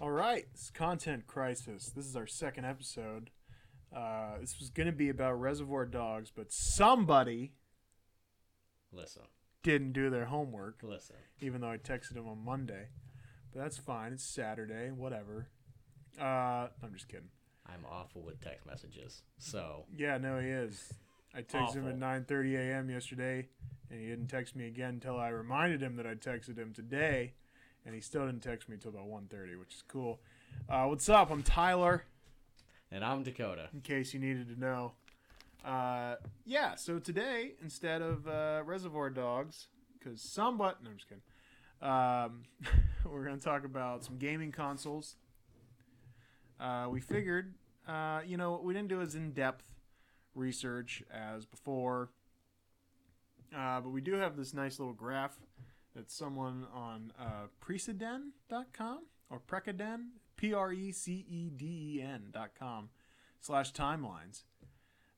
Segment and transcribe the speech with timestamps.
[0.00, 1.90] All right, it's Content Crisis.
[1.94, 3.30] This is our second episode.
[3.94, 7.52] Uh, this was going to be about Reservoir Dogs, but somebody
[8.92, 9.22] Listen,
[9.62, 11.16] didn't do their homework, listen.
[11.40, 12.88] even though I texted them on Monday.
[13.52, 14.12] But that's fine.
[14.14, 15.48] It's Saturday, whatever.
[16.18, 17.28] Uh, I'm just kidding.
[17.66, 19.22] I'm awful with text messages.
[19.38, 20.94] So, Yeah, no, he is.
[21.34, 22.90] I texted him at 9:30 a.m.
[22.90, 23.48] yesterday,
[23.90, 27.34] and he didn't text me again until I reminded him that I texted him today,
[27.86, 30.20] and he still didn't text me until about 1:30, which is cool.
[30.68, 31.30] Uh, what's up?
[31.30, 32.04] I'm Tyler.
[32.90, 33.68] and I'm Dakota.
[33.72, 34.92] in case you needed to know.
[35.64, 36.16] Uh,
[36.46, 41.22] yeah, so today, instead of uh, Reservoir Dogs, because somewhat, no, I'm just kidding,
[41.82, 42.44] um,
[43.04, 45.16] we're going to talk about some gaming consoles.
[46.58, 47.54] Uh, we figured,
[47.86, 49.74] uh, you know, we didn't do as in depth
[50.34, 52.10] research as before,
[53.56, 55.38] uh, but we do have this nice little graph
[55.94, 62.90] that someone on uh, Preceden.com or Preceden, P R E C E D E N.com
[63.40, 64.44] slash timelines.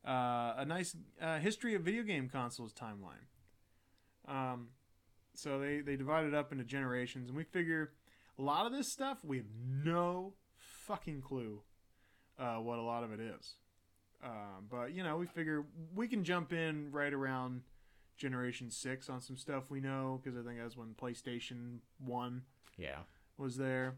[0.07, 3.27] Uh, a nice uh, history of video game consoles timeline.
[4.27, 4.69] Um,
[5.35, 7.93] so they, they divide it up into generations, and we figure
[8.39, 9.47] a lot of this stuff we have
[9.85, 11.61] no fucking clue
[12.39, 13.55] uh, what a lot of it is.
[14.25, 17.63] Um, but you know, we figure we can jump in right around
[18.23, 22.43] generation six on some stuff we know because I think that's when PlayStation One
[22.79, 23.01] Yeah.
[23.37, 23.97] was there.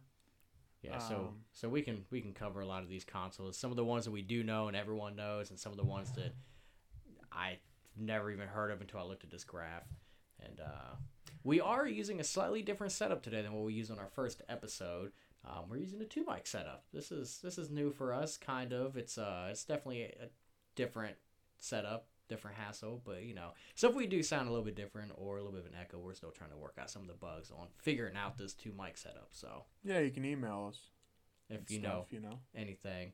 [0.82, 3.56] Yeah, so Um, so we can we can cover a lot of these consoles.
[3.56, 5.84] Some of the ones that we do know and everyone knows, and some of the
[5.84, 6.34] ones that
[7.32, 7.58] I
[7.96, 9.86] never even heard of until I looked at this graph.
[10.40, 10.96] And uh,
[11.42, 14.42] we are using a slightly different setup today than what we used on our first
[14.48, 15.12] episode.
[15.44, 16.84] Um, we're using a two mic setup.
[16.92, 18.96] This is this is new for us, kind of.
[18.96, 20.28] It's uh it's definitely a, a
[20.74, 21.16] different
[21.58, 23.50] setup, different hassle, but you know.
[23.74, 25.78] So if we do sound a little bit different or a little bit of an
[25.80, 28.54] echo, we're still trying to work out some of the bugs on figuring out this
[28.54, 29.28] two mic setup.
[29.30, 30.78] So Yeah, you can email us.
[31.50, 32.38] if you know you know.
[32.54, 33.12] anything.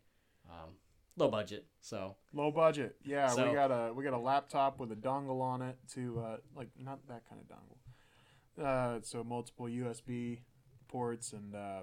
[0.49, 0.71] Um,
[1.17, 2.97] low budget, so Low budget.
[3.05, 6.21] Yeah, So- we got a we got a laptop with a dongle on it to
[6.21, 7.77] uh, like not that kind of dongle.
[8.65, 10.41] Uh, so multiple USB
[10.89, 11.83] ports and uh,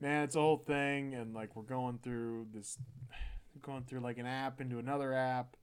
[0.00, 1.14] man, it's a whole thing.
[1.14, 2.78] And like we're going through this,
[3.62, 5.56] going through like an app into another app,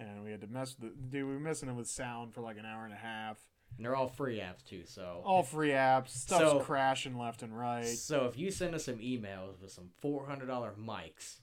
[0.00, 1.26] and we had to mess with the dude.
[1.28, 3.38] We were messing with sound for like an hour and a half.
[3.76, 4.82] and they're all free apps too.
[4.84, 7.86] So All free apps, stuff's So- crashing left and right.
[7.86, 11.40] so if you send us some emails with some four hundred dollar mics,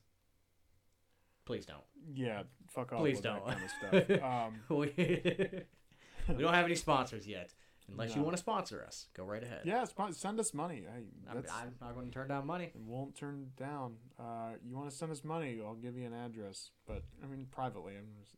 [1.45, 1.83] please don't.
[2.13, 2.99] Yeah, fuck off.
[2.99, 3.45] Please don't.
[3.45, 4.21] That kind of stuff.
[4.23, 4.93] Um, we,
[6.35, 7.53] we don't have any sponsors yet.
[7.89, 9.61] Unless you want to sponsor us, go right ahead.
[9.63, 10.83] yeah, send us money.
[10.93, 12.71] I'm, that's- I'm not going to turn down money.
[12.75, 13.93] won't turn down.
[14.19, 15.61] Uh, you want to send us money?
[15.65, 17.93] I'll give you an address, but I mean privately.
[17.97, 18.35] I'm just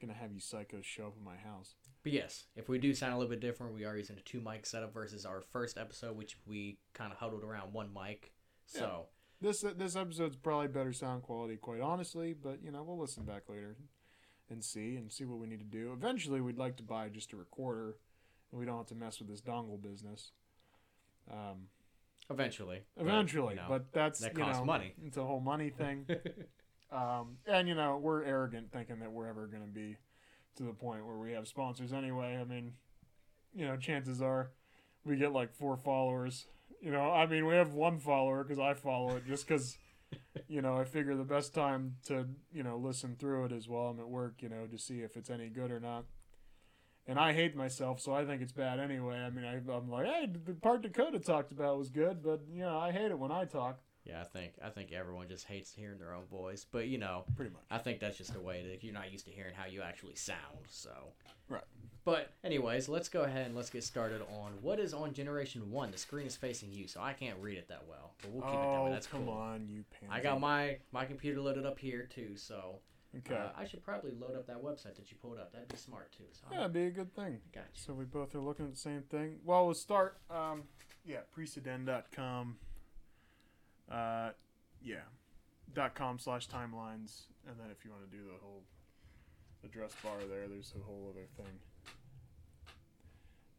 [0.00, 1.74] gonna have you psychos show up at my house.
[2.02, 4.40] But yes, if we do sound a little bit different, we are using a two
[4.40, 8.32] mic setup versus our first episode, which we kind of huddled around one mic.
[8.66, 9.06] So
[9.40, 12.32] This this episode's probably better sound quality, quite honestly.
[12.32, 13.76] But you know, we'll listen back later
[14.48, 15.92] and see and see what we need to do.
[15.92, 17.96] Eventually, we'd like to buy just a recorder,
[18.50, 20.32] and we don't have to mess with this dongle business.
[21.30, 21.68] Um,
[22.30, 24.94] eventually, but, eventually, you know, but that's that you costs know, money.
[25.04, 26.06] It's a whole money thing.
[26.92, 29.96] um, and you know, we're arrogant thinking that we're ever going to be
[30.56, 32.38] to the point where we have sponsors anyway.
[32.40, 32.72] I mean,
[33.54, 34.50] you know, chances are
[35.04, 36.46] we get like four followers.
[36.80, 39.78] You know, I mean, we have one follower because I follow it just because,
[40.48, 43.86] you know, I figure the best time to, you know, listen through it is while
[43.86, 46.04] I'm at work, you know, to see if it's any good or not.
[47.08, 49.18] And I hate myself, so I think it's bad anyway.
[49.18, 52.62] I mean, I, I'm like, hey, the part Dakota talked about was good, but, you
[52.62, 55.72] know, I hate it when I talk, Yeah, I think I think everyone just hates
[55.72, 57.62] hearing their own voice, but you know, pretty much.
[57.70, 60.14] I think that's just the way that you're not used to hearing how you actually
[60.14, 60.38] sound.
[60.68, 60.90] So,
[61.48, 61.64] Right.
[62.04, 65.90] but anyways, let's go ahead and let's get started on what is on Generation One.
[65.90, 68.54] The screen is facing you, so I can't read it that well, but we'll keep
[68.54, 68.90] it that way.
[68.90, 69.34] Oh, That's come cool.
[69.34, 70.12] on, you pansy.
[70.14, 72.78] I got my my computer loaded up here too, so
[73.18, 73.34] Okay.
[73.34, 75.50] uh, I should probably load up that website that you pulled up.
[75.52, 76.24] That'd be smart too.
[76.32, 77.40] So yeah, it'd be a good thing.
[77.52, 77.66] Gotcha.
[77.74, 79.38] So we both are looking at the same thing.
[79.44, 80.20] Well, we'll start.
[80.30, 80.64] Um,
[81.04, 82.56] yeah, preceden.com.
[83.90, 84.30] Uh,
[84.82, 84.96] yeah,
[85.74, 88.62] dot com slash timelines, and then if you want to do the whole
[89.64, 91.58] address bar there, there's a whole other thing.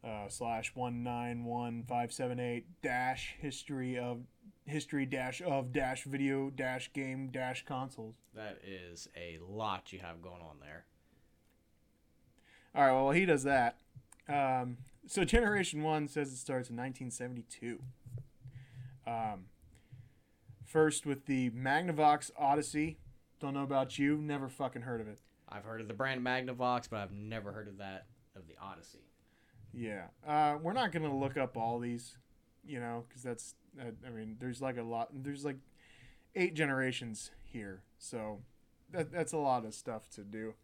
[0.04, 4.20] Uh, slash one nine one five seven eight dash history of
[4.64, 8.14] history dash of dash video dash game dash consoles.
[8.34, 10.84] that is a lot you have going on there.
[12.74, 13.78] All right, well, he does that.
[14.28, 14.76] Um,
[15.06, 17.80] so Generation 1 says it starts in 1972.
[19.06, 19.46] Um,
[20.68, 22.98] first with the Magnavox Odyssey.
[23.40, 25.20] Don't know about you, never fucking heard of it.
[25.48, 28.06] I've heard of the brand Magnavox, but I've never heard of that
[28.36, 29.04] of the Odyssey.
[29.72, 30.06] Yeah.
[30.26, 32.16] Uh, we're not going to look up all these
[32.68, 35.08] you know, because that's I mean, there's like a lot.
[35.12, 35.56] There's like
[36.34, 38.40] eight generations here, so
[38.92, 40.54] that that's a lot of stuff to do.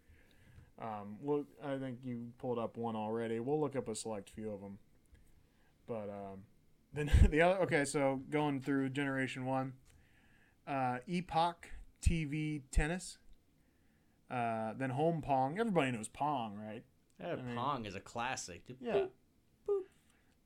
[0.80, 3.40] Um, well, I think you pulled up one already.
[3.40, 4.78] We'll look up a select few of them.
[5.86, 6.42] But um,
[6.92, 9.72] then the other okay, so going through generation one,
[10.66, 11.68] uh, Epoch
[12.02, 13.18] TV tennis.
[14.30, 15.58] Uh, then home pong.
[15.58, 16.82] Everybody knows pong, right?
[17.20, 18.62] Yeah, mean- Pong is a classic.
[18.80, 19.06] Yeah.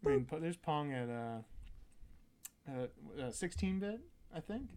[0.04, 1.38] I mean, there's pong at uh,
[2.70, 4.00] uh, uh, 16 bit,
[4.34, 4.70] I think.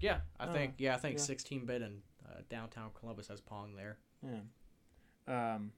[0.00, 1.24] Yeah, I think yeah, I think yeah.
[1.24, 3.98] 16 bit and uh, downtown Columbus has Pong there.
[4.22, 5.54] Yeah.
[5.54, 5.72] Um,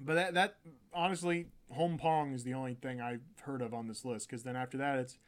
[0.00, 0.56] but that that
[0.92, 4.28] honestly, home pong is the only thing I've heard of on this list.
[4.28, 5.18] Because then after that, it's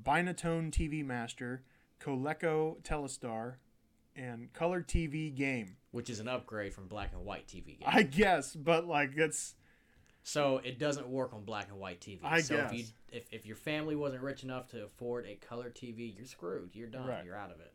[0.00, 1.62] Binatone TV Master,
[2.04, 3.54] Coleco Telestar,
[4.16, 5.76] and Color TV Game.
[5.90, 7.86] which is an upgrade from black and white TV game.
[7.86, 9.54] I guess, but like it's
[10.22, 12.20] so it doesn't work on black and white TV.
[12.22, 12.92] I so if you guess.
[13.12, 16.70] if, if your family wasn't rich enough to afford a color TV, you're screwed.
[16.74, 17.06] You're done.
[17.06, 17.24] Right.
[17.24, 17.72] You're out of it.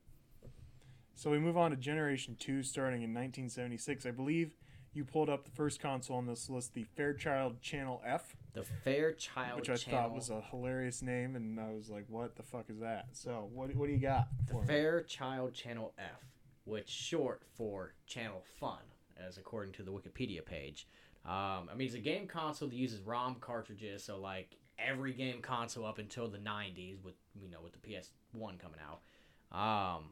[1.15, 4.05] so we move on to Generation Two, starting in 1976.
[4.05, 4.55] I believe
[4.93, 8.35] you pulled up the first console on this list, the Fairchild Channel F.
[8.59, 10.01] The Fairchild Channel, which I Channel.
[10.01, 13.49] thought was a hilarious name, and I was like, "What the fuck is that?" So,
[13.53, 14.67] what what do you got for me?
[14.67, 16.25] Fairchild Channel F,
[16.65, 18.81] which short for Channel Fun,
[19.17, 20.89] as according to the Wikipedia page.
[21.25, 25.41] Um, I mean, it's a game console that uses ROM cartridges, so like every game
[25.41, 30.11] console up until the '90s, with you know with the PS1 coming out, um,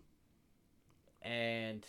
[1.22, 1.86] and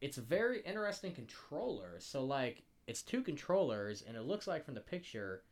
[0.00, 1.96] it's a very interesting controller.
[1.98, 5.42] So like it's two controllers, and it looks like from the picture,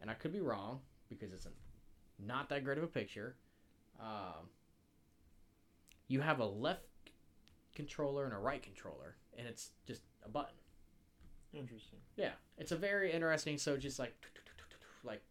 [0.00, 1.50] and I could be wrong because it's a,
[2.18, 3.36] not that great of a picture.
[4.00, 4.48] Um,
[6.08, 6.82] you have a left
[7.74, 10.54] controller and a right controller, and it's just a button.
[11.52, 11.98] Interesting.
[12.16, 13.58] Yeah, it's a very interesting.
[13.58, 14.14] So just like
[15.04, 15.22] like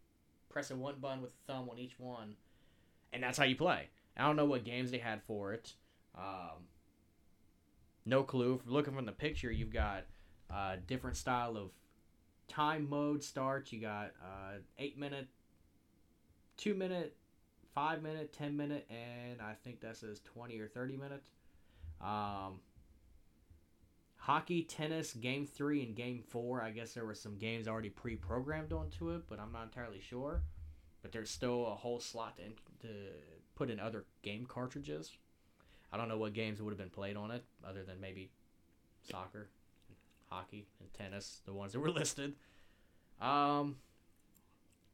[0.49, 2.35] pressing one button with the thumb on each one,
[3.13, 3.89] and that's how you play.
[4.15, 5.73] I don't know what games they had for it.
[6.15, 6.67] Um,
[8.05, 8.61] no clue.
[8.65, 10.03] Looking from the picture, you've got
[10.53, 11.71] uh, different style of
[12.47, 13.71] time mode starts.
[13.71, 15.27] You got uh, eight minute,
[16.57, 17.15] two minute,
[17.73, 21.29] five minute, ten minute, and I think that says twenty or thirty minutes.
[22.01, 22.59] Um,
[24.17, 26.61] hockey, tennis, game three and game four.
[26.61, 30.41] I guess there were some games already pre-programmed onto it, but I'm not entirely sure.
[31.01, 32.93] But there's still a whole slot to, to
[33.55, 35.11] put in other game cartridges.
[35.91, 38.29] I don't know what games would have been played on it, other than maybe
[39.09, 39.49] soccer,
[40.31, 42.35] hockey, and tennis, the ones that were listed.
[43.19, 43.77] Um,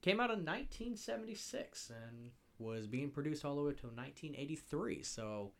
[0.02, 5.04] came out in 1976 and was being produced all the way to 1983.
[5.04, 5.52] So,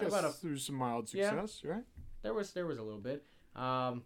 [0.00, 1.30] Yes, about a there's some mild Yeah.
[1.30, 1.84] success, right?
[2.22, 3.24] there was there was a little bit.
[3.54, 4.02] Um,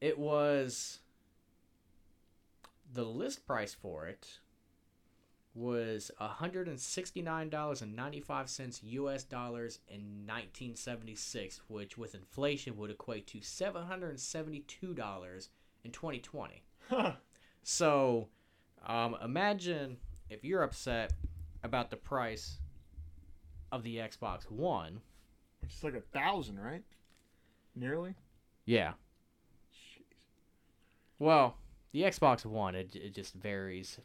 [0.00, 1.00] it was
[2.92, 4.38] the list price for it
[8.20, 9.22] five cents U.S.
[9.22, 14.60] dollars in nineteen seventy six, which with inflation would equate to seven hundred and seventy
[14.60, 15.50] two dollars
[15.84, 16.64] in twenty twenty.
[17.62, 18.28] So,
[18.86, 19.96] um, imagine
[20.28, 21.12] if you're upset
[21.62, 22.58] about the price
[23.72, 25.00] of the Xbox One.
[25.60, 26.82] Which is like a thousand, right?
[27.74, 28.14] Nearly.
[28.66, 28.92] Yeah.
[29.72, 30.02] Jeez.
[31.18, 31.56] Well,
[31.92, 33.98] the Xbox One, it, it just varies.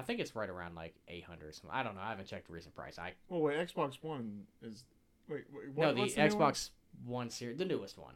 [0.00, 1.70] I think it's right around like 800 or something.
[1.72, 2.00] I don't know.
[2.02, 2.98] I haven't checked the recent price.
[2.98, 3.56] I Well, wait.
[3.58, 4.84] Xbox One is.
[5.28, 6.30] Wait, wait what, No, the what's new one?
[6.32, 6.70] Xbox
[7.06, 8.14] One series, the newest one.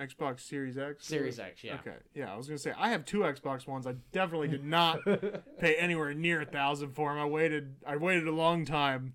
[0.00, 1.06] Xbox Series X.
[1.06, 1.76] Series X, yeah.
[1.76, 1.96] Okay.
[2.14, 3.86] Yeah, I was gonna say I have two Xbox Ones.
[3.86, 4.98] I definitely did not
[5.60, 7.18] pay anywhere near a thousand for them.
[7.22, 7.76] I waited.
[7.86, 9.14] I waited a long time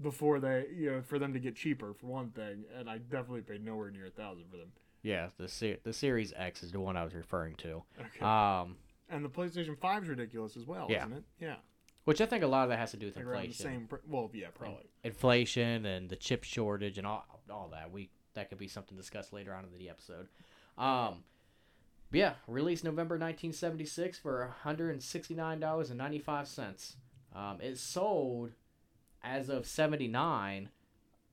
[0.00, 3.42] before they, you know, for them to get cheaper for one thing, and I definitely
[3.42, 4.72] paid nowhere near a thousand for them.
[5.02, 7.82] yeah, the se- the Series X is the one I was referring to.
[8.00, 8.24] Okay.
[8.24, 8.76] Um,
[9.08, 11.04] and the PlayStation 5 is ridiculous as well, Yeah.
[11.06, 11.24] isn't it?
[11.40, 11.56] Yeah.
[12.04, 13.88] which I think a lot of that has to do with Like inflation.
[13.88, 13.98] same.
[14.06, 14.84] Well, yeah, probably.
[15.02, 17.90] inflation and the chip shortage and all all that.
[17.90, 20.28] We that could be something discussed later on in the episode.
[20.76, 21.24] Um,
[22.12, 26.96] yeah, released November 1976 for $169.95.
[27.34, 28.52] Um, it sold
[29.22, 30.68] as of 79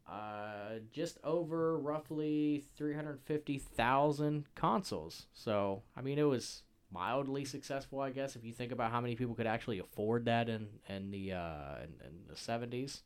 [0.10, 5.28] uh, just over roughly 350,000 consoles.
[5.34, 9.16] So, I mean, it was mildly successful, I guess, if you think about how many
[9.16, 13.02] people could actually afford that in, in the uh, in, in the 70s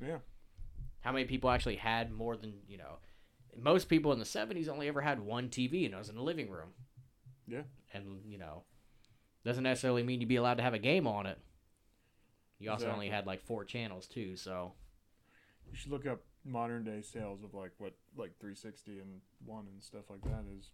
[0.00, 0.18] Yeah.
[1.00, 2.98] how many people actually had more than you know
[3.60, 6.22] most people in the 70s only ever had one tv and it was in the
[6.22, 6.70] living room
[7.48, 7.62] Yeah.
[7.92, 8.62] and you know
[9.44, 11.38] doesn't necessarily mean you'd be allowed to have a game on it
[12.58, 14.72] you also only had like four channels too so
[15.70, 19.82] You should look up modern day sales of like what like 360 and one and
[19.82, 20.70] stuff like that is.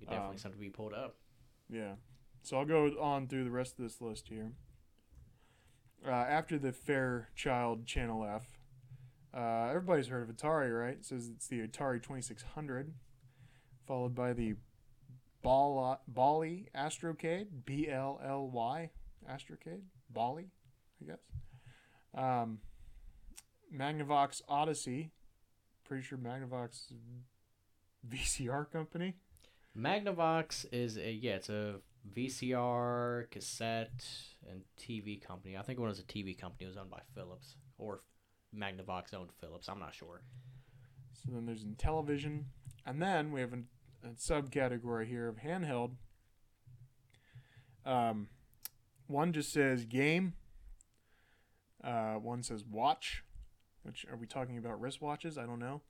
[0.00, 1.16] it definitely Um, something to be pulled up
[1.70, 1.94] Yeah.
[2.42, 4.52] So I'll go on through the rest of this list here.
[6.06, 8.46] after the Fairchild Channel F,
[9.34, 10.94] uh, everybody's heard of Atari, right?
[10.94, 12.92] It says it's the Atari 2600,
[13.86, 14.56] followed by the
[15.42, 18.90] Ball- Bally Astrocade, B L L Y
[19.28, 20.50] Astrocade, Bally,
[21.02, 21.20] I guess.
[22.14, 22.60] Um,
[23.74, 25.10] Magnavox Odyssey,
[25.84, 26.92] pretty sure Magnavox
[28.08, 29.14] VCR company.
[29.76, 31.76] Magnavox is a yeah, it's a
[32.16, 34.06] VCR, cassette,
[34.48, 35.56] and TV company.
[35.56, 38.00] I think when it was a TV company, it was owned by Philips or
[38.56, 39.68] Magnavox owned Philips.
[39.68, 40.22] I'm not sure.
[41.14, 42.46] So then there's in television,
[42.86, 45.92] and then we have a, a subcategory here of handheld.
[47.84, 48.28] Um,
[49.06, 50.34] one just says game.
[51.82, 53.24] Uh, one says watch,
[53.82, 55.36] which are we talking about wristwatches?
[55.36, 55.82] I don't know.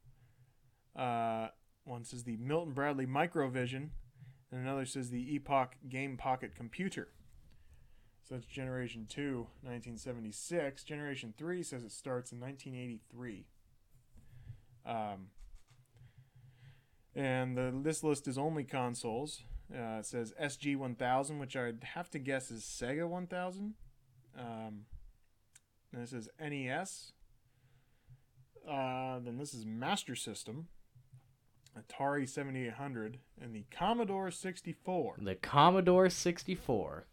[0.96, 1.48] Uh,
[1.84, 3.90] one says the Milton Bradley Microvision,
[4.50, 7.08] and another says the Epoch Game Pocket Computer.
[8.26, 10.82] So that's Generation 2, 1976.
[10.84, 13.46] Generation 3 says it starts in 1983.
[14.86, 15.28] Um,
[17.14, 19.42] and the, this list is only consoles.
[19.72, 23.74] Uh, it says SG 1000, which I'd have to guess is Sega 1000.
[24.38, 24.86] Um,
[25.92, 27.12] this is NES.
[28.68, 30.68] Uh, then this is Master System,
[31.78, 35.16] Atari 7800, and the Commodore 64.
[35.20, 37.06] The Commodore 64.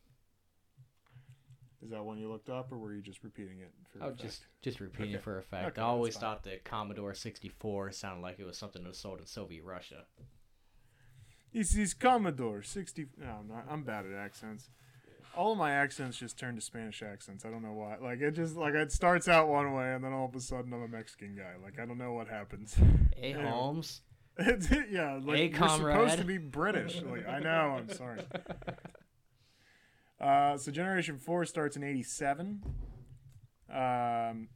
[1.83, 3.71] Is that one you looked up, or were you just repeating it?
[3.89, 5.23] For Oh, just just repeating Okay.
[5.23, 5.69] for effect.
[5.69, 9.19] Okay, I always thought that Commodore 64 sounded like it was something that was sold
[9.19, 10.05] in Soviet Russia.
[11.51, 13.07] This is Commodore 60.
[13.17, 13.65] No, I'm not.
[13.67, 14.69] I'm bad at accents.
[15.35, 17.45] All of my accents just turn to Spanish accents.
[17.45, 17.97] I don't know why.
[17.97, 20.71] Like it just like it starts out one way, and then all of a sudden
[20.73, 21.53] I'm a Mexican guy.
[21.61, 22.75] Like I don't know what happens.
[23.15, 23.49] Hey, Anyway.
[23.49, 24.01] Holmes.
[24.91, 27.01] Yeah, like Hey, you're supposed to be British.
[27.01, 27.77] Like I know.
[27.79, 28.21] I'm sorry.
[30.19, 32.61] Uh, so Generation Four starts in '87.
[33.73, 34.49] Um,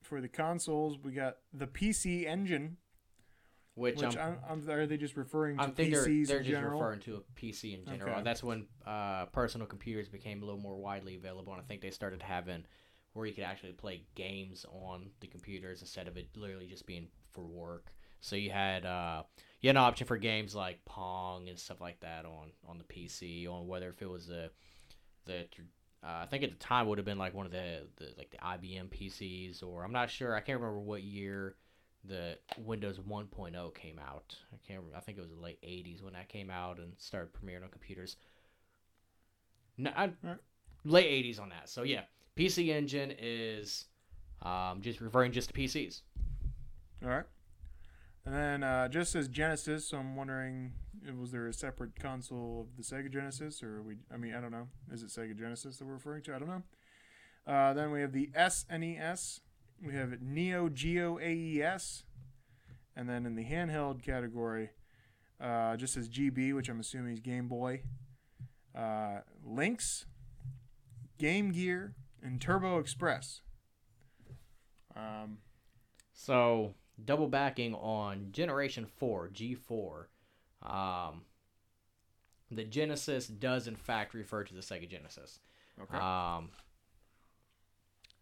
[0.00, 2.78] for the consoles, we got the PC Engine,
[3.74, 6.44] Which, which I'm, I'm, are they just referring to I think they're, PCs they're in
[6.44, 6.80] just general?
[6.80, 8.14] referring to a PC in general.
[8.14, 8.22] Okay.
[8.22, 11.90] That's when uh, personal computers became a little more widely available, and I think they
[11.90, 12.64] started having
[13.12, 17.08] where you could actually play games on the computers instead of it literally just being
[17.32, 17.92] for work.
[18.22, 19.24] So you had uh,
[19.60, 22.84] you had an option for games like Pong and stuff like that on on the
[22.84, 24.50] PC, on whether if it was the
[25.26, 25.46] the
[26.04, 28.30] uh, I think at the time would have been like one of the, the like
[28.30, 30.34] the IBM PCs, or I'm not sure.
[30.34, 31.56] I can't remember what year
[32.04, 34.36] the Windows 1.0 came out.
[34.52, 34.80] I can't.
[34.80, 37.64] Remember, I think it was the late 80s when that came out and started premiering
[37.64, 38.16] on computers.
[39.78, 40.10] No, I,
[40.84, 41.68] late 80s on that.
[41.68, 42.02] So yeah,
[42.36, 43.86] PC Engine is
[44.42, 46.02] um, just referring just to PCs.
[47.02, 47.24] All right.
[48.24, 50.74] And then uh, just says Genesis, so I'm wondering,
[51.18, 53.96] was there a separate console of the Sega Genesis, or we?
[54.12, 54.68] I mean, I don't know.
[54.92, 56.34] Is it Sega Genesis that we're referring to?
[56.34, 56.62] I don't know.
[57.46, 59.40] Uh, then we have the SNES.
[59.84, 62.04] We have Neo Geo AES,
[62.94, 64.70] and then in the handheld category,
[65.40, 67.82] uh, just says GB, which I'm assuming is Game Boy.
[68.76, 70.06] Uh, Lynx,
[71.18, 73.40] Game Gear, and Turbo Express.
[74.94, 75.38] Um,
[76.12, 80.04] So double backing on Generation 4, G4.
[80.62, 81.22] Um,
[82.50, 85.40] the Genesis does in fact refer to the Sega Genesis.
[85.80, 85.96] okay.
[85.96, 86.50] Um,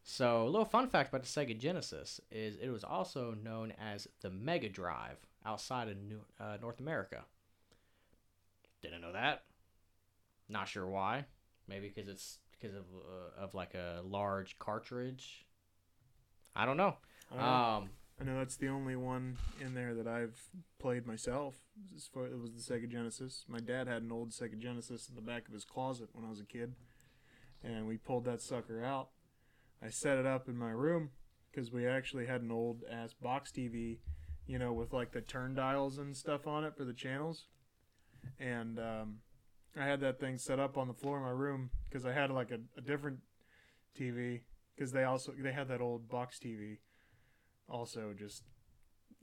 [0.02, 4.08] so, a little fun fact about the Sega Genesis is it was also known as
[4.22, 7.24] the Mega Drive outside of New, uh, North America.
[8.82, 9.44] Didn't know that.
[10.48, 11.26] Not sure why.
[11.68, 15.46] Maybe because it's because of uh, of like a large cartridge.
[16.56, 16.96] I don't know.
[17.30, 17.52] I don't know.
[17.52, 20.38] Um, I know that's the only one in there that I've
[20.78, 21.54] played myself.
[22.12, 23.46] Far it was the Sega Genesis.
[23.48, 26.30] My dad had an old Sega Genesis in the back of his closet when I
[26.30, 26.74] was a kid,
[27.64, 29.08] and we pulled that sucker out.
[29.82, 31.10] I set it up in my room
[31.50, 34.00] because we actually had an old ass box TV,
[34.46, 37.46] you know, with like the turn dials and stuff on it for the channels,
[38.38, 39.18] and um,
[39.74, 42.30] I had that thing set up on the floor of my room because I had
[42.30, 43.20] like a, a different
[43.98, 44.42] TV
[44.76, 46.80] because they also they had that old box TV
[47.70, 48.42] also just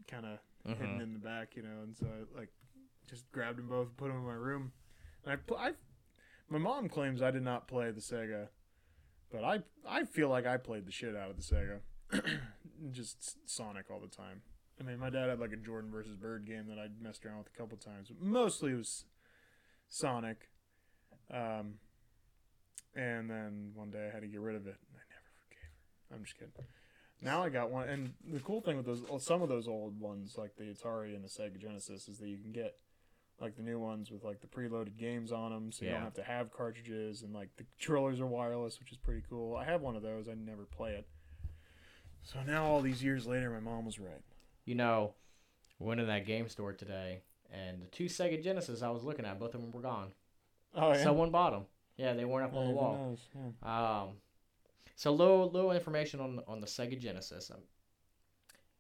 [0.08, 1.04] kind of hidden mhm.
[1.04, 2.50] in the back, you know, and so I like
[3.10, 4.72] just grabbed them both, put them in my room,
[5.24, 5.72] and I, pl- I,
[6.50, 8.48] my mom claims I did not play the Sega,
[9.32, 11.82] but I I feel like I played the shit out of the Sega,
[12.92, 14.42] just Sonic all the time.
[14.80, 17.40] I mean, my dad had like a Jordan versus Bird game that I messed around
[17.40, 19.06] with a couple times, but mostly it was
[19.90, 20.50] Sonic.
[21.32, 21.76] Um,
[22.96, 25.70] and then one day I had to get rid of it, and I never forgave
[26.10, 26.16] her.
[26.16, 26.54] I'm just kidding.
[27.22, 30.36] Now I got one, and the cool thing with those, some of those old ones,
[30.38, 32.76] like the Atari and the Sega Genesis, is that you can get
[33.40, 35.96] like the new ones with like the preloaded games on them, so you Yeah.
[35.98, 39.56] don't have to have cartridges, and like the controllers are wireless, which is pretty cool.
[39.56, 40.28] I have one of those.
[40.30, 41.08] I never play it.
[42.24, 44.22] So now, all these years later, my mom was right.
[44.66, 45.14] You know,
[45.80, 47.22] went in that game store today,
[47.52, 50.12] and the two Sega Genesis I was looking at, both of them were gone.
[50.76, 51.66] Oh Someone bought them.
[51.96, 53.18] Yeah, they weren't up on the wall.
[53.64, 54.10] Um,
[54.98, 57.50] so low little information on on the Sega Genesis.
[57.50, 57.62] Um,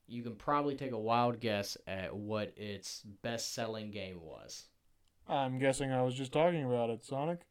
[0.07, 4.65] you can probably take a wild guess at what its best selling game was.
[5.29, 7.41] I'm guessing I was just talking about it, Sonic.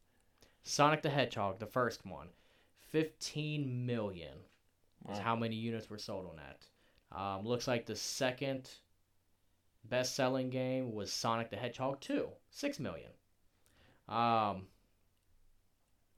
[0.62, 2.28] Sonic the Hedgehog, the first one,
[2.90, 4.38] fifteen million
[5.10, 5.22] is Wow.
[5.24, 6.66] how many units were sold on that.
[7.16, 8.68] Um, looks like the second
[9.84, 13.10] best selling game was Sonic the Hedgehog two, six million.
[14.08, 14.66] Um,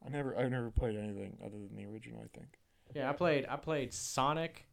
[0.05, 2.21] I never, I never played anything other than the original.
[2.21, 2.59] I think.
[2.95, 4.67] Yeah, I played I played Sonic,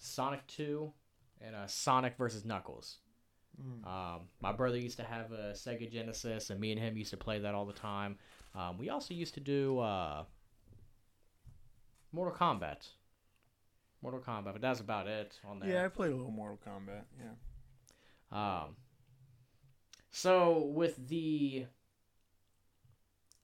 [0.00, 0.92] Sonic Two,
[1.40, 2.98] and uh, Sonic versus Knuckles.
[3.60, 3.86] Mm.
[3.86, 7.16] Um, my brother used to have a Sega Genesis, and me and him used to
[7.16, 8.16] play that all the time.
[8.54, 10.24] Um, we also used to do uh,
[12.12, 12.88] Mortal Kombat.
[14.02, 15.68] Mortal Kombat, but that's about it on there.
[15.68, 17.04] Yeah, I played a little Mortal Kombat.
[17.20, 18.62] Yeah.
[18.62, 18.76] Um,
[20.10, 21.66] so with the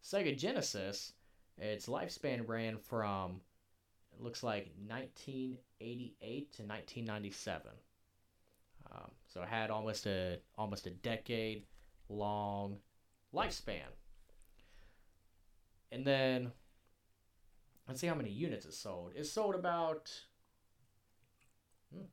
[0.02, 1.12] Sega Genesis,
[1.58, 3.40] its lifespan ran from
[4.18, 7.70] it looks like 1988 to 1997.
[8.90, 11.64] Um, so it had almost a almost a decade
[12.08, 12.78] long
[13.34, 13.90] lifespan.
[15.92, 16.52] And then
[17.86, 19.12] let's see how many units it sold.
[19.14, 20.10] It sold about
[21.94, 22.04] hmm,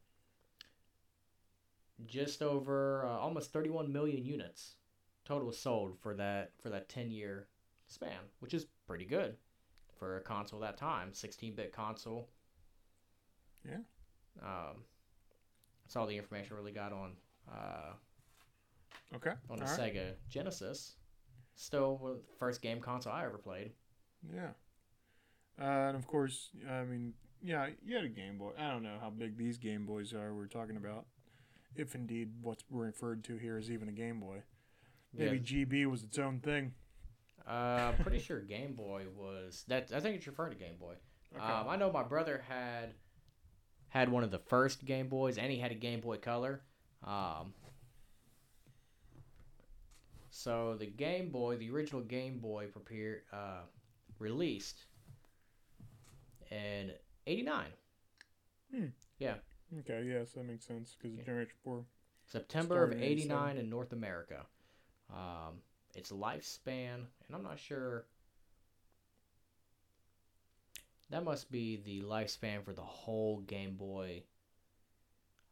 [2.06, 4.76] just over uh, almost 31 million units
[5.26, 7.48] total sold for that for that 10 year
[7.88, 9.36] span, which is pretty good
[9.98, 12.30] for a console that time, 16-bit console.
[13.68, 13.78] Yeah.
[14.44, 14.84] Um,
[15.84, 17.12] that's all the information I really got on
[17.52, 17.94] uh,
[19.16, 19.32] Okay.
[19.50, 19.94] on the all right.
[19.94, 20.96] Sega Genesis.
[21.56, 23.72] Still, the first game console I ever played.
[24.34, 24.50] Yeah.
[25.60, 28.52] Uh, and of course, I mean, yeah, you had a Game Boy.
[28.60, 31.06] I don't know how big these Game Boys are we're talking about.
[31.76, 34.42] If indeed what's referred to here is even a Game Boy.
[35.18, 36.74] Maybe GB was its own thing.
[37.48, 39.92] Uh, pretty sure Game Boy was that.
[39.94, 40.96] I think it's referring to Game Boy.
[41.36, 41.44] Okay.
[41.44, 42.94] Um, I know my brother had
[43.90, 46.62] had one of the first Game Boys, and he had a Game Boy Color.
[47.04, 47.54] Um,
[50.30, 53.62] so the Game Boy, the original Game Boy, prepared uh,
[54.20, 54.86] released
[56.52, 56.92] in
[57.28, 57.66] '89,
[59.20, 59.36] Yeah.
[59.80, 61.20] okay, yes, that makes sense because Yeah.
[61.20, 61.86] it's Generation 4.
[62.28, 64.46] September of '89 in North America.
[65.12, 65.62] Um,
[65.96, 66.96] its lifespan,
[67.28, 68.06] and I'm not sure.
[71.10, 74.24] That must be the lifespan for the whole Game Boy.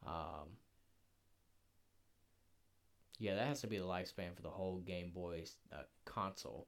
[0.05, 0.57] Um,
[3.19, 6.67] yeah, that has to be the lifespan for the whole Game Boy uh, console.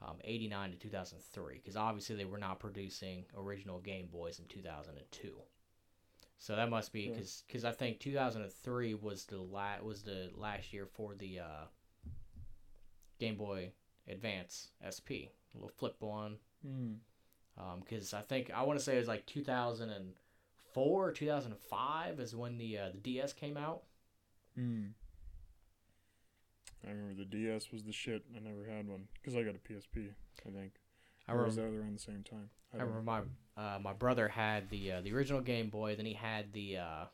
[0.00, 5.32] Um, 89 to 2003, because obviously they were not producing original Game Boys in 2002.
[6.38, 7.20] So that must be Yeah.
[7.46, 11.66] because I think 2003 was the la- was the last year for the uh,
[13.22, 13.70] Game Boy
[14.08, 16.96] Advance SP, a little flip one Mm.
[17.80, 22.58] because I think I want to say it was like 2004 or 2005 is when
[22.58, 23.82] the uh, the DS came out.
[24.58, 24.90] Mm.
[26.86, 28.24] I remember the DS was the shit.
[28.36, 30.08] I never had one because I got a PSP.
[30.46, 30.72] I think.
[31.28, 32.50] I Or was remember, that around the same time?
[32.74, 33.10] I don't remember
[33.56, 35.94] my uh, my brother had the uh, the original Game Boy.
[35.94, 37.04] Then he had the uh,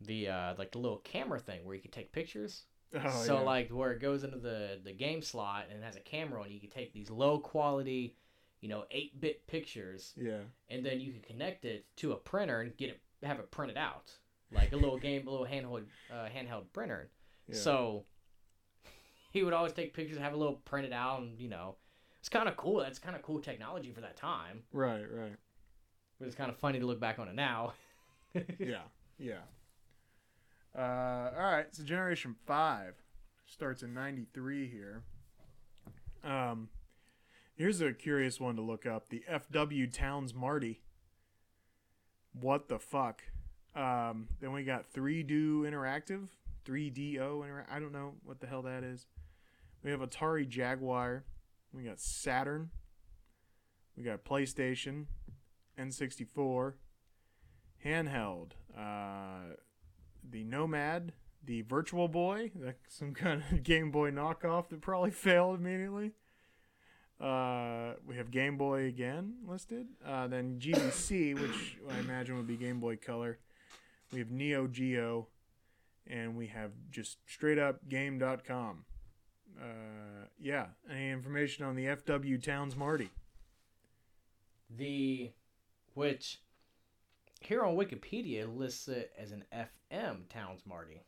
[0.00, 2.64] the uh, like the little camera thing where you could take pictures.
[2.94, 3.40] Oh, so yeah.
[3.40, 6.52] like where it goes into the the game slot and it has a camera and
[6.52, 8.16] you can take these low quality,
[8.60, 10.40] you know, eight bit pictures Yeah.
[10.70, 13.76] and then you can connect it to a printer and get it have it printed
[13.76, 14.12] out
[14.52, 17.10] like a little game a little handheld uh, handheld printer
[17.48, 17.56] Yeah.
[17.56, 18.04] so
[19.32, 21.76] he would always take pictures have a little printed out and you know
[22.20, 25.04] it's kind of cool that's kind of cool technology for that time Right.
[25.04, 25.36] Right.
[26.18, 27.74] but it's kind of funny to look back on it now
[28.58, 28.82] yeah,
[29.18, 29.40] yeah.
[30.78, 32.94] Uh, all right, so Generation Five
[33.46, 35.02] starts in '93 here.
[36.22, 36.68] Um,
[37.56, 40.82] here's a curious one to look up: the FW Towns Marty.
[42.32, 43.22] What the fuck?
[43.74, 46.28] Um, then we got 3Do Interactive,
[46.64, 47.66] 3DO Inter.
[47.70, 49.06] I don't know what the hell that is.
[49.82, 51.24] We have Atari Jaguar.
[51.72, 52.70] We got Saturn.
[53.96, 55.06] We got PlayStation,
[55.76, 56.74] N64,
[57.84, 58.52] handheld.
[58.76, 59.54] Uh,
[60.30, 61.12] the Nomad,
[61.44, 66.12] the Virtual Boy, like some kind of Game Boy knockoff that probably failed immediately.
[67.20, 69.86] Uh, we have Game Boy again listed.
[70.06, 73.38] Uh, then GBC, which I imagine would be Game Boy Color.
[74.12, 75.26] We have Neo Geo,
[76.06, 78.84] and we have just straight up game.com.
[79.60, 83.10] Uh, yeah, any information on the FW Towns Marty?
[84.70, 85.32] The
[85.94, 86.40] which
[87.40, 91.02] here on Wikipedia it lists it as an FM Towns Marty.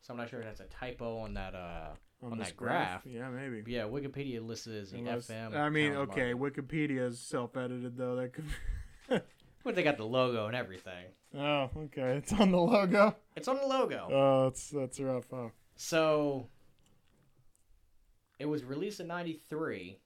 [0.00, 1.90] So I'm not sure if that's a typo on that uh
[2.22, 3.02] on this that graph.
[3.06, 3.62] Yeah, maybe.
[3.70, 5.54] yeah, Wikipedia lists it as the Unless- FM.
[5.56, 6.60] I mean, Towns okay, Marty.
[6.60, 8.16] Wikipedia is self-edited though.
[8.16, 9.22] That could.
[9.64, 11.04] But they got the logo and everything.
[11.36, 12.16] oh, okay.
[12.16, 13.14] It's on the logo.
[13.36, 14.08] It's on the logo.
[14.10, 15.26] Oh, that's that's rough.
[15.30, 15.48] Huh?
[15.76, 16.46] So
[18.38, 19.98] it was released in 93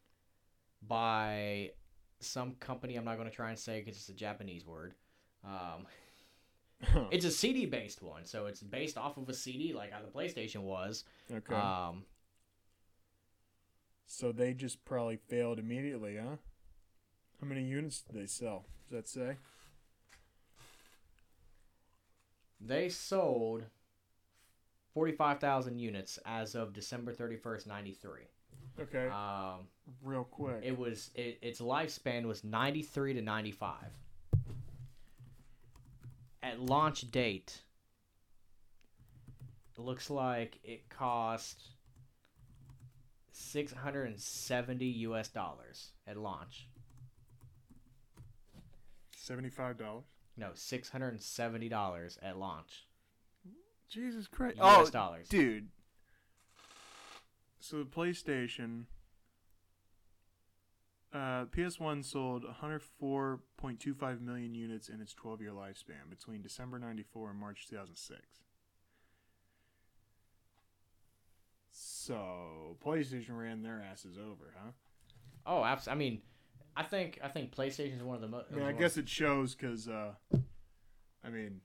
[0.87, 1.71] by
[2.21, 4.95] some company I'm not going to try and say because it's a Japanese word.
[5.45, 5.87] Um,
[7.11, 10.09] it's a CD based one, so it's based off of a CD like how the
[10.09, 11.05] PlayStation was.
[11.33, 11.55] okay.
[11.55, 12.05] Um,
[14.07, 16.37] so they just probably failed immediately, huh?
[17.41, 18.67] How many units did they sell?
[18.91, 19.37] Does that say?
[22.65, 23.65] they sold
[24.95, 28.21] 45,000 units as of December 31st, 93.
[28.81, 29.09] Okay.
[29.09, 29.67] Um,
[30.03, 30.61] Real quick.
[30.63, 33.75] it was it, its lifespan was 93 to 95
[36.43, 37.63] at launch date
[39.77, 41.63] it looks like it cost
[43.33, 46.69] 670 us dollars at launch
[49.17, 50.05] Seventy-five dollars.
[50.37, 52.87] no 670 dollars at launch
[53.89, 54.59] Jesus Christ!
[54.59, 55.69] us oh, dollars dude.
[57.61, 58.87] So the PlayStation,
[61.13, 67.67] uh, PS1 sold 104.25 million units in its 12-year lifespan between December '94 and March
[67.69, 68.21] 2006.
[71.71, 74.71] So PlayStation ran their asses over, huh?
[75.45, 76.23] oh abs- i mean
[76.77, 79.09] i think i think playstation is one of the most I mean, I guess it
[79.09, 80.13] shows because, uh,
[81.25, 81.61] I mean,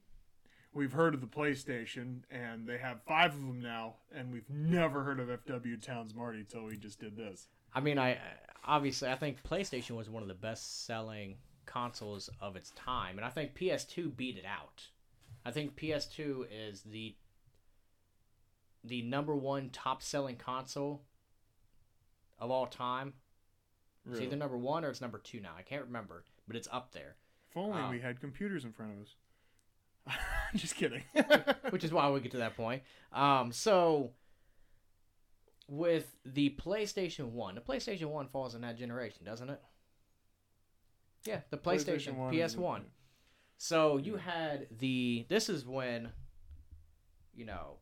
[0.74, 5.04] we've heard of the PlayStation, and they have five of them now, and we've never
[5.04, 7.48] heard of FW Towns Marty till we just did this.
[7.74, 8.18] I mean, I
[8.66, 13.26] obviously I think PlayStation was one of the best selling consoles of its time, and
[13.26, 14.88] I think PS2 beat it out.
[15.46, 17.16] I think PS2 is the
[18.84, 21.04] the number one top selling console
[22.40, 23.14] of all time.
[24.10, 25.52] It's either number one or it's number two now.
[25.58, 27.16] I can't remember, but it's up there.
[27.50, 30.18] If only um, we had computers in front of us.
[30.56, 31.04] just kidding.
[31.72, 32.84] which is why we get to that point.
[33.12, 34.12] Um, so
[35.68, 39.62] with the PlayStation One, the PlayStation One falls in that generation, doesn't it?
[41.26, 42.86] Yeah, the PlayStation, one PS One.
[43.58, 45.26] So you had the.
[45.30, 46.10] This is when,
[47.34, 47.78] you know,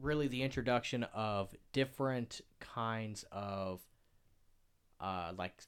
[0.00, 3.80] really the introduction of different kinds of,
[5.00, 5.62] uh, like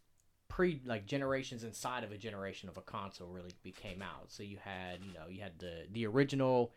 [0.49, 4.33] pre like generations inside of a generation of a console really became out.
[4.33, 6.73] So you had you know you had the the original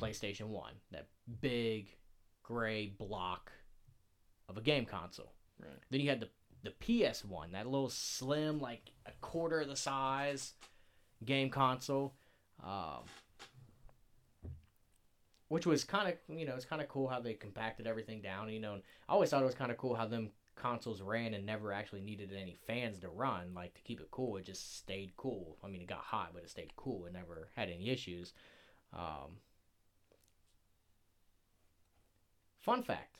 [0.00, 1.08] PlayStation One, that
[1.40, 1.88] big
[2.42, 3.52] gray block
[4.50, 5.32] of a game console.
[5.58, 5.70] Right.
[5.90, 6.28] Then you had the
[6.62, 10.52] the PS One, that little slim like a quarter of the size
[11.24, 12.14] game console.
[12.62, 13.04] Um,
[15.50, 18.48] which was kind of you know it's kind of cool how they compacted everything down
[18.48, 21.34] you know and i always thought it was kind of cool how them consoles ran
[21.34, 24.76] and never actually needed any fans to run like to keep it cool it just
[24.78, 27.90] stayed cool i mean it got hot but it stayed cool it never had any
[27.90, 28.32] issues
[28.92, 29.38] um,
[32.60, 33.16] fun fact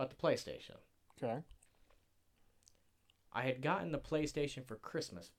[0.00, 0.76] about the playstation
[1.22, 1.40] Okay.
[3.32, 5.30] i had gotten the playstation for christmas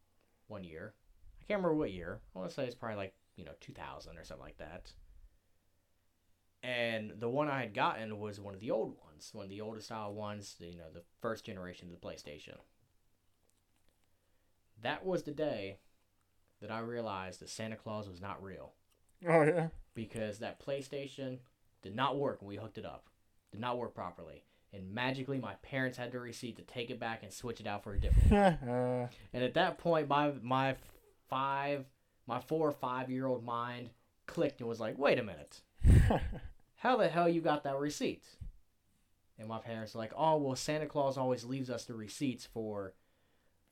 [0.47, 0.93] one year
[1.39, 4.17] i can't remember what year i want to say it's probably like you know 2000
[4.17, 4.91] or something like that
[6.63, 9.61] and the one I had gotten was one of the old ones, one of the
[9.61, 12.55] oldest style ones, you know, the first generation of the PlayStation.
[14.83, 15.79] That was the day
[16.61, 18.73] that I realized that Santa Claus was not real
[19.27, 19.69] Oh yeah.
[19.95, 21.39] because that PlayStation
[21.81, 23.07] did not work when we hooked it up.
[23.51, 24.43] Did not work properly.
[24.73, 27.83] And magically, my parents had the receipt to take it back and switch it out
[27.83, 29.09] for a different one.
[29.33, 30.75] And at that point, my my
[31.29, 31.85] five,
[32.25, 33.89] my four or five year old mind
[34.27, 35.61] clicked and was like, "Wait a minute,
[36.77, 38.23] how the hell you got that receipt?"
[39.37, 42.93] And my parents were like, "Oh, well, Santa Claus always leaves us the receipts for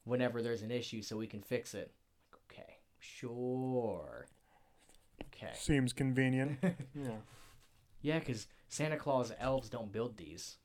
[0.04, 1.94] whenever there's an issue, so we can fix it."
[2.32, 4.28] Like, okay, sure,
[5.28, 6.60] okay, seems convenient.
[6.94, 7.18] yeah.
[8.02, 10.58] yeah, because Santa Claus elves don't build these.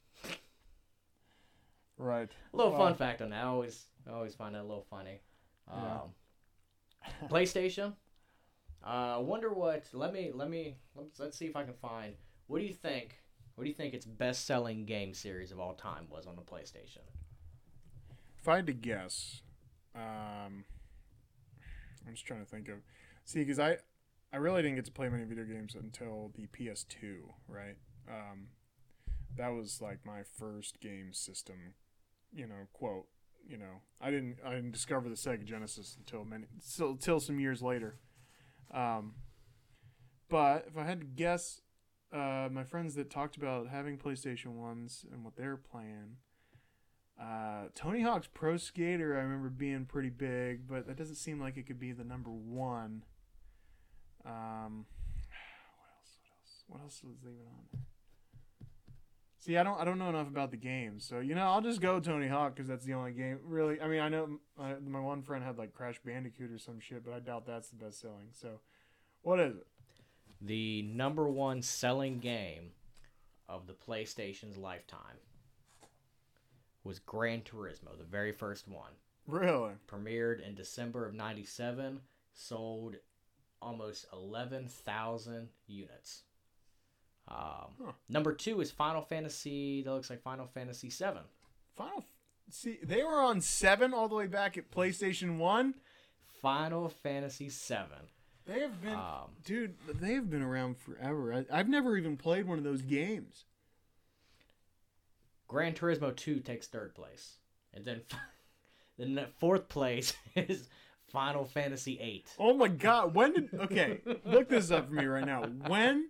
[1.96, 2.30] Right.
[2.52, 3.44] A little Well- fun fact on that.
[3.44, 5.20] I always, I always find that a little funny.
[5.68, 6.00] Yeah.
[6.02, 6.14] Um,
[7.28, 7.94] PlayStation.
[8.84, 9.84] Uh, I wonder what.
[9.92, 12.14] Let me, let me, let's, let's see if I can find.
[12.48, 13.20] What do you think?
[13.54, 16.98] What do you think its best-selling game series of all time was on the PlayStation?
[18.38, 19.40] If I had to guess,
[19.94, 20.64] um,
[22.06, 22.78] I'm just trying to think of.
[23.24, 23.78] See, because I,
[24.32, 27.76] I really didn't get to play many video games until the PS2, right?
[28.08, 28.48] Um,
[29.36, 31.74] that was like my first game system,
[32.34, 33.06] you know, quote.
[33.46, 37.38] You know, I didn't I didn't discover the Sega Genesis until many still until some
[37.38, 37.98] years later.
[38.72, 39.14] Um,
[40.30, 41.60] but if I had to guess,
[42.12, 46.16] uh, my friends that talked about having PlayStation ones and what they're playing,
[47.20, 51.58] uh, Tony Hawk's Pro Skater I remember being pretty big, but that doesn't seem like
[51.58, 53.04] it could be the number one.
[54.24, 54.86] Um,
[55.76, 56.18] what else?
[56.18, 56.64] What else?
[56.66, 57.82] What else was even on there?
[59.44, 61.82] See, I don't, I don't know enough about the games, so you know, I'll just
[61.82, 63.40] go Tony Hawk because that's the only game.
[63.44, 66.80] Really, I mean, I know my, my one friend had like Crash Bandicoot or some
[66.80, 68.28] shit, but I doubt that's the best selling.
[68.32, 68.60] So,
[69.20, 69.66] what is it?
[70.40, 72.70] The number one selling game
[73.46, 75.18] of the PlayStation's lifetime
[76.82, 78.92] was Gran Turismo, the very first one.
[79.26, 79.72] Really?
[79.86, 82.00] Premiered in December of 97,
[82.32, 82.96] sold
[83.60, 86.22] almost 11,000 units.
[87.28, 87.36] Um,
[87.84, 87.92] Huh.
[88.08, 89.82] Number two is Final Fantasy.
[89.82, 91.22] That looks like Final Fantasy Seven.
[91.76, 92.04] Final.
[92.50, 95.74] See, they were on seven all the way back at PlayStation One.
[96.42, 97.98] Final Fantasy Seven.
[98.46, 99.74] They have been, Um, dude.
[99.88, 101.32] They have been around forever.
[101.32, 103.44] I, I've never even played one of those games.
[105.48, 107.38] Gran Turismo Two takes third place,
[107.72, 108.02] and then
[108.98, 110.68] then the fourth place is
[111.08, 112.28] Final Fantasy Eight.
[112.38, 113.14] Oh my god!
[113.14, 113.48] When did?
[113.54, 115.42] Okay, look this up for me right now.
[115.66, 116.08] When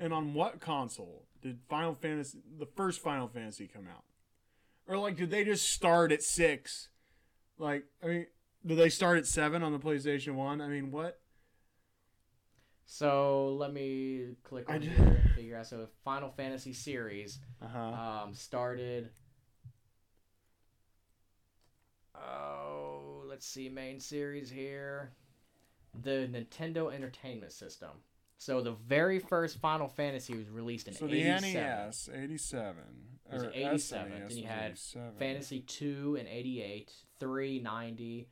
[0.00, 4.02] and on what console did Final Fantasy, the first Final Fantasy, come out?
[4.88, 6.88] Or like, did they just start at six?
[7.58, 8.26] Like, I mean,
[8.66, 10.60] did they start at seven on the PlayStation One?
[10.60, 11.20] I mean, what?
[12.86, 15.66] So let me click on here and figure out.
[15.66, 17.78] So Final Fantasy series Uh huh.
[18.24, 19.10] um, started.
[22.14, 25.12] Oh, let's see, main series here.
[26.02, 27.90] The Nintendo Entertainment System.
[28.40, 31.52] So the very first Final Fantasy was released in So the 87.
[31.52, 32.84] NES, eighty-seven.
[33.30, 34.12] It was or 87.
[34.12, 35.12] SNES Then you had 87.
[35.18, 38.28] Fantasy 2 in 88, 3 90,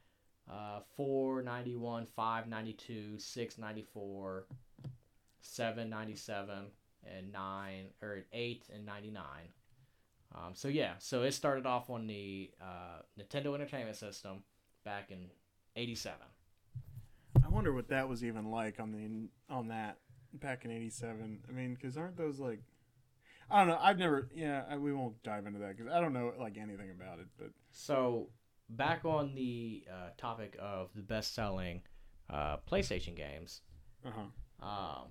[0.50, 4.46] uh, 4 91, 5 92, 6 94,
[5.42, 6.54] 7 97,
[7.04, 9.24] and 9 or 8 and 99.
[10.34, 14.42] Um, so yeah, so it started off on the uh, Nintendo Entertainment System
[14.86, 15.26] back in
[15.76, 16.16] 87.
[17.44, 19.98] I wonder what that was even like on the on that
[20.32, 21.40] back in '87.
[21.48, 22.60] I mean, because aren't those like
[23.50, 23.78] I don't know.
[23.80, 24.28] I've never.
[24.34, 27.26] Yeah, I, we won't dive into that because I don't know like anything about it.
[27.38, 28.28] But So
[28.68, 31.82] back on the uh, topic of the best-selling
[32.28, 33.62] uh, PlayStation games,
[34.04, 34.22] uh huh.
[34.60, 35.08] Um,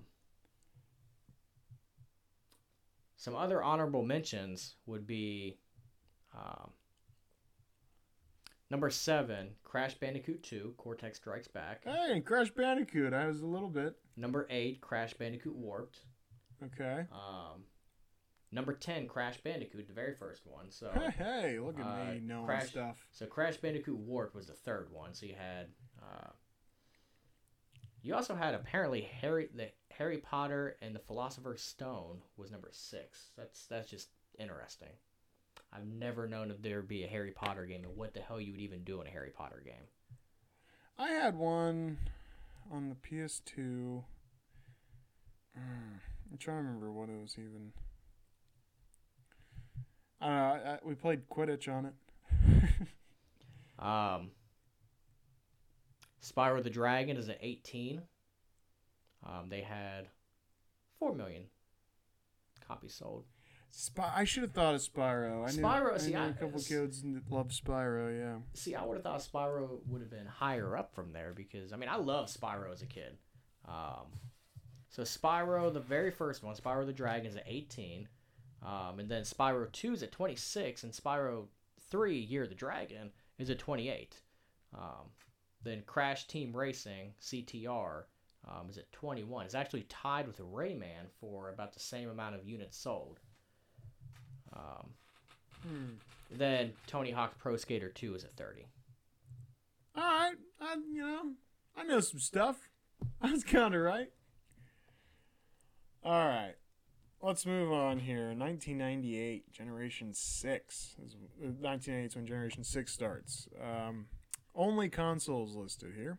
[3.16, 5.58] some other honorable mentions would be
[6.36, 6.70] um,
[8.70, 11.82] number seven, Crash Bandicoot 2, Cortex Strikes Back.
[11.84, 13.12] Hey, and Crash Bandicoot.
[13.14, 16.00] I was a little bit Number eight, Crash Bandicoot Warped.
[16.64, 17.06] okay.
[17.12, 17.62] Um,
[18.50, 20.70] number 10, Crash Bandicoot, the very first one.
[20.70, 23.06] So, Hey, hey, look at uh, me knowing Crash- stuff.
[23.12, 25.14] so Crash Bandicoot Warped was the third one.
[25.14, 25.66] So you had.
[26.02, 26.30] Uh,
[28.00, 33.30] you also had apparently Harry the Harry Potter and the Philosopher's Stone was number six.
[33.36, 34.88] That's that's just interesting.
[35.72, 38.40] I've never known if there would be a Harry Potter game and what the hell
[38.40, 39.86] you would even do in a Harry Potter game.
[40.98, 41.98] I had one
[42.72, 43.56] on the PS2.
[43.58, 44.02] Mm,
[46.30, 47.72] I'm trying to remember what it was even.
[50.20, 50.42] I don't know.
[50.42, 51.94] I, I, we played Quidditch on it.
[53.78, 54.32] Um,
[56.22, 58.02] Spyro the Dragon is at 18.
[59.24, 60.08] Um, they had
[60.98, 61.44] 4 million
[62.66, 63.24] copies sold.
[63.70, 65.46] Spy- I should have thought of Spyro.
[65.48, 68.18] I knew, Spyro, I see, knew I- a couple kids that love Spyro.
[68.18, 68.38] Yeah.
[68.54, 71.76] See, I would have thought Spyro would have been higher up from there because I
[71.76, 73.18] mean I loved Spyro as a kid.
[73.66, 74.06] Um,
[74.88, 78.08] so Spyro, the very first one, Spyro the Dragon is at 18,
[78.62, 81.46] um, and then Spyro 2 is at 26, and Spyro
[81.90, 84.20] 3, Year of the Dragon, is at 28.
[84.74, 85.10] Um,
[85.62, 88.04] then Crash Team Racing (CTR)
[88.46, 89.44] um, is at 21.
[89.44, 93.20] It's actually tied with Rayman for about the same amount of units sold.
[94.58, 94.94] Um,
[95.62, 95.92] Hmm.
[96.30, 98.66] then Tony Hawk Pro Skater 2 is at 30.
[99.96, 100.34] All right.
[100.60, 101.32] I, you know,
[101.76, 102.68] I know some stuff.
[103.20, 104.08] I was kind of right.
[106.04, 106.54] All right.
[107.20, 108.28] Let's move on here.
[108.28, 110.96] 1998, Generation 6.
[111.04, 113.48] Is, 1998 is when Generation 6 starts.
[113.60, 114.06] Um,
[114.54, 116.18] only consoles listed here.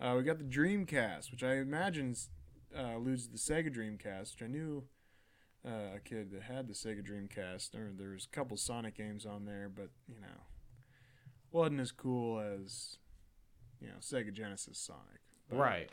[0.00, 2.14] Uh, we got the Dreamcast, which I imagine
[2.76, 4.84] uh, alludes to the Sega Dreamcast, which I knew
[5.66, 7.72] uh, a kid that had the Sega Dreamcast.
[7.72, 10.42] There, there was a couple Sonic games on there, but, you know,
[11.50, 12.98] wasn't as cool as,
[13.80, 15.20] you know, Sega Genesis Sonic.
[15.48, 15.90] But- Right.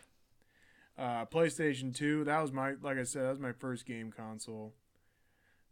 [0.95, 4.73] Uh, PlayStation 2, that was my, like I said, that was my first game console.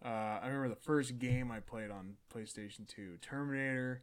[0.04, 0.08] Uh,
[0.42, 4.02] I remember the first game I played on PlayStation 2 Terminator,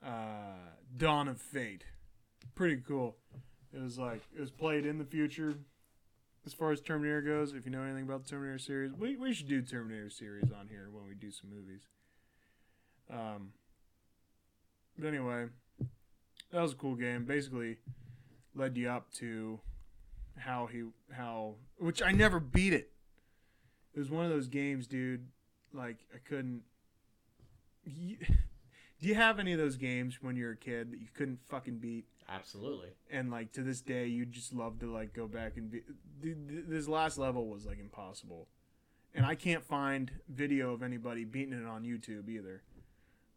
[0.00, 0.54] uh,
[0.96, 1.86] Dawn of Fate.
[2.54, 3.16] Pretty cool.
[3.72, 5.56] It was like, it was played in the future
[6.46, 7.54] as far as Terminator goes.
[7.54, 10.68] If you know anything about the Terminator series, we, we should do Terminator series on
[10.68, 11.82] here when we do some movies.
[13.10, 13.52] Um,
[14.98, 15.46] but anyway,
[16.52, 17.24] that was a cool game.
[17.24, 17.78] Basically,
[18.54, 19.60] led you up to
[20.36, 22.90] how he how which I never beat it.
[23.94, 25.28] It was one of those games, dude.
[25.72, 26.62] Like I couldn't.
[27.84, 28.16] You,
[29.00, 31.78] do you have any of those games when you're a kid that you couldn't fucking
[31.78, 32.06] beat?
[32.28, 32.88] Absolutely.
[33.10, 35.82] And like to this day, you just love to like go back and be.
[36.22, 38.48] This last level was like impossible,
[39.14, 42.62] and I can't find video of anybody beating it on YouTube either.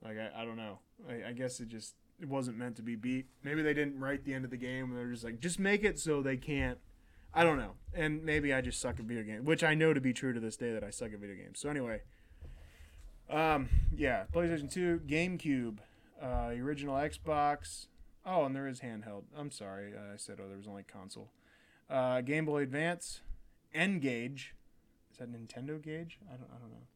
[0.04, 0.80] Like I, I don't know.
[1.08, 3.28] I, I guess it just it wasn't meant to be beat.
[3.44, 4.94] Maybe they didn't write the end of the game.
[4.94, 6.78] They're just like, just make it so they can't.
[7.34, 7.74] I don't know.
[7.94, 10.40] And maybe I just suck at video games, which I know to be true to
[10.40, 11.60] this day that I suck at video games.
[11.60, 12.02] So anyway,
[13.30, 15.78] um, yeah, PlayStation Two, GameCube,
[16.22, 17.88] uh, original Xbox.
[18.30, 19.24] Oh, and there is handheld.
[19.36, 21.32] I'm sorry, uh, I said oh there was only console.
[21.90, 23.22] Uh, Game Boy Advance,
[23.74, 24.54] N-Gage.
[25.10, 26.20] Is that Nintendo Gauge?
[26.28, 26.50] I don't.
[26.54, 26.88] I don't know.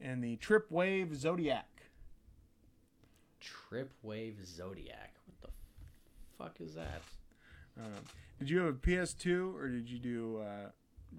[0.00, 1.68] And the Trip Wave Zodiac.
[3.40, 5.14] Trip Wave Zodiac.
[5.40, 7.02] What the fuck is that?
[7.78, 8.02] Um,
[8.40, 10.40] did you have a PS2 or did you do?
[10.40, 10.70] Uh,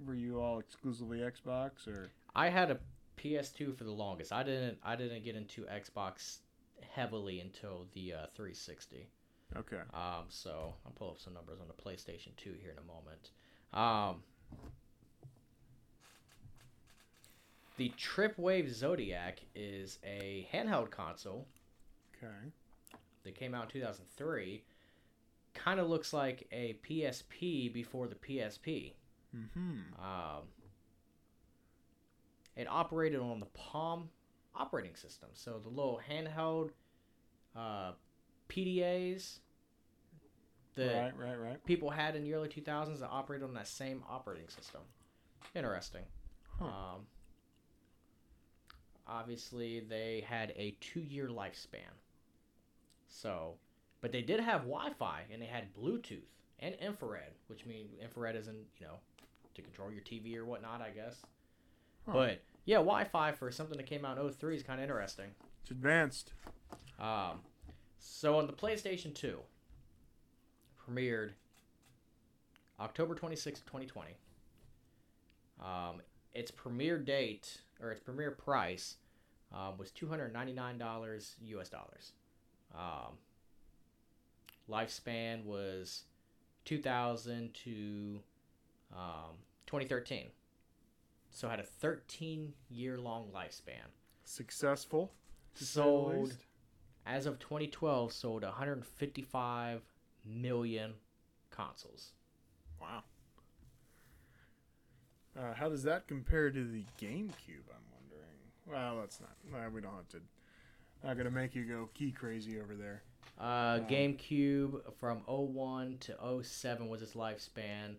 [0.06, 2.10] were you all exclusively Xbox or?
[2.36, 2.80] I had a
[3.18, 4.34] PS2 for the longest.
[4.34, 4.78] I didn't.
[4.84, 6.40] I didn't get into Xbox
[6.94, 9.08] heavily until the uh, 360.
[9.56, 9.82] Okay.
[9.94, 13.32] Um, so I'll pull up some numbers on the PlayStation 2 here in a moment.
[13.74, 14.24] Um,
[17.78, 21.48] the Tripwave Zodiac is a handheld console
[22.18, 22.34] Okay.
[23.24, 24.64] that came out in 2003.
[25.54, 28.94] Kind of looks like a PSP before the PSP.
[29.36, 30.02] Mm-hmm.
[30.04, 30.44] Um,
[32.56, 34.10] it operated on the Palm
[34.56, 36.72] operating system, so the little handheld
[37.56, 37.92] uh,
[38.50, 39.40] PDAs
[40.76, 41.18] that Right.
[41.18, 41.36] Right.
[41.40, 41.66] Right.
[41.66, 44.82] people had in the early 2000s that operated on that same operating system.
[45.56, 46.04] Interesting.
[46.60, 46.66] Huh.
[46.66, 47.08] Um,
[49.08, 51.94] obviously, they had a two-year lifespan.
[53.08, 53.56] So,
[54.02, 56.28] but they did have Wi-Fi and they had Bluetooth
[56.60, 59.00] and infrared, which means infrared isn't you know
[59.56, 61.22] to control your TV or whatnot, I guess.
[62.06, 62.14] Huh.
[62.14, 65.28] But yeah, Wi-Fi for something that came out in 03 is kind of interesting.
[65.62, 66.34] It's advanced.
[67.00, 67.40] Um,
[68.00, 69.40] so on the PlayStation 2,
[70.90, 71.32] premiered
[72.80, 74.12] October 26, 2020.
[75.60, 76.02] Um,
[76.34, 78.98] its premiere date or its premiere price
[79.54, 82.12] um, was $299 US dollars.
[82.76, 83.18] Um,
[84.70, 86.04] lifespan was
[86.66, 88.20] 2000 to
[88.94, 90.28] um, 2013.
[91.32, 93.90] So it had a 13 year long lifespan.
[94.24, 95.14] Successful.
[95.56, 96.36] to say the Sold.
[97.08, 99.82] As of 2012 sold 155
[100.26, 100.94] million
[101.50, 102.12] consoles
[102.82, 103.04] Wow.
[105.38, 107.66] Uh, how does that compare to the GameCube?
[107.70, 108.40] I'm wondering.
[108.68, 109.32] Well, that's not.
[109.52, 110.18] Well, we don't have to.
[111.04, 113.04] Not gonna make you go key crazy over there.
[113.40, 113.88] uh, Wow.
[113.88, 117.96] gamecube from 01 to 07 was its lifespan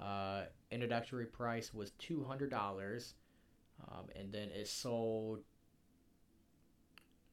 [0.00, 3.14] uh, introductory price was $200
[3.88, 5.40] um, and then it sold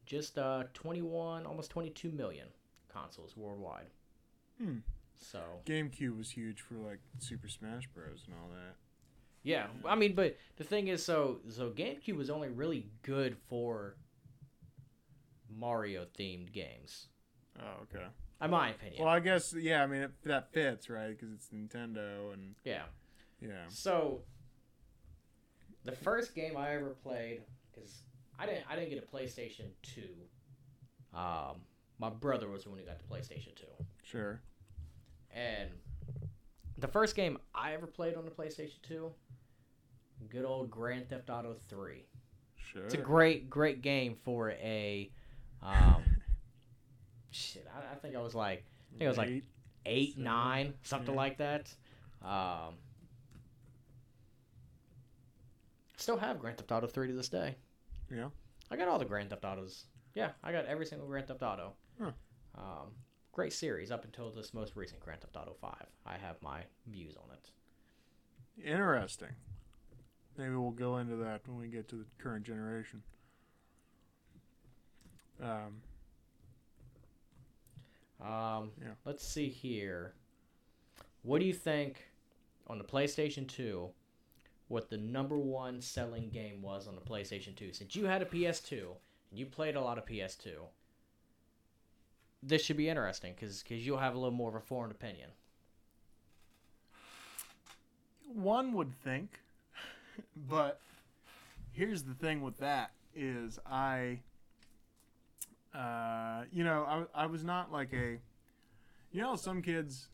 [0.10, 2.48] just uh, 21 almost 22 million
[2.92, 3.86] consoles worldwide
[4.62, 4.80] Hmm.
[5.20, 8.24] so GameCube was huge for like Super Smash Bros.
[8.26, 8.76] and all that.
[9.42, 13.96] Yeah, I mean, but the thing is, so so GameCube was only really good for
[15.50, 17.08] Mario themed games,
[17.58, 18.06] Oh, okay.
[18.42, 19.04] in my opinion.
[19.04, 19.82] Well, I guess yeah.
[19.84, 22.84] I mean it, that fits right because it's Nintendo and yeah.
[23.40, 23.68] yeah.
[23.70, 24.24] So
[25.86, 27.42] the first game I ever played,
[27.72, 28.02] because
[28.40, 30.16] I didn't I didn't get a PlayStation Two.
[31.14, 31.58] Um,
[32.00, 33.66] my brother was the one who got the PlayStation Two,
[34.04, 34.42] Sure.
[35.32, 35.70] and
[36.78, 39.12] the first game I ever played on the PlayStation Two,
[40.30, 42.06] good old Grand Theft Auto Three.
[42.56, 42.86] Sure.
[42.86, 45.12] It's a great, great game for a.
[45.62, 46.04] Um,
[47.32, 48.64] shit, I, I think I was like
[48.94, 49.44] I think it was like Eight.
[49.86, 51.20] eight, seven, nine, something yeah.
[51.20, 51.74] like that.
[52.24, 52.76] Um,
[55.98, 57.56] still have Grand Theft Auto three to this day.
[58.12, 58.30] Yeah.
[58.72, 59.86] I got all the Grand Theft Autos.
[60.16, 61.74] Yeah, I got every single Grand Theft Auto.
[62.02, 62.12] Huh.
[62.56, 62.88] Um,
[63.32, 65.86] great series up until this most recent Grand Theft Auto five.
[66.06, 68.66] I have my views on it.
[68.68, 69.30] Interesting.
[70.38, 73.02] Maybe we'll go into that when we get to the current generation.
[75.42, 75.82] Um,
[78.22, 78.96] Um, Yeah.
[79.06, 80.14] Let's see here.
[81.22, 82.10] What do you think
[82.68, 83.90] on the PlayStation 2
[84.70, 87.74] what the number one selling game was on the PlayStation 2.
[87.74, 88.84] Since you had a PS2
[89.30, 90.52] and you played a lot of PS2,
[92.42, 95.32] this should be interesting because you'll have a little more of a foreign opinion.
[98.32, 99.40] One would think,
[100.50, 100.80] but
[101.74, 104.20] here's the thing with that is I,
[105.74, 108.20] uh, you know, I, I was not like a,
[109.12, 110.10] you know, some kids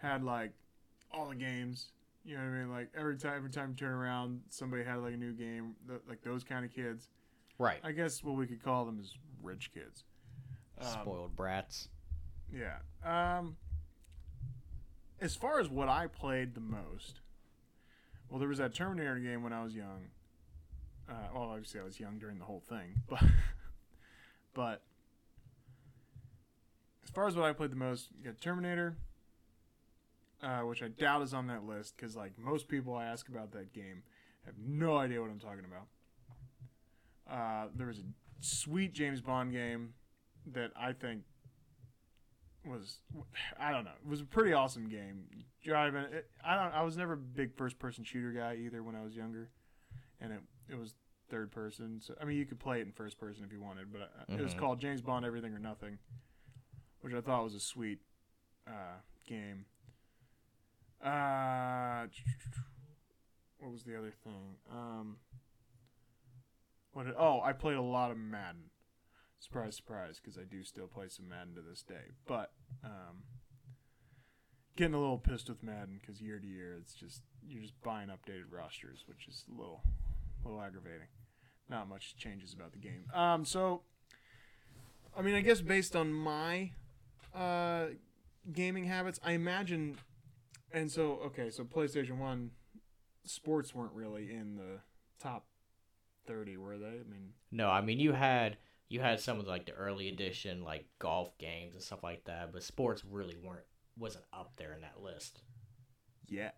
[0.00, 0.52] had like
[1.12, 1.88] all the games.
[2.26, 2.70] You know what I mean?
[2.70, 5.76] Like every time, every time you turn around, somebody had like a new game.
[5.88, 7.08] th- Like those kind of kids.
[7.58, 7.78] Right.
[7.84, 10.04] I guess what we could call them is rich kids.
[10.80, 11.88] Um, Spoiled brats.
[12.52, 12.78] Yeah.
[13.04, 13.56] Um,
[15.20, 17.20] as far as what I played the most,
[18.28, 20.08] well, there was that Terminator game when I was young.
[21.08, 23.22] Uh, well, obviously I was young during the whole thing, but
[24.52, 24.82] but
[27.04, 28.96] as far as what I played the most, you got Terminator,
[30.46, 33.50] uh, which I doubt is on that list because like most people I ask about
[33.52, 34.02] that game
[34.44, 35.88] have no idea what I'm talking about.
[37.28, 38.04] Uh, there was a
[38.40, 39.94] sweet James Bond game
[40.52, 41.22] that I think
[42.64, 43.00] was
[43.58, 43.90] I don't know.
[44.04, 45.24] It was a pretty awesome game.
[45.64, 46.72] Driving, it, I don't.
[46.72, 49.50] I was never a big first person shooter guy either when I was younger,
[50.20, 50.94] and it it was
[51.28, 52.00] third person.
[52.00, 54.34] So I mean, you could play it in first person if you wanted, but uh
[54.38, 54.58] it was Mhm.
[54.58, 55.98] called James Bond Everything or Nothing,
[57.00, 57.98] which I thought was a sweet
[58.68, 59.64] uh, game.
[61.06, 62.06] Uh,
[63.58, 64.56] what was the other thing?
[64.72, 65.16] Um,
[66.92, 67.06] what?
[67.06, 68.70] Did, oh, I played a lot of Madden.
[69.38, 72.12] Surprise, surprise, because I do still play some Madden to this day.
[72.26, 72.50] But
[72.82, 73.22] um,
[74.76, 78.08] getting a little pissed with Madden because year to year, it's just you're just buying
[78.08, 79.82] updated rosters, which is a little,
[80.44, 81.08] little aggravating.
[81.68, 83.04] Not much changes about the game.
[83.12, 83.82] Um, so,
[85.16, 86.70] I mean, I guess based on my
[87.34, 87.86] uh,
[88.52, 89.96] gaming habits, I imagine,
[90.72, 92.50] and so okay, so PlayStation One,
[93.24, 94.80] sports weren't really in the
[95.20, 95.46] top
[96.26, 96.86] thirty, were they?
[96.86, 98.56] I mean, No, I mean you had
[98.88, 102.52] you had some of like the early edition like golf games and stuff like that,
[102.52, 103.64] but sports really weren't
[103.98, 105.42] wasn't up there in that list.
[106.28, 106.50] Yeah.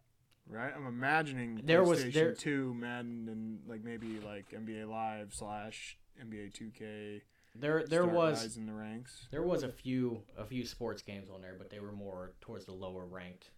[0.48, 0.72] right?
[0.74, 5.98] I'm imagining There was- PlayStation there- Two, Madden, and like maybe like NBA Live slash
[6.22, 7.22] NBA Two K.
[7.54, 11.40] There there was in the ranks there was a few a few sports games on
[11.42, 13.50] there, but they were more towards the lower ranked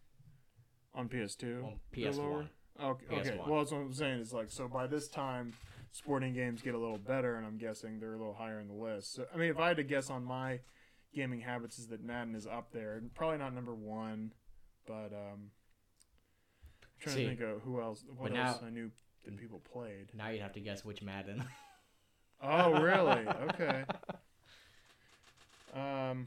[0.95, 1.65] on PS2.
[1.65, 2.31] on The PS lower?
[2.31, 2.51] One.
[2.83, 3.31] Okay, okay.
[3.31, 3.47] PS1.
[3.49, 4.21] Well, that's what I'm saying.
[4.21, 5.53] Is like so by this time,
[5.93, 8.75] sporting games get a little better, and I'm guessing they're a little higher in the
[8.75, 9.15] list.
[9.15, 10.61] So I mean, if I had to guess on my
[11.15, 13.03] gaming habits, is that Madden is up there.
[13.15, 14.33] Probably not number one,
[14.87, 15.51] but um,
[17.01, 18.05] trying See, to think of who else.
[18.17, 18.91] What else now- I knew
[19.25, 20.09] that people played.
[20.15, 21.45] Now you'd have to guess which Madden.
[22.43, 23.27] Oh, really?
[23.53, 23.85] Okay.
[25.73, 26.27] Um.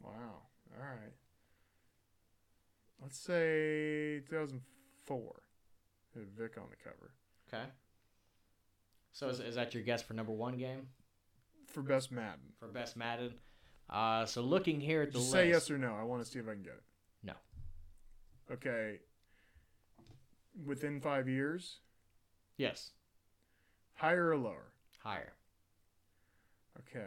[0.00, 0.42] Wow.
[0.78, 1.12] All right.
[3.06, 5.42] Let's say 2004.
[6.16, 7.12] Had Vick on the cover
[7.46, 7.62] okay.
[9.12, 10.88] So is, is that your guess for number one game
[11.68, 12.40] for best Madden.
[12.58, 13.34] for best Madden?
[13.88, 15.94] Uh, so looking here at the Just list, say yes or no.
[15.94, 16.82] I want to see if I can get it.
[17.22, 17.34] No.
[18.50, 18.98] Okay.
[20.64, 21.76] Within five years,
[22.56, 22.90] yes,
[23.94, 24.72] higher or lower?
[24.98, 25.34] higher.
[26.80, 26.98] Okay.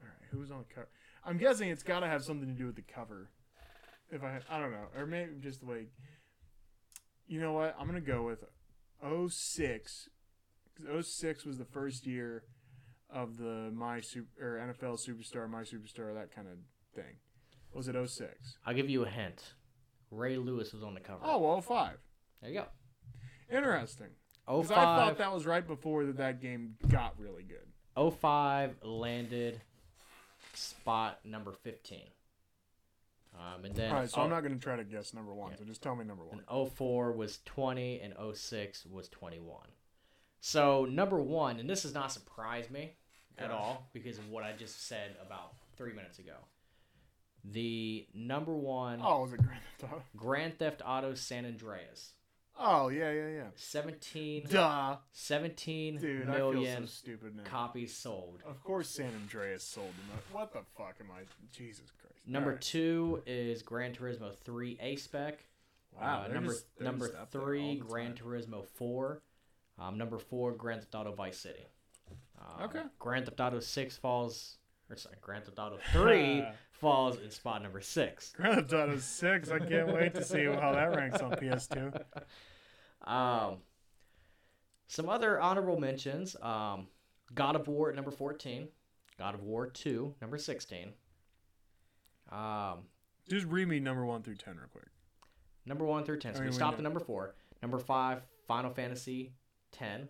[0.00, 0.28] All right.
[0.30, 0.88] Who's on the cover?
[1.22, 3.28] I'm guessing it's got to have something to do with the cover.
[4.10, 5.90] If I, I don't know, or maybe just like.
[7.26, 7.76] You know what?
[7.78, 8.42] I'm gonna go with
[9.02, 10.08] 06.
[10.76, 12.44] 'cause 06 was the first year
[13.10, 16.54] of the my super or NFL superstar, my superstar, that kind of
[16.94, 17.16] thing.
[17.72, 18.56] Was it 06?
[18.64, 19.54] I'll give you a hint.
[20.10, 21.20] Ray Lewis was on the cover.
[21.22, 21.98] Oh, well, 05.
[22.40, 22.66] there you go.
[23.54, 24.08] Interesting.
[24.46, 27.66] Oh Because I thought that was right before that, that game got really good.
[27.94, 29.60] 05 landed
[30.54, 32.08] spot number 15.
[33.38, 35.32] Um, and then All right, so I'm oh- not going to try to guess number
[35.32, 35.52] one.
[35.52, 35.58] Yeah.
[35.58, 36.42] So just tell me number one.
[36.48, 39.68] and 04 was 20 and 06 was 21.
[40.40, 42.92] So number one, and this does not surprise me
[43.36, 46.34] at all because of what I just said about three minutes ago.
[47.44, 50.02] The number one Oh, was it Grand Theft Auto?
[50.16, 52.12] Grand Theft Auto San Andreas.
[52.60, 53.46] Oh yeah, yeah, yeah.
[53.54, 57.42] 17, Duh, 17 dude, million I feel so stupid now.
[57.44, 58.42] copies sold.
[58.46, 60.18] Of course, San Andreas sold them.
[60.32, 61.20] What the fuck am I?
[61.52, 62.16] Jesus Christ.
[62.26, 62.62] Number Alright.
[62.62, 65.38] two is Gran Turismo 3 A Spec.
[65.98, 66.02] Wow.
[66.02, 68.26] Uh, they're number just- they're number just up there three, the Gran time.
[68.26, 69.22] Turismo Four.
[69.78, 71.64] Um, number four, Grand Theft Auto Vice City.
[72.40, 72.82] Um, Okay.
[72.98, 74.57] Grand Theft Auto Six falls,
[74.90, 78.32] or sorry, Grand Theft Auto Three falls in spot number six.
[78.36, 79.50] Grand Theft Auto Six.
[79.50, 82.02] I can't wait to see how that ranks on PS2.
[83.06, 83.58] Um,
[84.86, 86.88] some other honorable mentions: um,
[87.34, 88.68] God of War at number fourteen,
[89.18, 90.92] God of War Two, number sixteen.
[92.30, 92.80] Um,
[93.28, 94.88] Just read me number one through ten real quick.
[95.66, 96.34] Number one through ten.
[96.34, 97.34] So I we mean, we stopped at number four.
[97.62, 99.32] Number five, Final Fantasy
[99.72, 100.08] ten.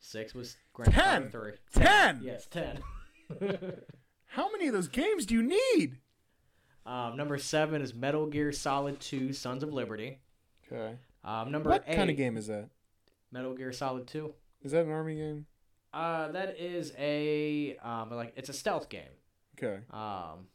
[0.00, 1.22] Six was Grand Theft 10?
[1.22, 1.52] Auto three.
[1.74, 2.20] 10?
[2.22, 2.78] Yes, ten.
[4.26, 5.98] How many of those games do you need?
[6.86, 10.18] um, number seven is Metal Gear Solid Two: Sons of Liberty.
[10.70, 10.96] Okay.
[11.24, 12.68] Um, number What eight, kind of game is that?
[13.30, 14.34] Metal Gear Solid Two.
[14.62, 15.46] Is that an army game?
[15.92, 19.02] Uh, that is a um, like it's a stealth game.
[19.58, 19.80] Okay.
[19.90, 20.46] Um,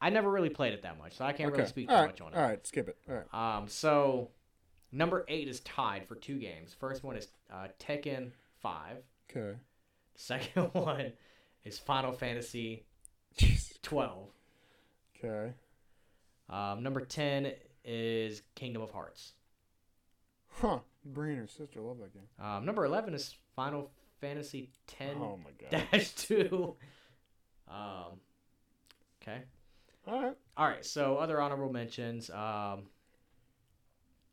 [0.00, 1.58] I never really played it that much, so I can't okay.
[1.58, 2.06] really speak too right.
[2.06, 2.36] much on it.
[2.36, 2.66] All right.
[2.66, 2.96] Skip it.
[3.08, 3.56] All right.
[3.56, 4.30] Um, so
[4.92, 6.74] number eight is tied for two games.
[6.78, 8.98] First one is uh, Tekken Five.
[9.30, 9.56] Okay.
[10.16, 11.12] Second one
[11.64, 12.84] is Final Fantasy
[13.82, 14.28] Twelve.
[15.24, 15.52] Okay.
[16.50, 17.52] Um, number ten
[17.84, 19.32] is Kingdom of Hearts.
[20.60, 20.78] Huh.
[21.14, 22.24] Her sister love that game.
[22.44, 23.90] Um, number eleven is Final
[24.20, 25.84] Fantasy Ten Oh my god.
[25.92, 26.74] dash two.
[27.68, 28.20] Um,
[29.22, 29.42] okay.
[30.06, 30.36] All right.
[30.56, 30.84] All right.
[30.84, 32.30] So other honorable mentions.
[32.30, 32.84] Um,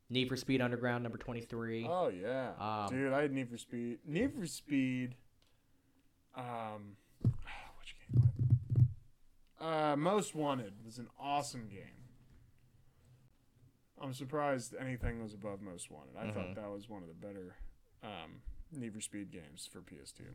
[0.10, 1.86] Need for Speed Underground number twenty three.
[1.90, 2.52] Oh yeah.
[2.60, 4.00] Um, Dude, I had Need for Speed.
[4.06, 5.16] Need for Speed.
[6.36, 8.88] Um, which game?
[9.60, 12.10] Uh, Most Wanted was an awesome game.
[14.02, 16.16] I'm surprised anything was above Most Wanted.
[16.18, 16.34] I Mhm.
[16.34, 17.56] thought that was one of the better
[18.02, 20.34] um, Need for Speed games for PS2.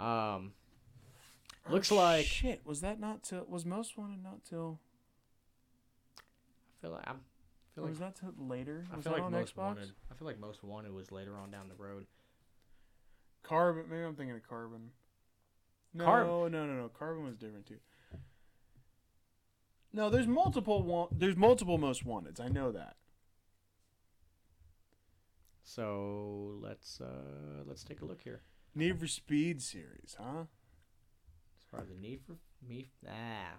[0.00, 0.54] Um,
[1.68, 2.64] Looks Oh, like- shit.
[2.66, 3.44] Was that not till?
[3.44, 4.80] Was Most Wanted not till?
[6.18, 7.24] I feel like I'm.
[7.74, 8.84] Feel like was that till later?
[8.90, 9.56] I feel like on most Xbox?
[9.58, 9.92] wanted.
[10.10, 12.06] I feel like most wanted was later on down the road.
[13.42, 13.84] Carbon.
[13.90, 14.90] Maybe I'm thinking of Carbon.
[15.94, 16.88] No, Carb- no, no, no.
[16.88, 17.78] Carbon was different too.
[19.92, 20.82] No, there's multiple.
[20.82, 22.40] Wa- there's multiple most wanteds.
[22.40, 22.96] I know that.
[25.64, 28.42] So let's uh let's take a look here.
[28.74, 30.40] Need for Speed series, huh?
[30.42, 32.36] As far as the need for
[32.66, 33.58] me, ah,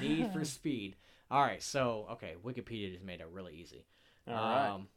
[0.00, 0.96] need for speed.
[1.30, 3.84] All right, so okay, Wikipedia just made it really easy.
[4.28, 4.68] All right.
[4.68, 4.88] Um,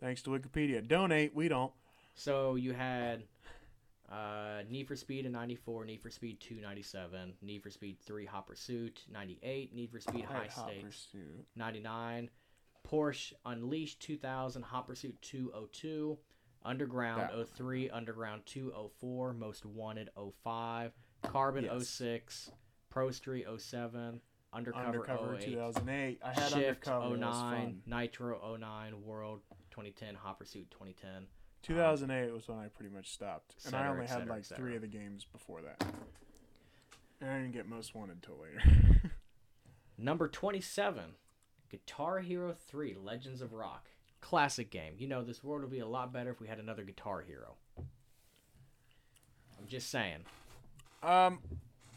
[0.00, 0.86] Thanks to Wikipedia.
[0.86, 1.34] Donate.
[1.34, 1.72] We don't.
[2.18, 3.22] So you had
[4.10, 8.26] uh, Need for Speed in 94, Need for Speed 2 97, Need for Speed 3
[8.26, 11.46] Hot Pursuit 98, Need for Speed High Hot Stakes Pursuit.
[11.54, 12.28] 99,
[12.84, 16.18] Porsche Unleashed 2000, Hot Pursuit 202,
[16.64, 17.46] Underground That one.
[17.46, 20.10] 03, Underground 204, Most Wanted
[20.42, 20.90] 05,
[21.22, 21.88] Carbon Yes.
[21.88, 22.50] 06,
[22.90, 24.20] Pro Street 07,
[24.52, 26.20] Undercover, Undercover 08, 2008.
[26.24, 27.16] I had Shift Undercover.
[27.16, 27.82] 09.
[27.86, 31.28] Nitro 09, World 2010, Hot Pursuit 2010.
[31.62, 34.64] 2008 was when I pretty much stopped, and I only et had cetera, like cetera.
[34.64, 35.84] three of the games before that.
[37.20, 38.62] And I didn't get most wanted till later.
[39.98, 41.02] Number 27,
[41.70, 43.86] Guitar Hero 3 Legends of Rock.
[44.20, 44.94] Classic game.
[44.98, 47.56] You know, this world would be a lot better if we had another Guitar Hero.
[49.58, 50.24] I'm just saying.
[51.02, 51.40] um,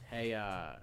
[0.09, 0.73] Hey, uh,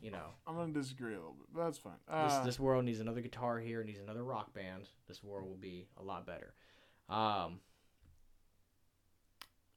[0.00, 1.94] you know, I'm gonna disagree a little bit, but that's fine.
[2.06, 4.88] this, Uh, this world needs another Guitar Hero, needs another rock band.
[5.08, 6.54] This world will be a lot better.
[7.08, 7.60] Um,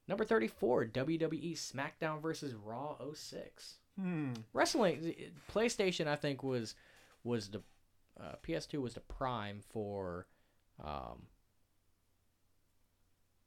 [0.09, 3.77] number 34, WWE SmackDown versus Raw 06.
[3.97, 4.33] hmm.
[4.51, 6.75] wrestling PlayStation I think was
[7.23, 7.61] was the
[8.19, 10.25] uh, PS2 was the prime for
[10.83, 11.27] um,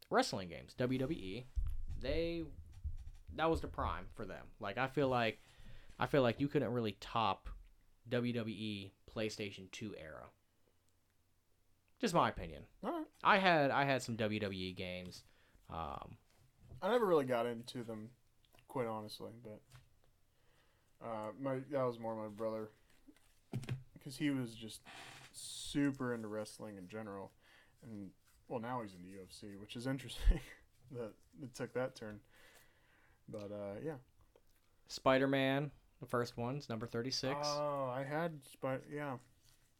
[0.09, 1.45] wrestling games WWE
[2.01, 2.43] they
[3.35, 5.39] that was the prime for them like I feel like
[5.99, 7.49] I feel like you couldn't really top
[8.11, 10.27] WWE PlayStation 2 era
[12.01, 13.07] just my opinion All right.
[13.25, 15.25] I had I had some WWE games
[15.71, 16.17] um,
[16.83, 18.11] I never really got into them,
[18.69, 19.31] quite honestly.
[19.43, 19.61] But
[21.07, 22.71] uh, my that was more my brother,
[23.95, 24.81] because he was just
[25.33, 27.31] super into wrestling in general,
[27.83, 28.11] and
[28.49, 30.41] well now he's into UFC, which is interesting
[30.93, 31.13] that
[31.43, 32.21] it took that turn.
[33.29, 33.95] But uh, yeah.
[34.89, 35.71] Spider-Man
[36.03, 38.83] the first one's number 36 Oh, I had Spider.
[38.93, 39.15] Yeah,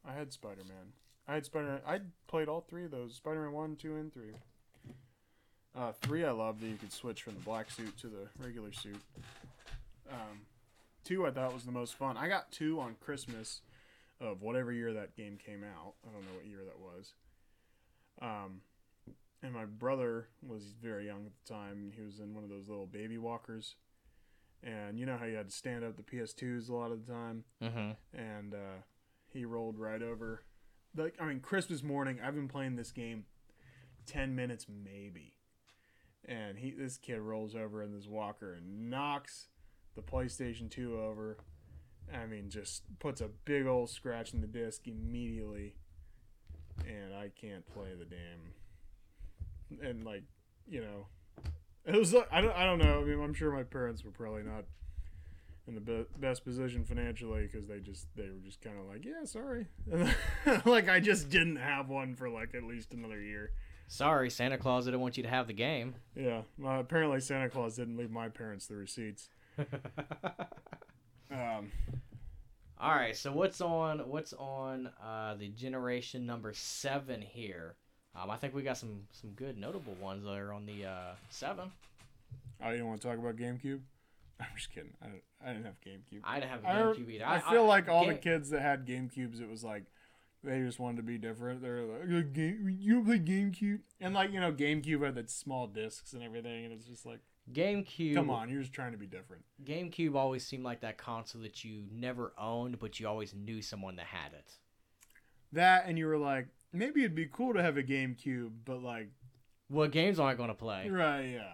[0.09, 0.93] I had Spider Man.
[1.27, 1.83] I had Spider.
[1.85, 1.99] I
[2.29, 4.31] played all three of those: Spider Man one, two, and three.
[5.77, 8.73] Uh, three, I love that you could switch from the black suit to the regular
[8.73, 9.01] suit.
[10.11, 10.43] Um,
[11.05, 12.17] two, I thought was the most fun.
[12.17, 13.63] I got two on Christmas
[14.21, 15.95] of whatever year that game came out.
[16.07, 17.15] I don't know what year that was.
[18.21, 18.61] Um,
[19.43, 21.93] and my brother was very young at the time.
[21.97, 23.77] He was in one of those little baby walkers.
[24.63, 27.13] And you know how you had to stand up the PS2s a lot of the
[27.13, 27.45] time?
[27.61, 27.91] mm-hmm.
[28.17, 28.83] and uh,
[29.33, 30.43] he rolled right over.
[30.97, 32.19] Like I mean, Christmas morning.
[32.25, 33.25] I've been playing this game
[34.07, 35.33] ten minutes maybe,
[36.27, 39.49] and he this kid rolls over in this walker and knocks
[39.95, 41.39] the PlayStation Two over.
[42.13, 45.77] I mean, just puts a big old scratch in the disc immediately,
[46.87, 49.89] and I can't play the damn.
[49.89, 50.25] And like,
[50.69, 51.07] you know,
[51.85, 53.01] it was I don't I don't know.
[53.01, 54.65] I mean, I'm sure my parents were probably not
[55.67, 59.05] in the be- best position financially because they just they were just kind of like,
[59.05, 59.67] yeah, sorry,
[60.65, 63.53] like I just didn't have one for like at least another year.
[63.93, 65.97] Sorry, Santa Claus didn't want you to have the game.
[66.17, 69.29] Yeah, well, apparently Santa Claus didn't leave my parents the receipts.
[71.31, 71.73] Um,
[72.79, 77.77] All right, so what's on what's on uh, the generation number seven here?
[78.15, 81.71] Um, I think we got some some good notable ones there on the uh, seven.
[82.63, 83.81] oh, you don't want to talk about GameCube?
[84.41, 84.93] I'm just kidding.
[85.03, 85.07] I,
[85.43, 86.21] I didn't have GameCube.
[86.23, 87.27] I didn't have a I, GameCube either.
[87.27, 89.85] I feel like all the kids that had GameCubes, it was like
[90.45, 91.63] they just wanted to be different.
[91.63, 95.67] They're like, "Uh, game, you play GameCube, and like you know, GameCube had that small
[95.67, 97.21] discs and everything, and it's just like,
[97.53, 98.15] GameCube.
[98.15, 99.45] come on, you're just trying to be different.
[99.65, 103.97] GameCube always seemed like that console that you never owned, but you always knew someone
[103.97, 104.53] that had it.
[105.53, 109.09] That, and you were like, maybe it'd be cool to have a GameCube, but like,
[109.69, 110.89] What games am I going to play?
[110.89, 111.53] right, yeah,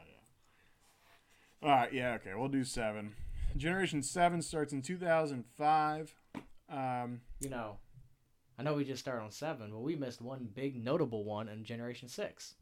[1.62, 1.68] yeah.
[1.68, 3.14] All right, yeah, okay, we'll do seven.
[3.56, 6.14] Generation seven starts in 2005.
[6.70, 7.78] Um, You know,
[8.58, 11.64] I know we just started on seven, but we missed one big notable one in
[11.64, 12.54] Generation Six.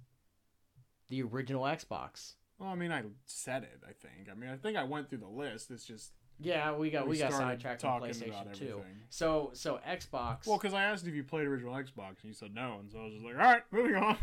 [1.09, 2.35] The original Xbox.
[2.59, 3.81] well, I mean, I said it.
[3.83, 4.29] I think.
[4.31, 5.71] I mean, I think I went through the list.
[5.71, 8.83] It's just Yeah, we got we, We got sidetracked on PlayStation Two.
[9.09, 10.47] So so Xbox.
[10.47, 12.99] Well, because I asked if you played original Xbox, and you said no, and so
[12.99, 14.19] I was just like, all right, moving on.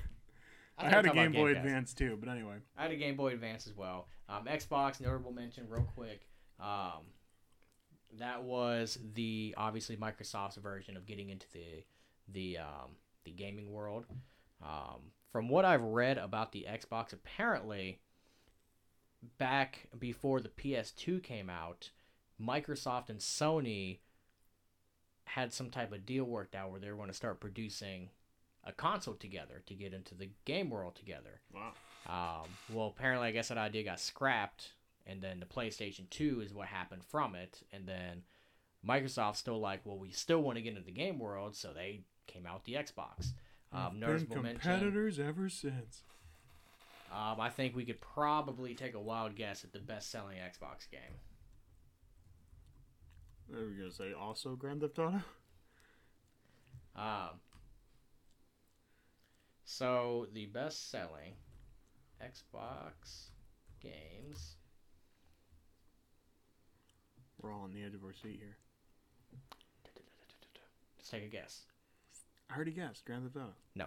[0.78, 1.58] I, thought had a Game Boy Gamecast.
[1.58, 2.56] Advance too, but anyway.
[2.78, 4.08] I had a Game Boy Advance as well.
[4.28, 6.28] Um, Xbox notable mention real quick.
[6.60, 7.04] Um,
[8.20, 11.84] that was the obviously Microsoft's version of getting into the
[12.32, 12.92] the um,
[13.24, 14.06] the gaming world.
[14.62, 18.00] Um, from what I've read about the Xbox, apparently
[19.38, 21.90] back before the PS2 came out,
[22.40, 24.00] Microsoft and Sony
[25.26, 28.10] had some type of deal worked out where they were going to start producing
[28.64, 31.42] a console together to get into the game world together.
[31.54, 31.74] Wow.
[32.08, 34.74] Um, well, apparently, I guess that idea got scrapped,
[35.06, 37.62] and then the PlayStation 2 is what happened from it.
[37.72, 38.24] And then
[38.88, 42.02] Microsoft's still like, well, we still want to get into the game world, so they
[42.28, 43.34] came out with the Xbox.
[43.72, 44.60] Um, Been mention.
[44.60, 46.04] competitors ever since.
[47.12, 51.20] Um, I think we could probably take a wild guess at the best-selling Xbox game.
[53.54, 54.14] Are we gonna say?
[54.14, 55.22] Also Grand Theft Auto.
[56.96, 57.40] Um,
[59.64, 61.34] so the best-selling
[62.22, 63.30] Xbox
[63.82, 64.56] games.
[67.44, 68.56] We're all on the edge of our seat here.
[70.98, 71.64] Let's take a guess.
[72.50, 73.54] I already guessed Grand Theft Auto.
[73.76, 73.86] No.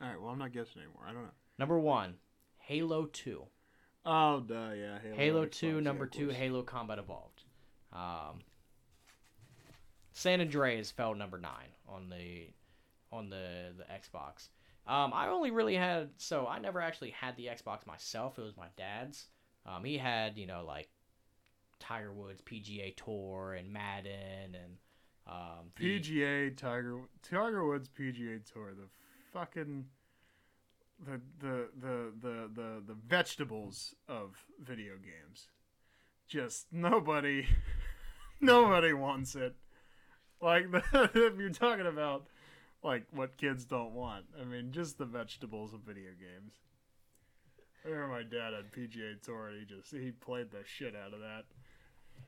[0.00, 0.20] All right.
[0.20, 1.02] Well, I'm not guessing anymore.
[1.06, 1.28] I don't know.
[1.58, 2.14] Number one,
[2.56, 3.44] Halo Two.
[4.06, 4.70] Oh, duh.
[4.74, 4.98] Yeah.
[5.02, 6.28] Halo, Halo Xbox, 2, number of 2.
[6.30, 7.42] Halo Combat Evolved.
[7.92, 8.40] Um,
[10.12, 11.50] San Andreas fell number 9
[11.88, 12.48] on the
[13.12, 14.48] on the the Xbox.
[14.86, 18.38] Um, I only really had so I never actually had the Xbox myself.
[18.38, 19.26] It was my dad's.
[19.66, 20.88] Um, he had, you know, like
[21.86, 24.76] Tiger Woods PGA Tour and Madden and
[25.26, 28.72] um, PGA Tiger Tiger Woods PGA Tour.
[28.74, 28.88] The
[29.32, 29.86] fucking
[31.04, 35.48] the the the the the, the vegetables of video games.
[36.26, 37.46] Just nobody
[38.40, 39.54] nobody wants it.
[40.40, 42.26] Like if you're talking about
[42.82, 44.24] like what kids don't want.
[44.40, 46.54] I mean, just the vegetables of video games.
[47.84, 51.12] I remember my dad had PGA Tour and he just he played the shit out
[51.12, 51.44] of that.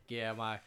[0.09, 0.61] Yeah, my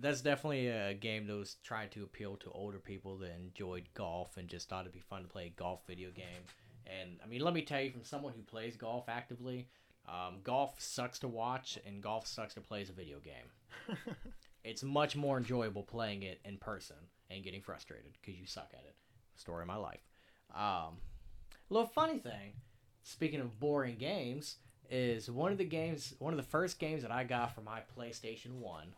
[0.00, 4.36] that's definitely a game that was trying to appeal to older people that enjoyed golf
[4.36, 6.42] and just thought it'd be fun to play a golf video game.
[6.86, 9.68] And I mean, let me tell you, from someone who plays golf actively,
[10.08, 13.96] um, golf sucks to watch and golf sucks to play as a video game.
[14.64, 16.96] it's much more enjoyable playing it in person
[17.30, 18.94] and getting frustrated because you suck at it.
[19.36, 20.00] Story of my life.
[20.54, 20.98] Um,
[21.70, 22.54] little funny thing.
[23.02, 24.56] Speaking of boring games,
[24.90, 27.80] is one of the games, one of the first games that I got for my
[27.96, 28.88] PlayStation One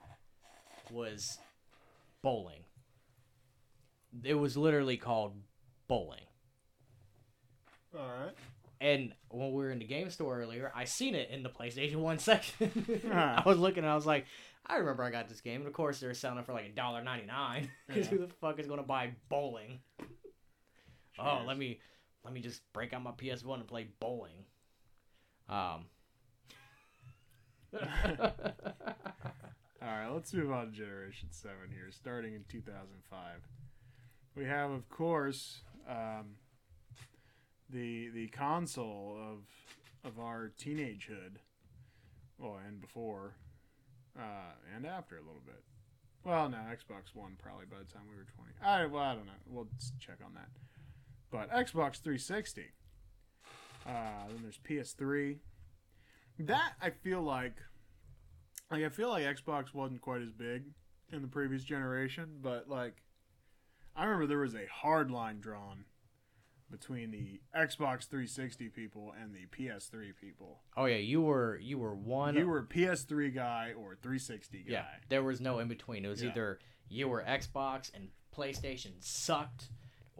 [0.90, 1.38] was
[2.22, 2.60] bowling.
[4.24, 5.34] It was literally called
[5.88, 6.20] bowling.
[7.96, 8.34] All right.
[8.80, 11.96] And when we were in the game store earlier, I seen it in the PlayStation
[11.96, 12.70] One section.
[13.12, 14.26] I was looking, and I was like,
[14.66, 16.70] I remember I got this game, and of course they're selling it for like a
[16.70, 17.68] dollar ninety nine.
[17.86, 18.10] Because Yeah.
[18.10, 19.80] who the fuck is gonna buy bowling?
[21.18, 21.80] Oh, let me
[22.24, 24.44] let me just break out my PS One and play bowling.
[25.50, 25.86] Um.
[29.82, 33.18] All right, let's move on to Generation 7 here, starting in 2005.
[34.36, 36.36] We have, of course, um,
[37.68, 41.38] the the console of of our teenagehood,
[42.38, 43.34] well, and before,
[44.16, 45.62] uh, and after a little bit.
[46.22, 48.52] Well, no, Xbox One probably by the time we were 20.
[48.62, 49.32] I well, I don't know.
[49.48, 50.48] We'll check on that.
[51.32, 52.66] But Xbox 360.
[53.90, 55.38] Uh, then there's PS3.
[56.40, 57.56] That I feel like
[58.70, 60.64] like I feel like Xbox wasn't quite as big
[61.12, 63.02] in the previous generation, but like
[63.96, 65.84] I remember there was a hard line drawn
[66.70, 70.60] between the Xbox 360 people and the PS3 people.
[70.76, 72.36] Oh yeah, you were you were one.
[72.36, 74.64] You were a PS3 guy or a 360 guy.
[74.72, 74.84] yeah.
[75.08, 76.04] There was no in between.
[76.04, 76.30] It was Yeah.
[76.30, 79.68] either you were Xbox and PlayStation sucked,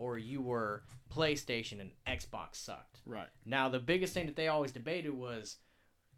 [0.01, 0.83] or you were
[1.15, 3.01] PlayStation and Xbox sucked.
[3.05, 3.29] Right.
[3.45, 5.59] Now the biggest thing that they always debated was,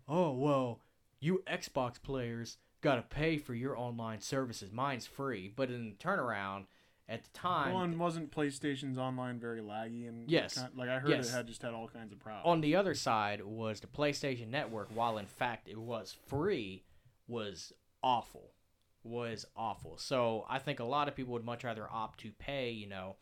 [0.09, 0.81] oh well,
[1.19, 4.71] you Xbox players gotta pay for your online services.
[4.73, 6.67] Mine's free, but in the turnaround,
[7.09, 10.55] at the time, one wasn't PlayStation's online very laggy and Yes.
[10.59, 11.29] kind- like I heard Yes.
[11.29, 12.47] it had just had all kinds of problems.
[12.47, 14.89] on the other side was the PlayStation Network.
[14.95, 16.85] While in fact it was free,
[17.27, 17.73] was
[18.03, 18.55] awful,
[19.03, 19.97] was awful.
[19.97, 23.17] So I think a lot of people would much rather opt to pay, you know,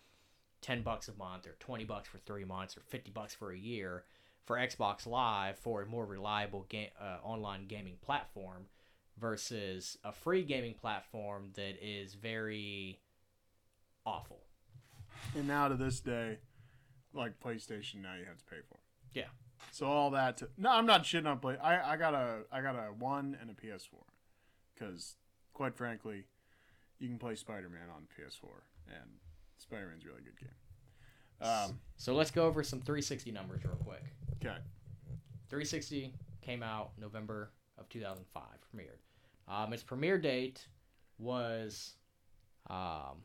[0.60, 3.58] ten bucks a month or twenty bucks for three months or fifty bucks for a
[3.58, 4.04] year
[4.44, 8.66] for Xbox Live for a more reliable game uh, online gaming platform
[9.18, 12.98] versus a free gaming platform that is very
[14.06, 14.40] awful.
[15.36, 16.38] And now to this day,
[17.12, 18.74] like PlayStation, now you have to pay for.
[18.74, 19.20] it.
[19.20, 19.28] Yeah.
[19.70, 20.38] So all that.
[20.38, 21.56] To, no, I'm not shitting on play.
[21.58, 24.02] I I got a I got a one and a PS4,
[24.74, 25.16] because
[25.52, 26.24] quite frankly,
[26.98, 28.48] you can play Spider-Man on PS4,
[28.88, 29.10] and
[29.62, 31.48] Spider-Man's a really good game.
[31.48, 34.04] Um, So let's go over some 360 numbers real quick.
[34.42, 34.56] okay.
[35.48, 38.42] 360 came out November of 2005,
[38.74, 38.98] premiered.
[39.48, 40.66] Um, its premiere date
[41.18, 41.94] was,
[42.68, 43.24] um,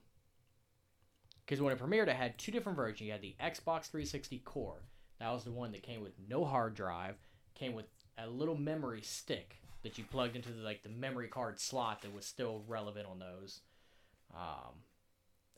[1.45, 3.01] because when it premiered, it had two different versions.
[3.01, 4.81] You had the Xbox 360 Core.
[5.19, 7.15] That was the one that came with no hard drive,
[7.53, 7.86] came with
[8.17, 12.13] a little memory stick that you plugged into the, like the memory card slot that
[12.13, 13.61] was still relevant on those.
[14.33, 14.73] Um,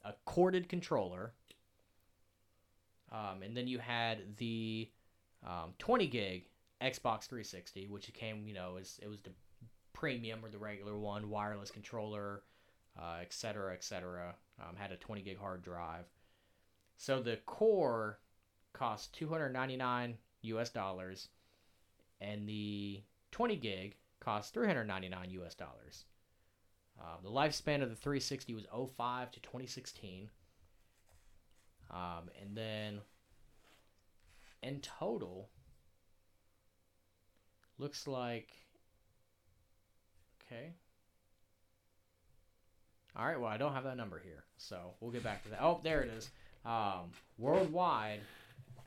[0.04, 1.34] a corded controller.
[3.12, 4.90] Um, and then you had the
[5.46, 6.46] um, 20 gig
[6.82, 9.32] Xbox 360, which came, you know, as it was the
[9.94, 12.44] premium or the regular one, wireless controller,
[13.00, 14.36] uh, et cetera, et cetera.
[14.60, 16.06] Um, had a 20 gig hard drive.
[16.98, 18.20] So the core
[18.74, 21.30] cost 299 US dollars,
[22.22, 26.06] and the 20 gig cost 399 US dollars.
[27.00, 30.30] Um, the lifespan of the 360 was 05 to 2016.
[31.92, 33.00] Um, and then
[34.64, 35.50] in total,
[37.78, 38.50] looks like.
[40.46, 40.74] Okay.
[43.16, 43.40] All right.
[43.40, 45.60] Well, I don't have that number here, so we'll get back to that.
[45.62, 46.30] Oh, there it is.
[46.66, 48.20] Um, worldwide,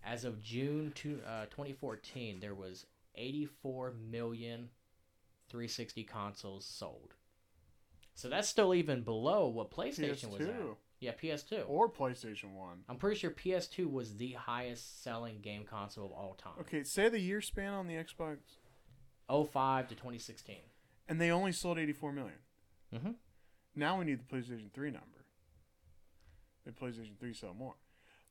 [0.04, 4.68] as of June to, uh, 2014, there was 84 million
[5.48, 7.14] 360 consoles sold.
[8.21, 10.55] So that's still even below what PlayStation was at.
[11.01, 11.64] Yeah, PS2.
[11.66, 12.81] or PlayStation One.
[12.87, 16.53] I'm pretty sure PS2 was the highest selling game console of all time.
[16.61, 18.37] Okay, say the year span on the Xbox,
[19.31, 20.57] 05 to 2016.
[21.09, 22.39] and they only sold 84 million.
[22.93, 23.14] Mhm.
[23.75, 25.25] Now we need the PlayStation 3 number.
[26.66, 27.77] The PlayStation 3 sell more.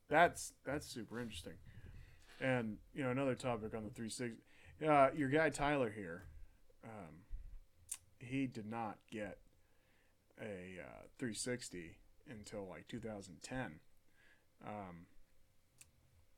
[0.08, 1.58] That's that's super interesting.
[2.40, 4.36] And you know another topic on the 360.
[4.86, 6.26] Uh, your guy Tyler here,
[6.84, 7.24] um,
[8.20, 9.38] he did not get
[10.40, 13.80] a uh, 360 until like 2010.
[14.66, 15.06] Um,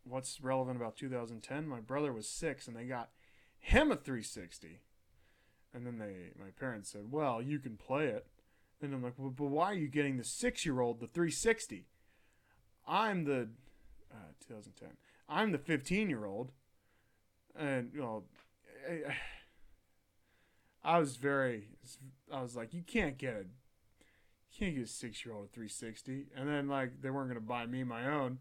[0.04, 1.68] what's relevant about 2010?
[1.68, 3.10] My brother was six, and they got
[3.58, 4.80] him a 360.
[5.74, 8.26] And then they, my parents said, "Well, you can play it."
[8.80, 11.86] And I'm like, well, "But why are you getting the six-year-old the 360?
[12.86, 13.48] I'm the
[14.10, 14.90] uh, 2010.
[15.28, 16.52] I'm the 15-year-old."
[17.56, 18.24] And you know,
[18.88, 19.14] I,
[20.84, 21.68] I was very,
[22.30, 23.44] I was like, "You can't get a,
[24.52, 27.84] you can't get a six-year-old a 360." And then like they weren't gonna buy me
[27.84, 28.38] my own,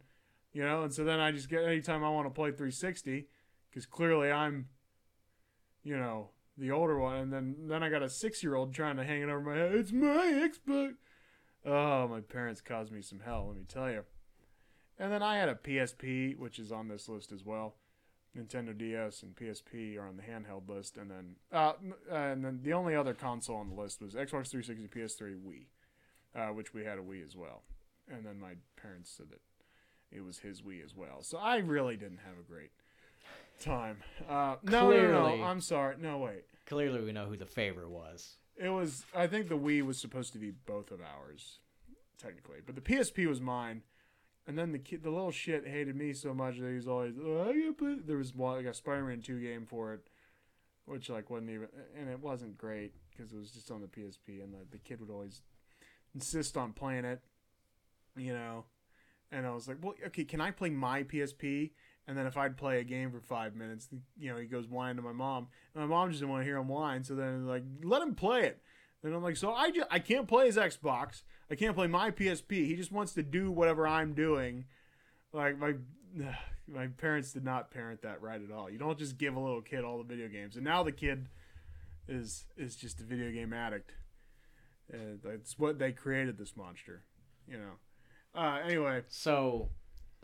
[0.53, 0.83] you know.
[0.83, 3.27] And so then I just get anytime I want to play 360,
[3.69, 4.67] because clearly I'm,
[5.83, 8.97] you know, the older one, and then then I got a six year old trying
[8.97, 9.73] to hang it over my head.
[9.73, 10.95] It's my Xbox.
[11.65, 14.03] Oh, my parents caused me some hell, let me tell you.
[14.97, 17.75] And then I had a PSP, which is on this list as well.
[18.37, 21.73] Nintendo DS and PSP are on the handheld list, and then uh,
[22.09, 25.65] and then the only other console on the list was Xbox 360, PS3, Wii,
[26.35, 27.63] uh, which we had a Wii as well.
[28.11, 29.41] And then my parents said that
[30.11, 31.21] it was his Wii as well.
[31.21, 32.71] So I really didn't have a great
[33.59, 33.97] time.
[34.29, 35.95] Uh, no, no, no, no, I'm sorry.
[35.99, 36.43] No, wait.
[36.65, 38.35] Clearly, we know who the favorite was.
[38.57, 39.05] It was.
[39.15, 41.59] I think the Wii was supposed to be both of ours,
[42.17, 43.83] technically, but the PSP was mine.
[44.47, 47.13] And then the kid, the little shit, hated me so much that he's always.
[47.23, 50.01] Oh, I gotta play-" There was one, like a Spider-Man Two game for it,
[50.85, 51.67] which like wasn't even,
[51.97, 54.99] and it wasn't great because it was just on the PSP, and the, the kid
[54.99, 55.41] would always
[56.13, 57.21] insist on playing it,
[58.17, 58.65] you know.
[59.31, 61.71] And I was like, well, okay, can I play my PSP
[62.07, 63.87] And then if I'd play a game for five minutes,
[64.17, 65.47] you know, he goes whining to my mom.
[65.73, 67.03] And my mom just didn't want to hear him whine.
[67.03, 68.61] So then like, let him play it.
[69.03, 71.23] And I'm like, so I just, I can't play his Xbox.
[71.49, 72.65] I can't play my PSP.
[72.65, 74.65] He just wants to do whatever I'm doing.
[75.33, 75.75] Like my
[76.67, 78.69] my parents did not parent that right at all.
[78.69, 80.55] You don't just give a little kid all the video games.
[80.55, 81.27] And now the kid
[82.07, 83.93] is is just a video game addict.
[84.91, 87.03] And that's what they created this monster,
[87.47, 87.73] you know.
[88.33, 89.69] Uh, anyway, So,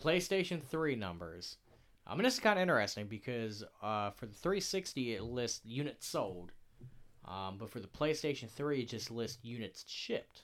[0.01, 1.57] PlayStation 3 numbers.
[2.05, 6.07] I mean, this is kind of interesting because uh, for the 360, it lists units
[6.07, 6.51] sold.
[7.25, 10.43] Um, but for the PlayStation 3, it just lists units shipped.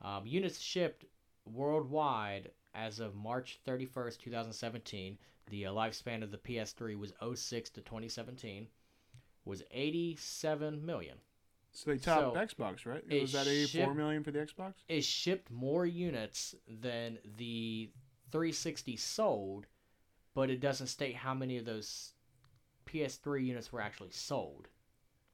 [0.00, 1.04] Um, units shipped
[1.44, 5.18] worldwide as of March 31st, 2017.
[5.50, 8.68] The uh, lifespan of the PS3 was 06 to 2017.
[9.44, 11.18] Was 87 million.
[11.72, 13.02] So they topped So, Xbox, right?
[13.08, 14.74] it was that 84 shipped- million for the Xbox?
[14.88, 17.90] it shipped more units than the
[18.32, 19.66] 360 sold,
[20.34, 22.12] but it doesn't state how many of those
[22.86, 24.68] PS3 units were actually sold,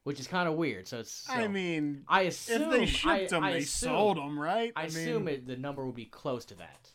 [0.03, 0.87] which is kind of weird.
[0.87, 1.11] So it's.
[1.11, 4.37] So I mean, I assume if they shipped I, them, I they assume, sold them,
[4.39, 4.71] right?
[4.75, 6.91] I, assume it, the number would be close to that.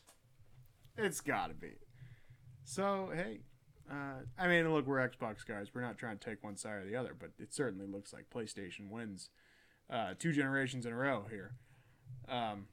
[0.98, 1.72] It's got to be.
[2.64, 3.40] So hey,
[3.90, 5.68] uh, I mean, look, we're Xbox guys.
[5.74, 8.30] We're not trying to take one side or the other, but it certainly looks like
[8.30, 9.30] PlayStation wins
[9.90, 11.54] uh, two generations in a row here.
[12.28, 12.66] Um,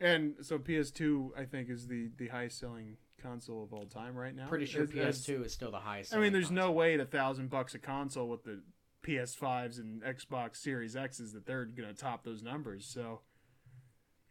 [0.00, 4.34] and so PS2, I think, is the the highest selling console of all time right
[4.34, 4.48] now.
[4.48, 6.14] Pretty sure It's- it's- PS2 is still the highest.
[6.14, 8.62] I mean, there's no way at a thousand bucks a console with the
[9.02, 12.84] PS5s and Xbox Series X's that they're gonna top those numbers.
[12.86, 13.20] So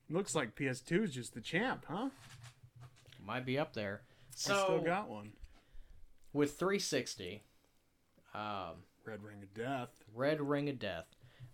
[0.09, 2.09] looks like PS2 is just the champ, huh?
[3.25, 4.01] might be up there.
[4.31, 5.31] I still got one.
[6.33, 7.43] With 360,
[8.33, 10.03] um, Red Ring of Death.
[10.13, 11.05] Red Ring of Death,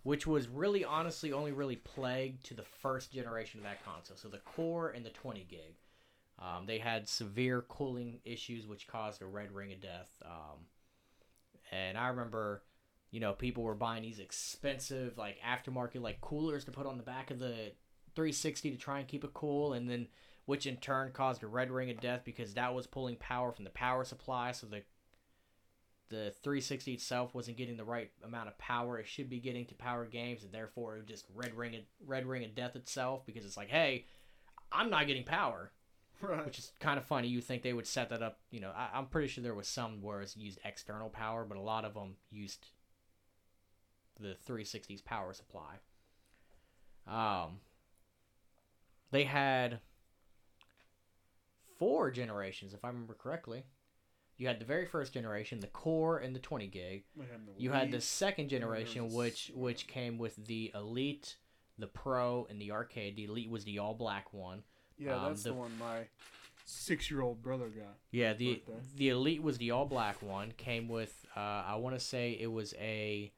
[0.02, 4.16] which was really honestly only really plagued to the first generation of that console.
[4.16, 5.76] So the core and the 20 gig.
[6.38, 10.10] Um, they had severe cooling issues, which caused a Red Ring of Death.
[10.24, 10.60] Um,
[11.70, 12.62] and I remember,
[13.10, 17.02] you know, people were buying these expensive, like aftermarket, like coolers to put on the
[17.02, 17.72] back of the
[18.14, 20.08] 360 to try and keep it cool, and then
[20.46, 23.64] which in turn caused a Red Ring of Death because that was pulling power from
[23.64, 24.82] the power supply, so the
[26.08, 29.76] the 360 itself wasn't getting the right amount of power it should be getting to
[29.76, 33.24] power games, and therefore it would just red ring it, red ring of death itself
[33.24, 34.06] because it's like, hey,
[34.72, 35.70] I'm not getting power,
[36.20, 36.44] Right.
[36.44, 37.28] which is kind of funny.
[37.28, 38.40] You think they would set that up?
[38.50, 41.56] You know, I, I'm pretty sure there was some where it's used external power, but
[41.56, 42.66] a lot of them used
[44.18, 45.76] the 360's power supply.
[47.06, 47.60] Um,
[49.12, 49.78] they had
[51.80, 53.64] four generations, if I remember correctly.
[54.36, 57.04] You had the very first generation, the core and the 20 gig.
[57.58, 61.36] You had the second generation, which which came with the Elite,
[61.78, 63.16] the Pro, and the Arcade.
[63.16, 64.62] The Elite was the all black one.
[64.98, 66.04] Yeah, um, that's the- the, one my
[66.64, 67.96] six-year-old brother got.
[68.12, 68.80] Yeah, the Birthday.
[68.96, 70.52] the Elite was the all black one.
[70.56, 73.32] Came with uh, I want to say it was a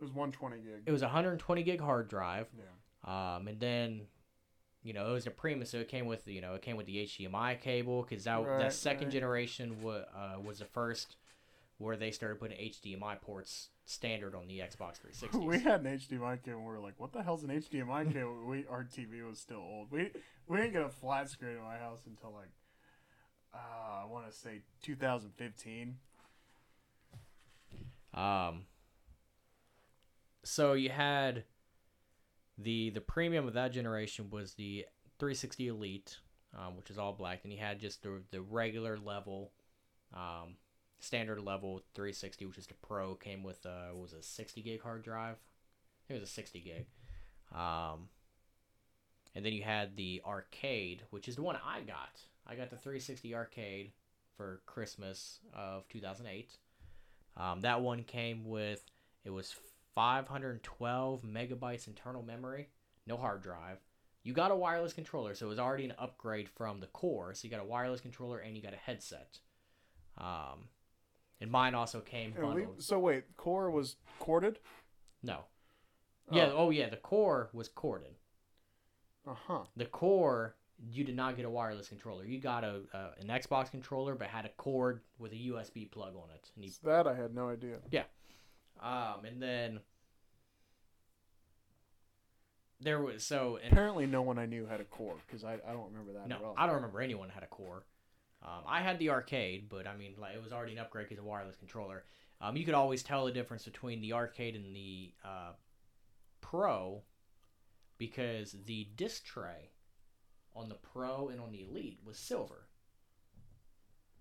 [0.00, 0.82] It was 120 gig.
[0.84, 2.48] it was a 120 gig hard drive.
[2.58, 2.64] yeah.
[3.36, 4.02] Um, and then,
[4.82, 6.86] you know, it was a premium, so it came with you know it came with
[6.86, 9.12] the HDMI cable because that Right, that second right.
[9.12, 11.16] generation was uh, was the first
[11.78, 15.38] where they started putting HDMI ports standard on the Xbox 360.
[15.46, 16.58] we had an HDMI cable.
[16.58, 19.58] and We were like, "What the hell's an HDMI cable?" we our TV was still
[19.58, 19.90] old.
[19.90, 20.10] We
[20.48, 22.50] we didn't get a flat screen in my house until like
[23.54, 25.96] uh, I want to say 2015.
[28.14, 28.66] Um.
[30.44, 31.44] So you had
[32.58, 34.86] the the premium of that generation was the
[35.18, 36.18] 360 Elite,
[36.56, 37.40] um, which is all black.
[37.44, 39.52] and you had just the the regular level,
[40.14, 40.56] um,
[41.00, 43.14] standard level 360, which is the Pro.
[43.14, 45.36] Came with uh, what was a 60 gig hard drive.
[46.08, 46.86] It was a 60 gig.
[47.56, 48.08] Um.
[49.34, 52.20] And then you had the arcade, which is the one I got.
[52.46, 53.92] I got the 360 arcade
[54.36, 56.58] for Christmas of 2008.
[57.36, 58.84] Um, that one came with
[59.24, 59.54] it was
[59.94, 62.68] 512 megabytes internal memory,
[63.06, 63.78] no hard drive.
[64.22, 67.34] You got a wireless controller, so it was already an upgrade from the core.
[67.34, 69.38] So you got a wireless controller and you got a headset.
[70.16, 70.68] Um,
[71.40, 72.82] and mine also came we- bundled.
[72.82, 74.60] so wait, core was corded.
[75.22, 75.40] No.
[76.30, 76.52] Yeah.
[76.54, 76.88] Oh yeah.
[76.88, 78.14] The core was corded.
[79.26, 79.64] Uh huh.
[79.76, 80.56] The core
[80.90, 82.24] you did not get a wireless controller.
[82.24, 86.14] You got a uh, an Xbox controller, but had a cord with a USB plug
[86.16, 87.78] on it, and you That I had no idea.
[88.82, 89.80] Um, and then
[92.80, 95.72] there was so and Apparently, no one I knew had a core because I, I
[95.72, 96.54] don't remember that at no, all.
[96.56, 97.84] I don't remember anyone had a core.
[98.42, 101.20] Um, I had the arcade, but I mean, like it was already an upgrade because
[101.20, 102.04] of wireless controller.
[102.40, 105.52] Um, you could always tell the difference between the arcade and the uh,
[106.40, 107.02] pro
[107.98, 109.70] because the disc tray
[110.56, 112.66] on the pro and on the elite was silver.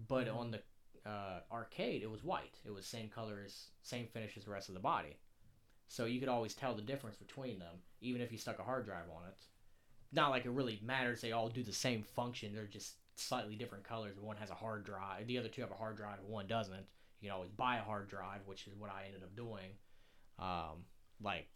[0.07, 0.61] but on the
[1.05, 2.57] uh, arcade it was white.
[2.65, 5.17] It was same colors, same finish as the rest of the body,
[5.87, 8.85] so you could always tell the difference between them, even if you stuck a hard
[8.85, 9.41] drive on it.
[10.13, 11.21] Not like it really matters.
[11.21, 12.53] They all do the same function.
[12.53, 14.17] They're just slightly different colors.
[14.19, 15.27] One has a hard drive.
[15.27, 16.85] The other two have a hard drive, one doesn't.
[17.21, 19.71] You can always buy a hard drive, which is what I ended up doing.
[20.39, 20.85] Um,
[21.21, 21.47] like,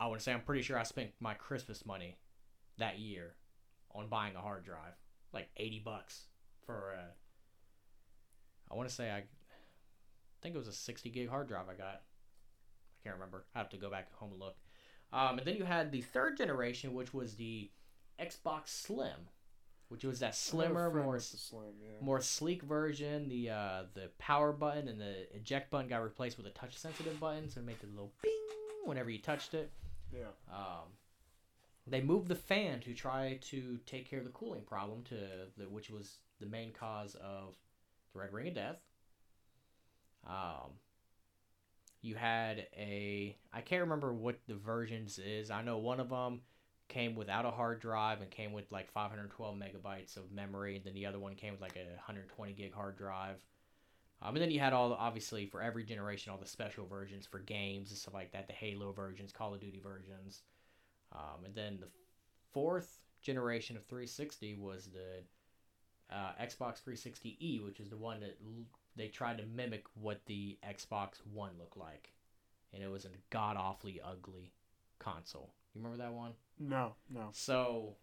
[0.00, 2.16] I want to say I'm pretty sure I spent my Christmas money
[2.78, 3.34] that year
[3.94, 4.94] on buying a hard drive,
[5.32, 6.24] like eighty bucks
[6.64, 6.94] for
[8.88, 9.22] want to say I, I
[10.42, 11.86] think it was a sixty gig hard drive I got.
[12.00, 13.44] I can't remember.
[13.54, 14.56] I have to go back home and look.
[15.12, 17.70] Um, and then you had the third generation, which was the
[18.20, 19.28] Xbox Slim,
[19.88, 21.92] which was that a slimmer, more slim, yeah.
[22.00, 23.28] more sleek version.
[23.28, 27.20] The uh, the power button and the eject button got replaced with a touch sensitive
[27.20, 28.32] button, so it made the little bing
[28.84, 29.70] whenever you touched it.
[30.12, 30.32] Yeah.
[30.50, 30.88] Um,
[31.86, 35.14] they moved the fan to try to take care of the cooling problem, to
[35.56, 37.54] the, which was the main cause of
[38.12, 38.80] the Red Ring of Death.
[40.26, 40.72] Um,
[42.02, 45.50] you had a I can't remember what the versions is.
[45.50, 46.42] I know one of them
[46.88, 50.76] came without a hard drive and came with like 512 megabytes of memory.
[50.76, 53.36] And then the other one came with like a 120 gig hard drive.
[54.20, 57.38] Um, and then you had all obviously for every generation all the special versions for
[57.38, 58.48] games and stuff like that.
[58.48, 60.42] The Halo versions, Call of Duty versions.
[61.12, 61.88] Um, and then the
[62.52, 65.22] fourth generation of 360 was the
[66.10, 68.64] uh, Xbox 360e, which is the one that l-
[68.96, 72.12] they tried to mimic what the Xbox One looked like,
[72.72, 74.52] and it was a god awfully ugly
[74.98, 75.52] console.
[75.74, 76.32] You remember that one?
[76.58, 77.28] No, no.
[77.32, 77.96] So,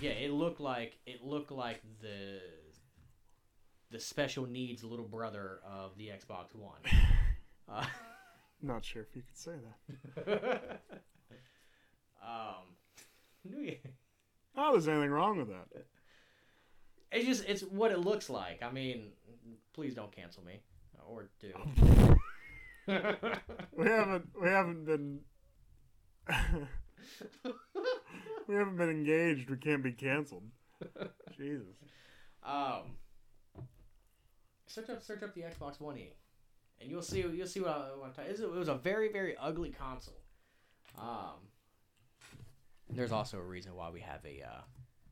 [0.00, 2.40] yeah, it looked like it looked like the
[3.90, 6.80] the special needs little brother of the Xbox One.
[7.66, 7.86] Uh,
[8.60, 9.52] Not sure if you could say
[10.26, 10.80] that.
[12.22, 12.76] um,
[13.44, 13.76] knew you.
[14.54, 15.66] Oh, there's anything wrong with that.
[17.14, 18.62] It's just it's what it looks like.
[18.62, 19.12] I mean,
[19.72, 20.60] please don't cancel me
[21.06, 21.52] or do.
[23.76, 25.20] We haven't we haven't been
[28.46, 29.48] we haven't been engaged.
[29.48, 30.42] We can't be canceled.
[31.36, 31.76] Jesus.
[32.42, 32.82] um,
[34.66, 36.12] search up search up the Xbox One E,
[36.80, 38.32] and you'll see you'll see what, I, what I'm talking.
[38.32, 40.20] It was a very very ugly console.
[40.98, 41.48] Um,
[42.90, 44.60] there's also a reason why we have a uh,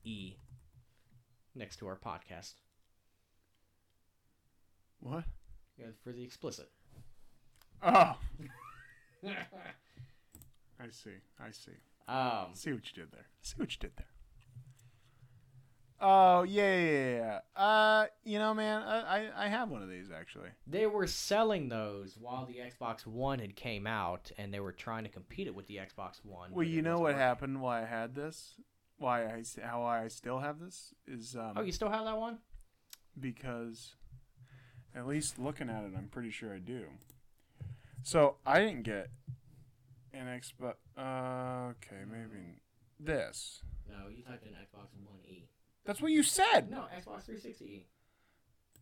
[0.05, 0.37] E
[1.55, 2.55] next to our podcast
[5.01, 5.25] What?
[5.79, 6.71] yeah, for the explicit.
[7.83, 8.17] Oh,
[9.25, 11.11] I see.
[11.41, 11.73] I see.
[12.09, 13.27] um, See what you did there.
[13.43, 14.07] See what you did there.
[16.05, 17.17] Oh yeah, yeah,
[17.57, 17.61] yeah.
[17.63, 20.49] Uh, you know, man, I, I I have one of these actually.
[20.67, 25.05] they were selling those while the Xbox One had came out, and they were trying
[25.05, 26.51] to compete it with the Xbox One.
[26.53, 27.61] Well, you know what happened?
[27.61, 28.55] Why I had this?
[29.03, 32.17] Why I s- how I still have this is um Oh, you still have that
[32.19, 32.39] one?
[33.19, 33.97] because
[34.95, 36.85] at least looking at it, I'm pretty sure I do.
[38.05, 39.11] So I didn't get
[40.15, 40.75] an Xbox.
[40.97, 42.61] Uh, okay, maybe
[43.01, 43.63] this.
[43.91, 45.49] No, you typed in Xbox One E.
[45.85, 46.71] That's what you said.
[46.71, 47.85] No, Xbox 360e.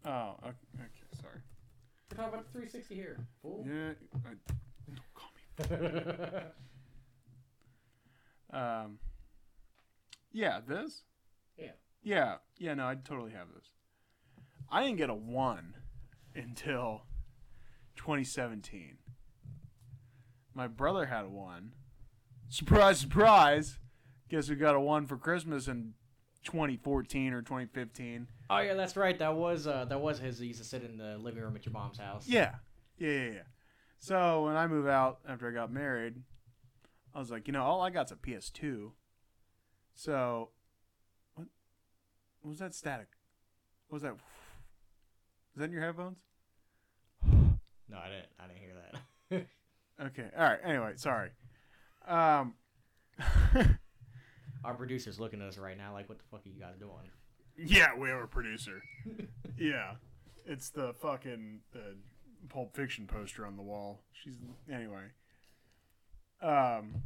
[0.05, 1.41] Oh, okay, okay sorry.
[2.11, 3.17] We're talking about the 360 here.
[3.41, 3.67] Fool.
[3.67, 3.93] Yeah,
[4.27, 4.35] I,
[4.87, 5.31] don't call
[5.79, 6.41] me.
[8.53, 8.99] Um,
[10.33, 11.03] yeah, this.
[11.57, 11.73] Yeah.
[12.03, 12.75] Yeah, yeah.
[12.75, 13.71] No, I totally have this.
[14.71, 15.75] I didn't get a one
[16.35, 17.03] until
[17.97, 18.99] 2017.
[20.55, 21.73] My brother had a one.
[22.49, 23.79] Surprise, surprise.
[24.29, 25.95] Guess we got a one for Christmas in
[26.45, 28.29] 2014 or 2015?
[28.49, 29.19] Oh yeah, that's right.
[29.19, 30.39] That was uh, that was his.
[30.39, 32.27] He used to sit in the living room at your mom's house.
[32.27, 32.55] Yeah.
[32.99, 33.43] Yeah, yeah, yeah.
[33.99, 36.15] So when I move out after I got married,
[37.15, 38.93] I was like, you know, all I got's a PS2.
[40.01, 40.49] So,
[41.35, 41.47] what,
[42.41, 43.09] what was that static?
[43.89, 44.15] What was that?
[44.15, 44.21] Was
[45.57, 46.21] that in your headphones?
[47.23, 48.29] No, I didn't.
[48.39, 48.75] I didn't hear
[49.31, 49.47] that.
[50.03, 50.31] Okay.
[50.35, 50.59] All right.
[50.65, 51.29] Anyway, sorry.
[52.09, 52.55] Um,
[54.65, 57.11] Our producer's looking at us right now, like, what the fuck are you guys doing?
[57.59, 58.81] yeah, we have a producer.
[59.59, 59.97] yeah,
[60.47, 61.97] it's the fucking the
[62.49, 64.01] Pulp Fiction poster on the wall.
[64.15, 64.39] She's
[64.73, 65.09] anyway.
[66.41, 67.03] Um.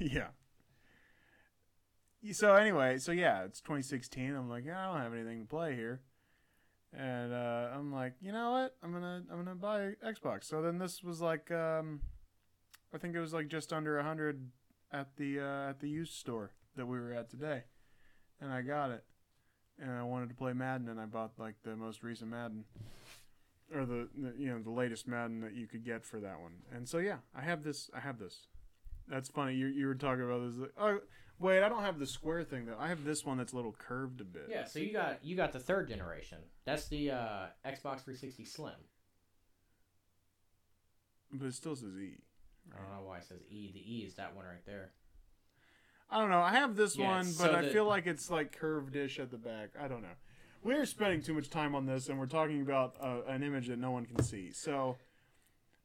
[0.00, 0.30] yeah.
[2.30, 4.34] So anyway, so yeah, it's 2016.
[4.34, 6.00] I'm like, I don't have anything to play here,
[6.96, 8.76] and uh, I'm like, you know what?
[8.82, 10.44] I'm gonna I'm gonna buy Xbox.
[10.44, 12.00] So then this was like, um,
[12.94, 14.50] I think it was like just under a hundred
[14.92, 17.64] at the uh, at the used store that we were at today,
[18.40, 19.04] and I got it,
[19.80, 22.64] and I wanted to play Madden, and I bought like the most recent Madden,
[23.74, 26.52] or the, the you know the latest Madden that you could get for that one,
[26.72, 27.90] and so yeah, I have this.
[27.92, 28.46] I have this.
[29.08, 29.54] That's funny.
[29.54, 30.56] You you were talking about this.
[30.56, 31.00] Like, oh,
[31.42, 32.76] Wait, I don't have the square thing though.
[32.78, 34.46] I have this one that's a little curved a bit.
[34.48, 36.38] Yeah, so you got you got the third generation.
[36.64, 38.72] That's the uh, Xbox 360 Slim.
[41.32, 42.18] But it still says E.
[42.72, 43.70] I don't know why it says E.
[43.72, 44.92] The E is that one right there.
[46.10, 46.40] I don't know.
[46.42, 49.30] I have this Yeah, one, so but I the- feel like it's like curved-ish at
[49.30, 49.70] the back.
[49.80, 50.14] I don't know.
[50.62, 53.78] We're spending too much time on this, and we're talking about uh, an image that
[53.78, 54.52] no one can see.
[54.52, 54.96] So,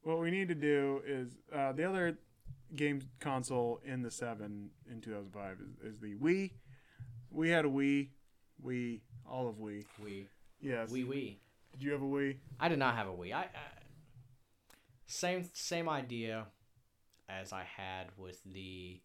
[0.03, 2.19] what we need to do is uh, the other
[2.75, 6.51] game console in the seven in 2005 is, is the Wii.
[7.31, 8.09] We had a Wii.
[8.61, 9.85] We all of Wii.
[10.03, 10.27] We
[10.59, 10.89] Yes.
[10.89, 11.39] we we.
[11.71, 12.37] Did you have a Wii?
[12.59, 13.33] I did not have a Wii.
[13.33, 13.47] I, I
[15.05, 16.45] same same idea
[17.29, 18.99] as I had with the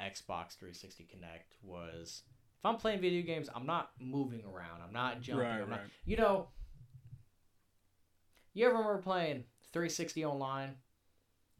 [0.00, 2.22] Xbox 360 Kinect was
[2.58, 4.80] if I'm playing video games, I'm not moving around.
[4.84, 5.46] I'm not jumping.
[5.46, 6.48] Right, I'm not, you know,
[8.52, 10.74] you ever remember playing 360 online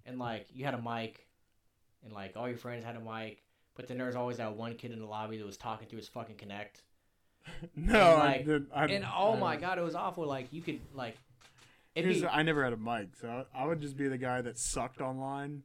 [0.08, 1.26] and like you had a mic
[2.04, 3.42] and like all your friends had a mic,
[3.74, 5.98] but then there was always that one kid in the lobby that was talking through
[5.98, 6.82] his fucking Kinect.
[7.76, 8.66] No, I like- did.
[8.74, 10.26] I, And oh I- my god, it was awful.
[10.26, 11.16] Like you could like
[11.94, 15.00] be, I never had a mic, so I would just be the guy that sucked
[15.00, 15.62] online,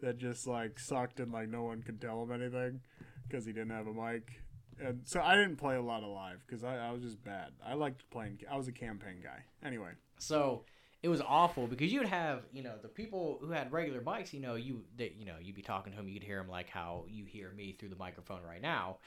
[0.00, 2.80] that just like sucked and like no one could tell him anything
[3.28, 4.40] because he didn't have a mic.
[4.80, 7.50] And so I didn't play a lot of live because I, I was just bad.
[7.64, 8.40] I liked playing.
[8.50, 9.44] I was a campaign guy.
[9.64, 10.64] Anyway, So
[11.02, 14.40] it was awful because you'd have, you know, the people who had regular bikes, you
[14.40, 16.68] know, you that you know, you'd be talking to them, you could hear them like
[16.68, 18.98] how you hear me through the microphone right now.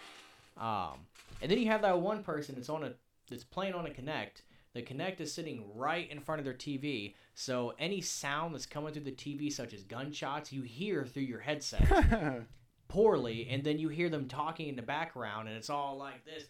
[0.57, 0.99] Um,
[1.41, 2.93] and then you have that one person that's on a
[3.29, 4.41] that's playing on a Kinect.
[4.73, 8.93] The Kinect is sitting right in front of their TV, so any sound that's coming
[8.93, 12.43] through the TV, such as gunshots, you hear through your headset
[12.89, 16.43] poorly, and then you hear them talking in the background, and it's all like this: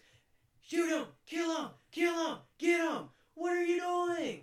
[0.60, 1.06] "Shoot him!
[1.24, 1.68] Kill him!
[1.92, 2.38] Kill him!
[2.58, 3.08] Get him!
[3.34, 4.42] What are you doing?"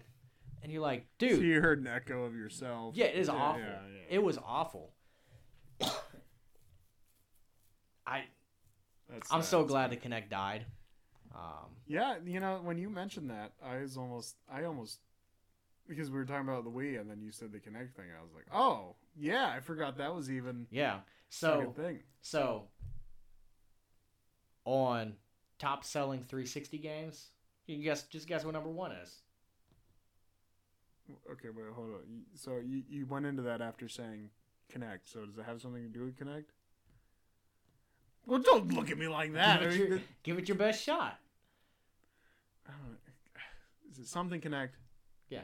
[0.63, 2.95] And you're like, so "Dude, you heard an echo of yourself.
[2.95, 3.61] yeah, it is Yeah, awful.
[3.61, 4.15] yeah, yeah.
[4.15, 4.93] It was awful."
[8.05, 8.23] I
[9.09, 9.49] That's I'm sad.
[9.49, 10.65] so glad the Kinect died.
[11.33, 14.99] Um, Yeah, you know, when you mentioned that, I was almost, I almost,
[15.87, 18.05] because we were talking about the Wii, and then you said the Kinect thing.
[18.17, 20.99] I was like, oh, yeah, I forgot that was even yeah.
[21.29, 21.99] So thing.
[22.21, 22.67] so
[24.65, 25.15] on
[25.59, 27.29] top selling 360 games,
[27.65, 29.22] you guess just guess what number one is.
[31.31, 32.21] Okay, wait, hold on.
[32.35, 34.29] So you, you went into that after saying
[34.73, 34.99] Kinect.
[35.03, 36.45] So does it have something to do with Kinect?
[38.25, 39.59] Well, don't look at me like that.
[39.61, 41.19] give, it your, give it your best shot.
[42.67, 42.97] I don't-
[43.91, 44.69] Is it something Kinect?
[45.29, 45.41] Yeah.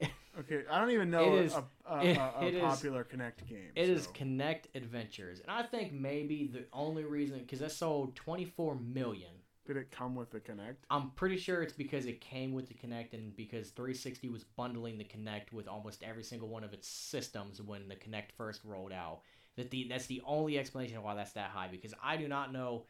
[0.38, 3.46] Okay, I don't even know is- a, a, it- a, a it is- popular Kinect
[3.48, 3.70] game.
[3.74, 8.14] It is so- Kinect Adventures, and I think maybe the only reason because that sold
[8.14, 9.30] 24 million.
[9.66, 10.76] Did it come with the Kinect?
[10.90, 14.96] I'm pretty sure it's because it came with the Kinect and because 360 was bundling
[14.98, 18.92] the Kinect with almost every single one of its systems when the Kinect first rolled
[18.92, 19.20] out.
[19.56, 22.52] That the that's the only explanation of why that's that high because I do not
[22.52, 22.84] know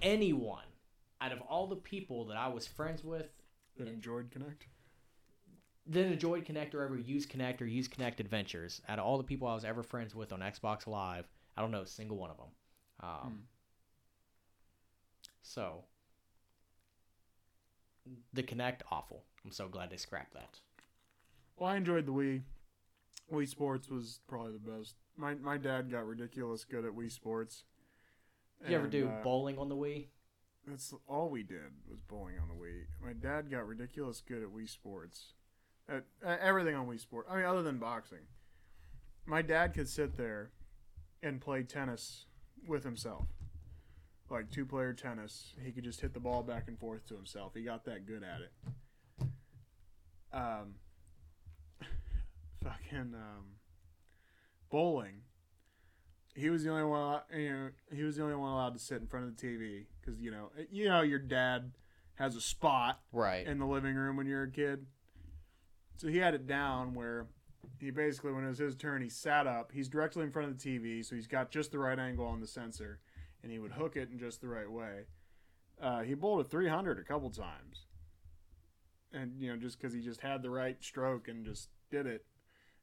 [0.00, 0.64] anyone
[1.20, 3.28] out of all the people that I was friends with
[3.76, 4.66] That enjoyed Kinect?
[5.86, 8.80] that enjoyed Kinect or ever used Kinect or used Kinect Adventures.
[8.88, 11.70] Out of all the people I was ever friends with on Xbox Live, I don't
[11.72, 12.46] know a single one of them.
[13.00, 13.36] Um, Hmm.
[15.42, 15.84] So,
[18.32, 19.24] the Kinect, awful.
[19.44, 20.60] I'm so glad they scrapped that.
[21.58, 22.42] Well, I enjoyed the Wii.
[23.32, 24.94] Wii Sports was probably the best.
[25.16, 27.64] My my dad got ridiculous good at Wii Sports.
[28.62, 30.06] Did you ever do uh, bowling on the Wii?
[30.66, 32.82] That's all we did was bowling on the Wii.
[33.04, 35.34] My dad got ridiculous good at Wii Sports,
[35.88, 37.28] at, at everything on Wii Sports.
[37.30, 38.26] I mean, other than boxing.
[39.26, 40.50] My dad could sit there
[41.22, 42.26] and play tennis
[42.66, 43.26] with himself,
[44.32, 45.52] like two player tennis.
[45.62, 47.52] He could just hit the ball back and forth to himself.
[47.54, 48.52] He got that good at it.
[50.32, 50.74] Um,
[52.62, 53.56] fucking um,
[54.70, 55.22] bowling
[56.34, 57.20] he was the only one.
[57.34, 59.86] You know, he was the only one allowed to sit in front of the TV
[60.00, 61.72] because you know, you know, your dad
[62.14, 63.46] has a spot Right.
[63.46, 64.86] in the living room when you're a kid.
[65.96, 67.26] So he had it down where
[67.78, 69.70] he basically, when it was his turn, he sat up.
[69.72, 72.40] He's directly in front of the TV, so he's got just the right angle on
[72.40, 73.00] the sensor,
[73.42, 75.06] and he would hook it in just the right way.
[75.80, 77.86] Uh, he bowled a 300 a couple times,
[79.12, 82.24] and you know, just because he just had the right stroke and just did it.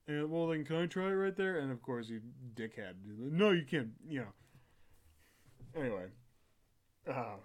[0.08, 1.60] And well, then can I try it right there?
[1.60, 2.20] And of course, he
[2.56, 2.94] dickhead.
[3.06, 3.92] No, you can't.
[4.08, 5.82] You know.
[5.82, 6.06] Anyway,
[7.08, 7.36] uh,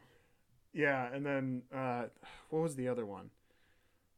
[0.72, 2.04] yeah, and then uh,
[2.50, 3.30] what was the other one?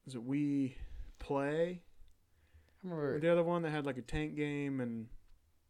[0.05, 0.75] Was it Wii
[1.19, 1.83] Play?
[2.85, 3.21] I remember.
[3.21, 5.07] The other one that had like a tank game and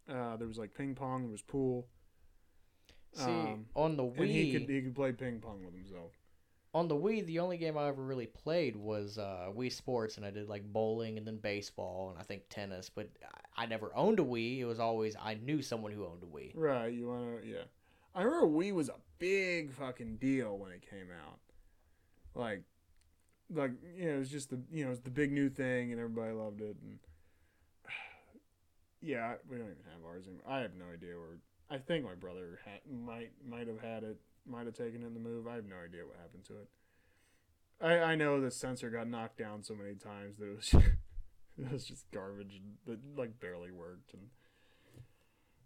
[0.09, 1.23] uh, there was like ping pong.
[1.23, 1.87] There was pool.
[3.17, 6.13] See, Um, on the and he could Wii, he could play ping pong with himself.
[6.75, 10.27] on the Wii, the only game I ever really played was uh, Wii Sports, and
[10.27, 12.91] I did like bowling and then baseball and I think tennis.
[12.91, 13.09] But
[13.57, 14.59] I never owned a Wii.
[14.59, 16.53] It was always I knew someone who owned a Wii.
[16.55, 16.93] Right.
[16.93, 17.65] You want to, yeah.
[18.15, 21.39] I remember Wii was a big fucking deal when it came out.
[22.35, 22.63] Like,
[23.51, 25.93] like you know, it was just the you know, it was the big new thing,
[25.93, 26.77] and everybody loved it.
[26.83, 26.99] And
[29.01, 30.27] yeah, we don't even have ours.
[30.27, 30.45] Anymore.
[30.47, 31.39] I have no idea where.
[31.71, 35.47] I think my brother might might have had it, might have taken in the move.
[35.47, 36.69] I have no idea what happened to it.
[37.81, 40.75] I I know the sensor got knocked down so many times that it was
[41.59, 44.23] it was just garbage that like barely worked and.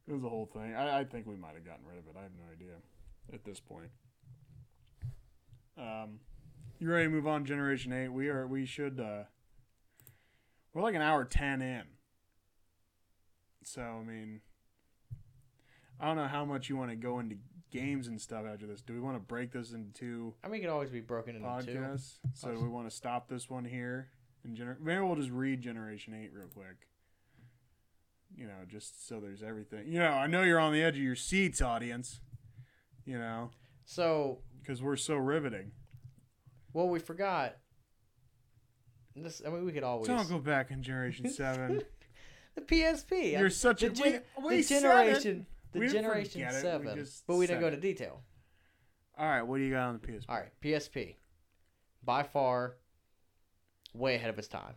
[0.08, 0.74] It was a whole thing.
[0.74, 2.16] I, I think we might have gotten rid of it.
[2.18, 2.72] I have no idea
[3.32, 3.90] at this point.
[5.78, 6.18] Um,
[6.80, 7.44] you ready to move on?
[7.44, 8.08] Generation Eight.
[8.08, 8.46] We are.
[8.46, 8.98] We should.
[8.98, 9.24] Uh,
[10.72, 11.82] we're like an hour ten in.
[13.62, 14.40] So I mean,
[16.00, 17.36] I don't know how much you want to go into
[17.70, 18.80] games and stuff after this.
[18.80, 21.46] Do we want to break this into I mean, it could always be broken into
[21.64, 21.96] two.
[22.34, 24.08] So do we want to stop this one here
[24.44, 26.88] and gener- maybe we'll just read Generation Eight real quick.
[28.36, 29.92] You know, just so there's everything.
[29.92, 32.20] You know, I know you're on the edge of your seats, audience.
[33.04, 33.50] You know,
[33.84, 35.72] So because we're so riveting.
[36.72, 37.56] Well, we forgot.
[39.16, 40.06] This, I mean, we could always.
[40.06, 41.82] Don't go back in Generation Seven.
[42.54, 43.32] the PSP.
[43.32, 45.46] You're I- such the, a gen- we, we the generation.
[45.72, 46.96] The We generation it, seven.
[46.96, 47.74] just but we didn't go it.
[47.74, 48.22] into detail.
[49.18, 50.24] All right, what do you got on the PSP?
[50.28, 51.16] All right, PSP.
[52.02, 52.76] By far,
[53.94, 54.74] way ahead of its time.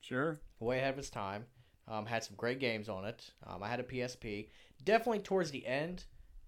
[0.00, 0.40] Sure.
[0.60, 1.44] Way ahead of its time.
[1.88, 3.30] Um, had some great games on it.
[3.46, 4.48] Um, I had a PSP.
[4.84, 6.04] Definitely towards the end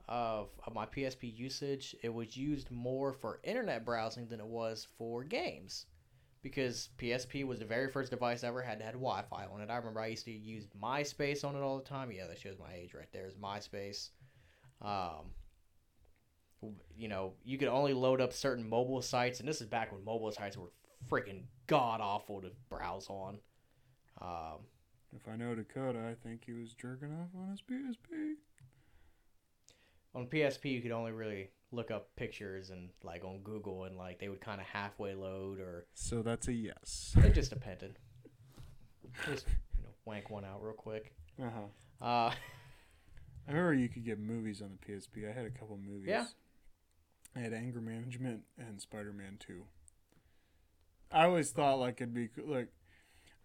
[0.08, 4.86] of, of my PSP usage, it was used more for internet browsing than it was
[4.96, 5.86] for games.
[6.42, 9.60] Because PSP was the very first device I ever had that had Wi Fi on
[9.60, 9.70] it.
[9.70, 12.10] I remember I used to use MySpace on it all the time.
[12.10, 14.10] Yeah, that shows my age right there is MySpace.
[14.80, 15.30] Um,
[16.96, 20.04] you know, you could only load up certain mobile sites, and this is back when
[20.04, 20.72] mobile sites were
[21.08, 23.38] freaking god awful to browse on.
[24.20, 24.58] Um,
[25.14, 28.34] If I know Dakota, I think he was jerking off on his PSP.
[30.14, 34.18] on PSP, you could only really look up pictures and like on Google, and like
[34.20, 37.14] they would kind of halfway load, or So that's a yes.
[37.18, 37.98] it just depended.
[39.26, 39.46] Just
[39.76, 41.14] you know, wank one out real quick.
[41.40, 41.44] Uh
[42.00, 42.04] huh.
[42.06, 42.30] Uh,
[43.48, 45.28] I remember you could get movies on the PSP.
[45.28, 46.08] I had a couple movies.
[46.08, 46.26] Yeah.
[47.34, 49.64] I had Anger Management and Spider Man Two.
[51.10, 52.68] I always thought like it'd be like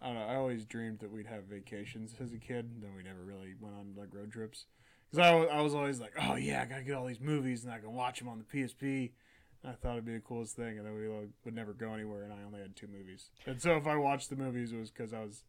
[0.01, 0.25] I don't know.
[0.25, 2.81] I always dreamed that we'd have vacations as a kid.
[2.81, 4.65] Then we never really went on like road trips.
[5.09, 7.73] Because I, I was always like, oh yeah, I gotta get all these movies and
[7.73, 9.11] I can watch them on the PSP.
[9.63, 11.91] And I thought it'd be the coolest thing, and then we like, would never go
[11.93, 13.31] anywhere, and I only had two movies.
[13.47, 15.43] And so if I watched the movies, it was because I was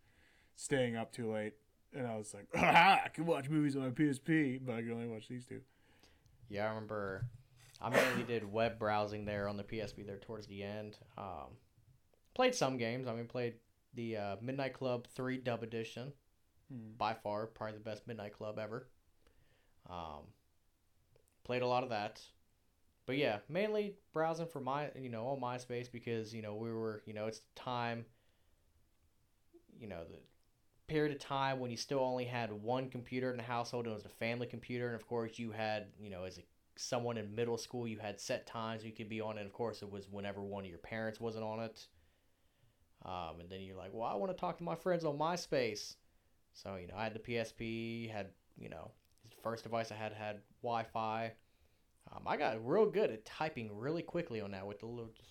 [0.57, 1.53] staying up too late,
[1.95, 4.93] and I was like, ah, I can watch movies on my PSP, but I can
[4.93, 5.61] only watch these two.
[6.49, 7.27] yeah, I remember.
[7.81, 10.97] I mainly did web browsing there on the PSP there towards the end.
[11.17, 11.59] Um,
[12.35, 13.07] played some games.
[13.07, 13.55] I mean, played
[13.95, 16.13] the uh, Midnight Club Three Dub Edition.
[16.71, 16.93] Hmm.
[16.99, 18.89] by far probably the best midnight club ever.
[19.89, 20.25] Um,
[21.45, 22.21] played a lot of that,
[23.07, 27.03] but yeah, mainly browsing for my you know on MySpace because you know we were
[27.07, 28.05] you know it's time.
[29.79, 30.19] You know the
[30.89, 33.97] period of time when you still only had one computer in the household and it
[33.97, 34.87] was a family computer.
[34.87, 36.43] And of course you had you know as a
[36.77, 39.83] someone in middle school you had set times you could be on and of course
[39.83, 41.87] it was whenever one of your parents wasn't on it.
[43.05, 45.97] Um, and then you're like well i want to talk to my friends on myspace.
[46.53, 48.29] So you know, I had the PSP, had
[48.59, 48.91] you know,
[49.43, 51.33] first device I had had Wi-Fi.
[52.13, 55.31] Um, I got real good at typing really quickly on that with the little just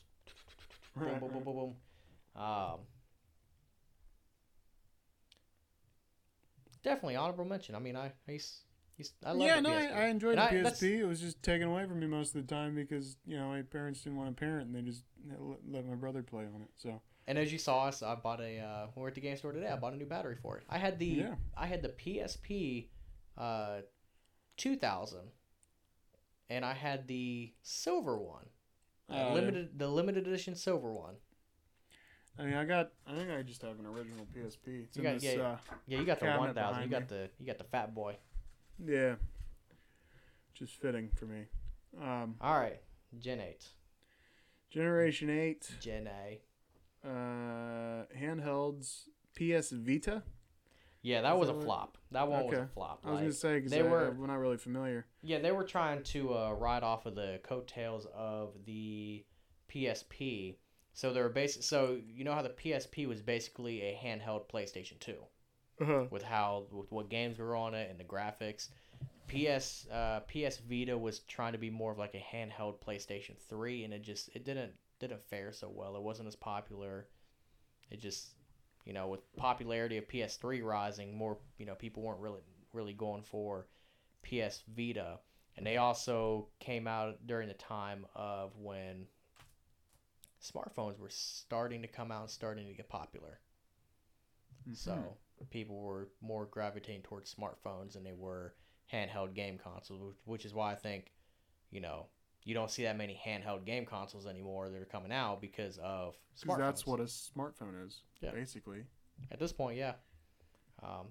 [0.95, 1.55] boom, boom, boom, boom,
[2.35, 2.41] boom.
[2.41, 2.79] Um,
[6.83, 7.75] definitely honorable mention.
[7.75, 8.61] I mean, I used,
[8.97, 9.95] used, I love yeah, the no, PSP.
[9.95, 10.99] I, I enjoyed And the I- that's- PSP.
[10.99, 13.61] It was just taken away from me most of the time because you know my
[13.63, 16.69] parents didn't want to parent, and they just let, let my brother play on it.
[16.75, 18.59] So And as you saw us, I bought a.
[18.59, 19.67] Uh, we were at the game store today.
[19.67, 20.63] I bought a new battery for it.
[20.69, 21.35] I had the Yeah.
[21.55, 22.87] I had the PSP,
[23.37, 23.79] uh,
[24.57, 25.29] two thousand,
[26.49, 28.45] and I had the silver one,
[29.09, 31.15] uh, Oh, limited the limited edition silver one.
[32.39, 32.91] I mean, I got.
[33.07, 34.83] I think I just have an original PSP.
[34.83, 35.23] It's You in got- this.
[35.35, 35.57] yeah, uh,
[35.87, 36.83] Yeah, you got the one thousand.
[36.83, 38.15] You got the you got the fat boy.
[38.85, 39.15] yeah,
[40.53, 41.45] just fitting for me.
[41.99, 42.79] Um, All right,
[43.17, 43.65] Gen eight,
[44.69, 46.41] Generation Eight, Gen A.
[47.03, 50.21] uh, handhelds, PS Vita.
[51.07, 51.97] Yeah, that Is was that a what- flop.
[52.11, 52.71] That one was a Okay.
[52.73, 53.01] flop.
[53.05, 55.05] I was gonna say because they were- we're not really familiar.
[55.21, 59.25] Yeah, they were trying to uh, ride off of the coattails of the
[59.69, 60.57] PSP.
[60.93, 61.63] So they were basic.
[61.63, 65.23] So you know how the PSP was basically a handheld PlayStation Two
[65.79, 66.07] Uh-huh.
[66.09, 68.69] with how with what games were on it and the graphics.
[69.27, 73.83] PS uh, PS Vita was trying to be more of like a handheld PlayStation Three,
[73.83, 75.95] and it just it didn't didn't fare so well.
[75.95, 77.07] It wasn't as popular.
[77.91, 78.36] It just
[78.87, 82.39] you know, with popularity of PS3 rising, more you know people weren't really
[82.71, 83.67] really going for
[84.23, 85.19] PS Vita,
[85.57, 89.05] and they also came out during the time of when
[90.41, 93.39] smartphones were starting to come out and starting to get popular.
[94.63, 94.73] Mm-hmm.
[94.75, 95.17] So
[95.49, 98.53] people were more gravitating towards smartphones than they were
[98.91, 101.11] handheld game consoles, which- which is why I think,
[101.71, 102.07] you know,
[102.43, 106.15] you don't see that many handheld game consoles anymore that are coming out because of
[106.39, 106.59] because smartphones.
[106.59, 108.31] that's what a smartphone is, Yeah.
[108.31, 108.83] basically.
[109.31, 109.93] At this point, yeah.
[110.81, 111.07] Um,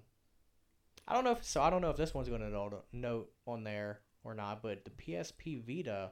[1.07, 1.61] I don't know if so.
[1.61, 2.49] I don't know if this one's going to
[2.93, 4.61] note, on there or not.
[4.61, 6.11] But the PSP Vita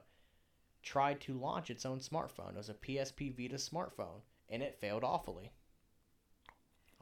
[0.82, 2.50] tried to launch its own smartphone.
[2.50, 5.50] It was a PSP Vita smartphone, and it failed awfully.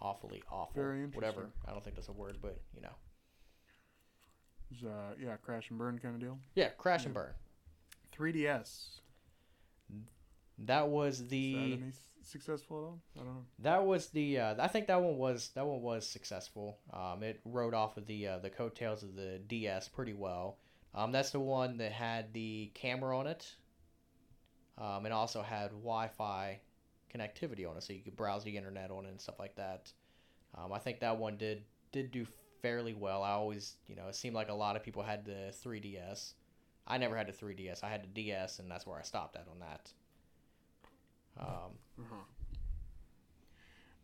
[0.01, 0.75] Awfully awful.
[0.75, 1.51] Very Whatever.
[1.67, 2.95] I don't think that's a word, but you know.
[4.71, 6.39] It was, uh, yeah, crash and burn kind of deal.
[6.55, 7.33] Yeah, crash and burn.
[8.17, 9.01] 3DS.
[10.59, 11.55] That was Is the.
[11.55, 11.93] that any
[12.23, 13.01] successful at all?
[13.17, 13.45] I don't know.
[13.61, 14.39] That was the.
[14.39, 16.79] Uh, I think that one was that one was successful.
[16.93, 20.59] Um, it rode off of the uh, the coattails of the DS pretty well.
[20.95, 23.53] Um, that's the one that had the camera on it,
[24.79, 26.61] um, and also had Wi-Fi
[27.13, 29.93] connectivity on it, so you could browse the internet on it and stuff like that.
[30.57, 32.27] Um, I think that one did did do
[32.63, 33.23] fairly well.
[33.23, 36.35] I always, you know, it seemed like a lot of people had the 3DS.
[36.87, 37.83] I never had a 3DS.
[37.83, 39.93] I had a DS, and that's where I stopped at on that.
[41.41, 42.25] Um, Uh-huh.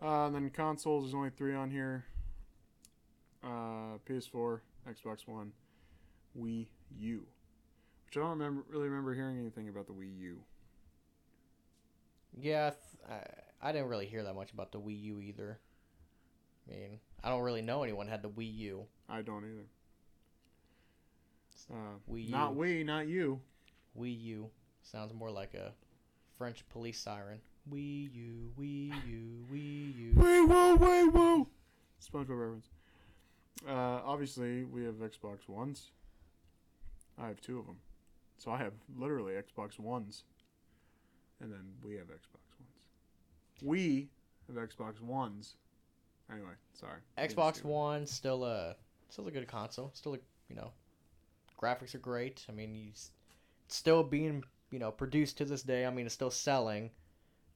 [0.02, 2.06] Uh, and then consoles, there's only three on here.
[3.44, 5.52] Uh, PS4, Xbox One,
[6.38, 6.66] Wii
[6.98, 7.26] U.
[8.06, 10.38] Which I don't remember really remember hearing anything about the Wii U.
[12.40, 12.80] Yeah, th-
[13.62, 15.58] I, I didn't really hear that much about the Wii U either.
[16.68, 18.86] I mean, I don't really know anyone had the Wii U.
[19.08, 19.66] I don't either.
[21.70, 21.74] Uh,
[22.10, 22.58] Wii not U.
[22.58, 23.40] we, not you.
[23.98, 24.50] Wii U
[24.82, 25.72] sounds more like a
[26.36, 27.40] French police siren.
[27.72, 30.12] Wii U, Wii U, Wii U.
[30.16, 31.46] Wait, whoa, wait, whoa.
[32.00, 32.68] SpongeBob reference.
[33.68, 35.90] Uh, obviously, we have Xbox Ones.
[37.18, 37.76] I have two of them.
[38.38, 40.24] So I have literally Xbox Ones.
[41.40, 43.62] And then we have Xbox Ones.
[43.62, 44.08] We
[44.46, 45.56] have Xbox Ones.
[46.32, 47.00] Anyway, sorry.
[47.18, 48.76] Xbox One still a
[49.08, 49.90] still a good console.
[49.94, 50.18] Still a
[50.48, 50.72] you know,
[51.60, 52.44] graphics are great.
[52.48, 53.10] I mean, you s-
[53.66, 55.86] it's still being you know produced to this day.
[55.86, 56.90] I mean, it's still selling.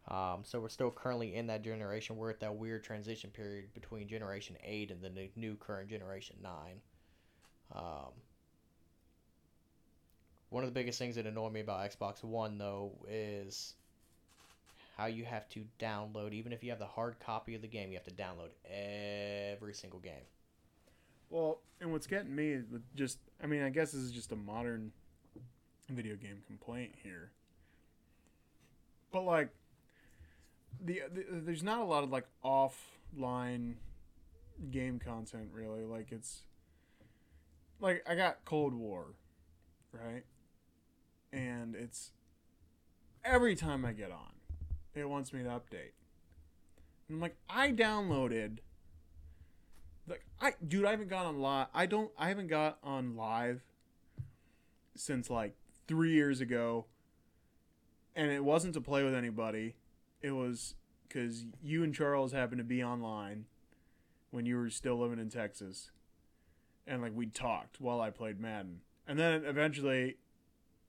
[0.09, 2.17] Um, so we're still currently in that generation.
[2.17, 6.37] We're at that weird transition period between Generation Eight and the new, new current Generation
[6.43, 6.81] Nine.
[7.75, 8.13] Um,
[10.51, 13.75] one of the biggest things that annoy me about Xbox One though is
[14.97, 17.91] how you have to download even if you have the hard copy of the game
[17.91, 20.25] you have to download every single game
[21.31, 22.65] Well, and what's getting me is
[22.95, 24.93] just, I mean, I guess this is just a modern
[25.89, 27.31] video game complaint here.
[29.13, 29.51] But like,
[30.85, 33.75] the, the there's not a lot of like offline
[34.71, 35.85] game content really.
[35.85, 36.43] Like it's
[37.81, 39.15] like I got Cold War,
[39.93, 40.25] right?
[41.33, 42.11] And it's
[43.25, 44.33] every time I get on,
[44.95, 45.95] it wants me to update.
[47.09, 48.59] And I'm like, I downloaded
[50.09, 51.69] like I dude, I haven't got on live.
[51.75, 52.11] I don't.
[52.19, 53.63] I haven't got on live
[54.95, 55.55] since like
[55.87, 56.87] three years ago,
[58.15, 59.75] and it wasn't to play with anybody.
[60.21, 60.75] It was
[61.09, 63.47] because you and Charles happened to be online
[64.31, 65.91] when you were still living in Texas,
[66.87, 70.17] and like we talked while I played Madden, and then eventually,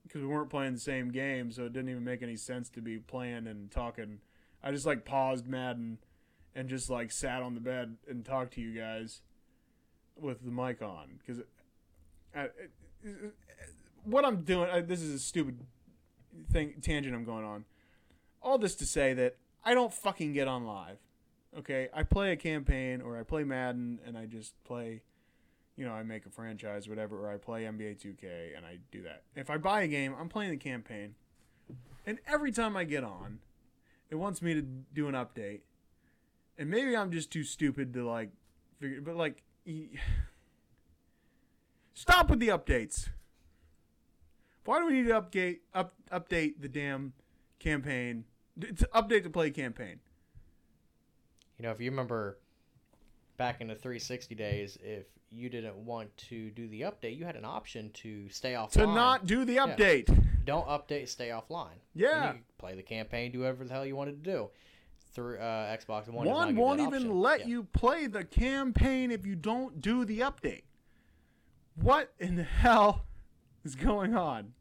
[0.03, 2.81] because we weren't playing the same game, so it didn't even make any sense to
[2.81, 4.19] be playing and talking.
[4.63, 5.99] I just like paused Madden
[6.55, 9.21] and just like sat on the bed and talked to you guys
[10.15, 11.43] with the mic on because
[12.35, 12.45] uh,
[14.05, 15.59] what I'm doing I, this is a stupid
[16.51, 17.65] thing tangent I'm going on.
[18.41, 20.97] All this to say that I don't fucking get on live
[21.57, 21.89] okay?
[21.93, 25.01] I play a campaign or I play Madden and I just play
[25.75, 29.01] you know I make a franchise whatever or I play NBA 2K and I do
[29.03, 29.23] that.
[29.35, 31.15] If I buy a game I'm playing the campaign
[32.05, 33.39] and every time I get on
[34.09, 35.61] it wants me to do an update
[36.57, 38.29] and maybe I'm just too stupid to like
[38.79, 39.01] figure.
[39.01, 39.43] But like,
[41.93, 43.09] stop with the updates.
[44.65, 47.13] Why do we need to update up update the damn
[47.59, 48.25] campaign?
[48.59, 49.99] To update the play campaign.
[51.57, 52.37] you know if you remember
[53.37, 57.35] back in the 360 days if you didn't want to do the update you had
[57.35, 60.07] an option to stay offline To not do the update.
[60.45, 62.33] don't update stay offline Yeah.
[62.57, 64.49] play the campaign do whatever the hell you wanted to do
[65.15, 67.45] through uh, xbox one One won't even let Yeah.
[67.47, 70.63] you play the campaign if you don't do the update.
[71.75, 73.05] What in the hell
[73.63, 74.53] is going on?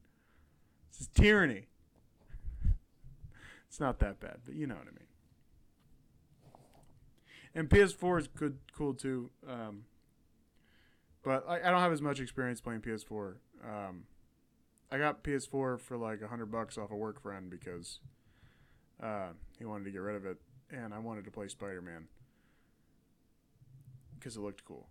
[0.92, 1.66] This is tyranny.
[3.68, 5.00] It's not that bad, but you know what I mean.
[7.56, 9.30] And PS4 is good, cool too.
[9.48, 9.84] Um,
[11.24, 13.34] but I, I don't have as much experience playing PS4.
[13.64, 14.04] Um,
[14.90, 17.98] I got PS4 for like a hundred bucks off a work friend because
[19.04, 19.28] uh,
[19.58, 20.38] he wanted to get rid of it,
[20.70, 22.08] and I wanted to play Spider Man
[24.18, 24.88] because it looked cool.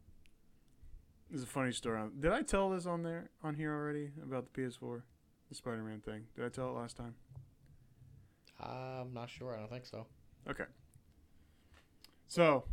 [1.32, 2.00] This is a funny story.
[2.00, 5.02] On, did I tell this on there on here already about the PS4,
[5.50, 6.26] the Spider Man thing?
[6.36, 7.16] Did I tell it last time?
[8.60, 9.56] I'm not sure.
[9.56, 10.06] I don't think so.
[10.48, 10.66] Okay.
[12.28, 12.66] So,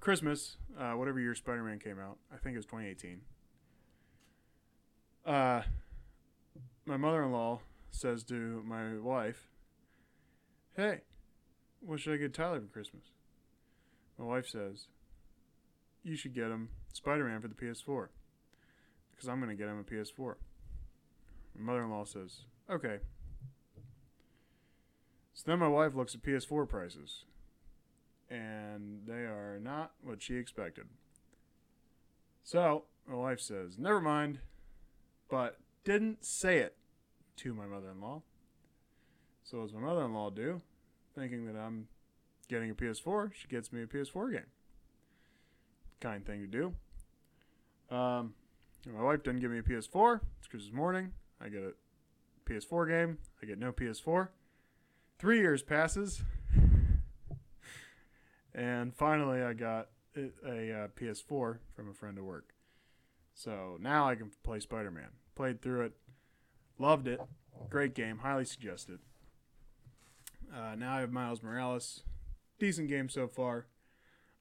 [0.00, 3.20] Christmas, uh, whatever year Spider Man came out, I think it was 2018.
[5.24, 5.62] Uh,
[6.84, 7.60] my mother in law
[7.90, 9.48] says to my wife,
[10.76, 11.02] Hey,
[11.78, 13.04] what should I get Tyler for Christmas?
[14.18, 14.88] My wife says,
[16.02, 18.08] You should get him Spider Man for the PS4
[19.12, 20.34] because I'm going to get him a PS4.
[21.56, 22.98] My mother in law says, Okay.
[25.32, 27.24] So then my wife looks at PS4 prices,
[28.28, 30.86] and they are not what she expected.
[32.42, 34.40] So my wife says, Never mind,
[35.30, 36.74] but didn't say it
[37.36, 38.22] to my mother in law.
[39.44, 40.62] So, does my mother in law do?
[41.14, 41.86] Thinking that I'm
[42.48, 44.46] getting a PS4, she gets me a PS4 game.
[46.00, 46.74] Kind thing to do.
[47.94, 48.34] Um,
[48.90, 50.20] my wife doesn't give me a PS4.
[50.38, 51.12] It's Christmas morning.
[51.40, 53.18] I get a PS4 game.
[53.42, 54.28] I get no PS4.
[55.18, 56.22] Three years passes,
[58.54, 62.54] and finally I got a, a, uh, PS4 from a friend at work.
[63.34, 65.10] So now I can play Spider Man.
[65.34, 65.92] Played through it,
[66.78, 67.20] loved it,
[67.70, 68.98] great game, highly suggested.
[70.54, 72.02] Uh, now I have Miles Morales,
[72.60, 73.66] decent game so far,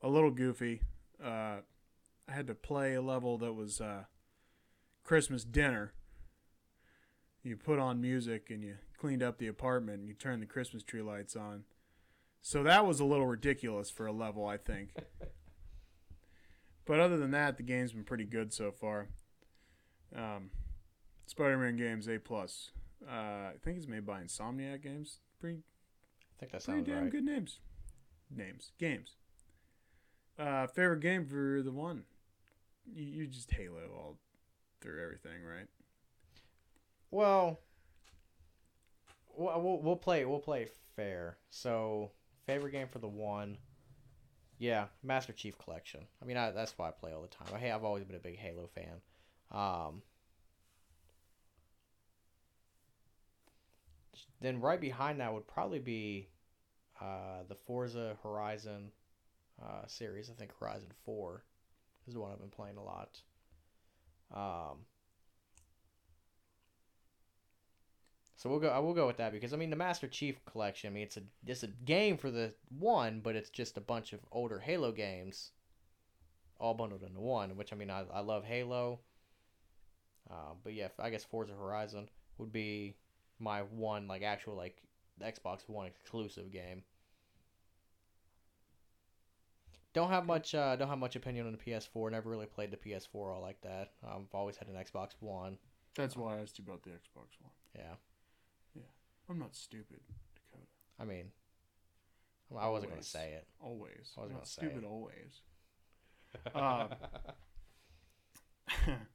[0.02, 0.82] a little goofy.
[1.24, 1.58] Uh,
[2.28, 4.04] I had to play a level that was uh,
[5.04, 5.94] Christmas dinner.
[7.42, 10.84] You put on music and you cleaned up the apartment and you turned the Christmas
[10.84, 11.64] tree lights on.
[12.42, 14.94] So that was a little ridiculous for a level, I think.
[16.86, 19.08] but other than that, the game's been pretty good so far.
[20.16, 20.52] Um,
[21.26, 22.72] Spider-Man games A plus.
[23.06, 25.20] Uh, I think it's made by Insomniac Games.
[25.40, 25.64] Pretty
[26.38, 27.12] I think that pretty damn right.
[27.12, 27.60] good names.
[28.36, 29.12] Names games.
[30.38, 32.04] Uh, favorite game for the one.
[32.94, 34.18] You, you just Halo all
[34.82, 35.68] through everything, right?
[37.12, 37.60] Well,
[39.36, 41.38] we'll, we'll we'll play we'll play fair.
[41.50, 42.12] So
[42.48, 43.58] favorite game for the one.
[44.58, 46.02] Yeah, Master Chief Collection.
[46.22, 47.48] I mean, I, that's why I play all the time.
[47.54, 49.02] I, I've always been a big Halo fan.
[49.52, 50.02] Um,
[54.44, 56.30] then right behind that would probably be
[57.02, 58.92] uh, the Forza Horizon
[59.62, 60.30] uh, series.
[60.30, 61.44] I think Horizon Four
[62.08, 63.22] is the one I've been playing a lot.
[64.34, 64.80] Um,
[68.44, 68.68] So we'll go.
[68.68, 70.90] I will go with that because I mean the Master Chief Collection.
[70.90, 74.12] I mean it's a it's a game for the one, but it's just a bunch
[74.12, 75.52] of older Halo games,
[76.60, 77.56] all bundled into one.
[77.56, 79.00] Which I mean I, I love Halo.
[80.30, 82.98] Uh, but yeah, I guess Forza Horizon would be
[83.40, 84.82] my one like actual like
[85.22, 86.84] Xbox One exclusive game.
[89.94, 90.56] Don't have much.
[90.56, 92.12] Uh, don't have much opinion on the PS4.
[92.12, 93.92] Never really played the PS4 all like that.
[94.04, 95.58] Um, I've always had an Xbox One.
[95.96, 97.52] That's why I asked you about the Xbox One.
[97.76, 97.94] Yeah.
[98.74, 98.82] Yeah.
[99.30, 100.00] I'm not stupid,
[100.36, 100.68] Dakota.
[101.00, 101.26] I mean,
[102.58, 103.48] I wasn't gonna say it.
[103.60, 104.14] Always.
[104.18, 104.88] I was I'm gonna say stupid it.
[104.88, 105.42] always.
[106.56, 106.90] Um,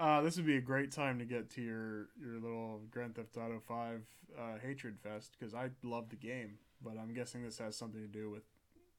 [0.00, 3.36] uh, this would be a great time to get to your your little Grand Theft
[3.36, 4.02] Auto Five
[4.38, 8.08] uh, hatred fest because I love the game, but I'm guessing this has something to
[8.08, 8.42] do with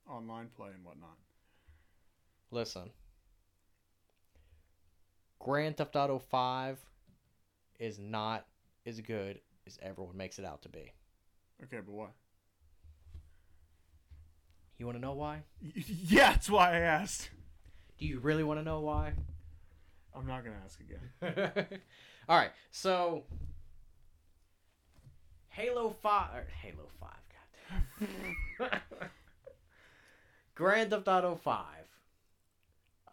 [0.09, 1.17] online play and whatnot.
[2.51, 2.91] Listen.
[5.39, 6.77] Grand Theft Auto 5
[7.79, 8.45] is not
[8.85, 10.91] as good as everyone makes it out to be.
[11.63, 12.07] Okay, but why?
[14.77, 15.43] You want to know why?
[15.61, 17.31] yeah, that's why I asked.
[17.97, 19.13] Do you really want to know why?
[20.15, 21.81] I'm not gonna ask again.
[22.29, 22.51] All right.
[22.71, 23.23] So
[25.49, 27.09] Halo 5 or Halo 5
[28.59, 28.81] god.
[30.55, 31.65] Grand Theft Auto 5.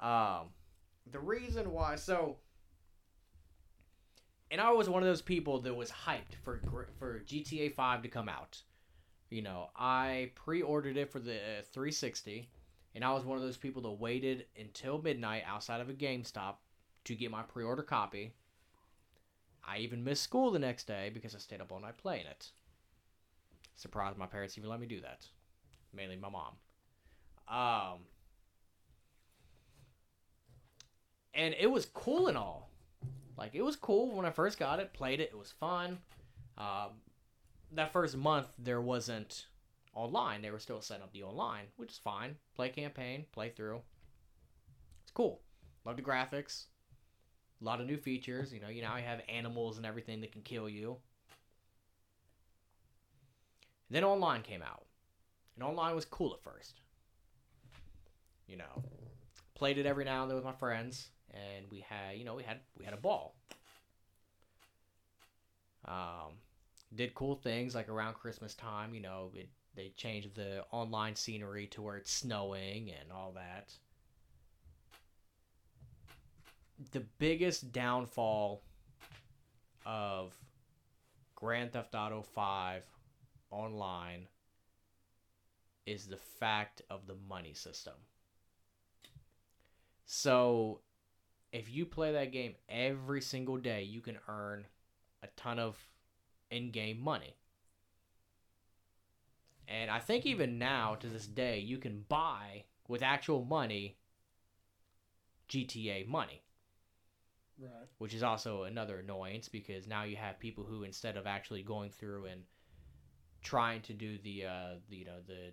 [0.01, 0.49] Um
[1.11, 2.37] the reason why so
[4.51, 6.61] and I was one of those people that was hyped for
[6.99, 8.63] for GTA 5 to come out.
[9.31, 12.49] You know, I pre-ordered it for the uh, 360
[12.95, 16.55] and I was one of those people that waited until midnight outside of a GameStop
[17.09, 18.35] to get my pre-order copy.
[19.67, 22.51] I even missed school the next day because I stayed up all night playing it.
[23.77, 25.27] Surprised my parents even let me do that.
[25.95, 26.55] Mainly my mom.
[27.49, 28.01] Um
[31.33, 32.69] and it was cool and all.
[33.39, 35.99] Like it was cool when I first got it, played it, it was fun.
[36.59, 36.91] Um
[37.73, 39.47] that first month there wasn't
[39.95, 42.37] online, they were still setting up the online, which is fine.
[42.55, 43.81] Play campaign, play through.
[45.05, 45.41] It's cool.
[45.87, 46.65] Love the graphics.
[47.61, 48.53] A lot of new features.
[48.53, 50.97] You know, you now have animals and everything that can kill you.
[53.91, 54.85] Then online came out.
[55.55, 56.81] And online was cool at first.
[58.47, 58.83] You know,
[59.55, 62.43] played it every now and then with my friends, and we had, you know, we
[62.43, 63.35] had we had a ball.
[65.85, 66.39] Um,
[66.95, 68.95] did cool things like around Christmas time.
[68.95, 73.73] You know, it, they changed the online scenery to where it's snowing and all that.
[76.93, 78.63] The biggest downfall
[79.85, 80.33] of
[81.35, 82.85] Grand Theft Auto 5
[83.51, 84.29] online
[85.87, 87.95] is the fact of the money system.
[90.05, 90.81] So,
[91.53, 94.67] if you play that game every single day, you can earn
[95.23, 95.77] a ton of
[96.51, 97.35] in game money.
[99.67, 103.99] And I think even now, to this day, you can buy with actual money
[105.49, 106.43] GTA money.
[107.59, 107.89] Right.
[107.99, 111.91] Which is also another annoyance because now you have people who, instead of actually going
[111.91, 112.45] through and
[113.43, 115.53] trying to do the, uh, the you know the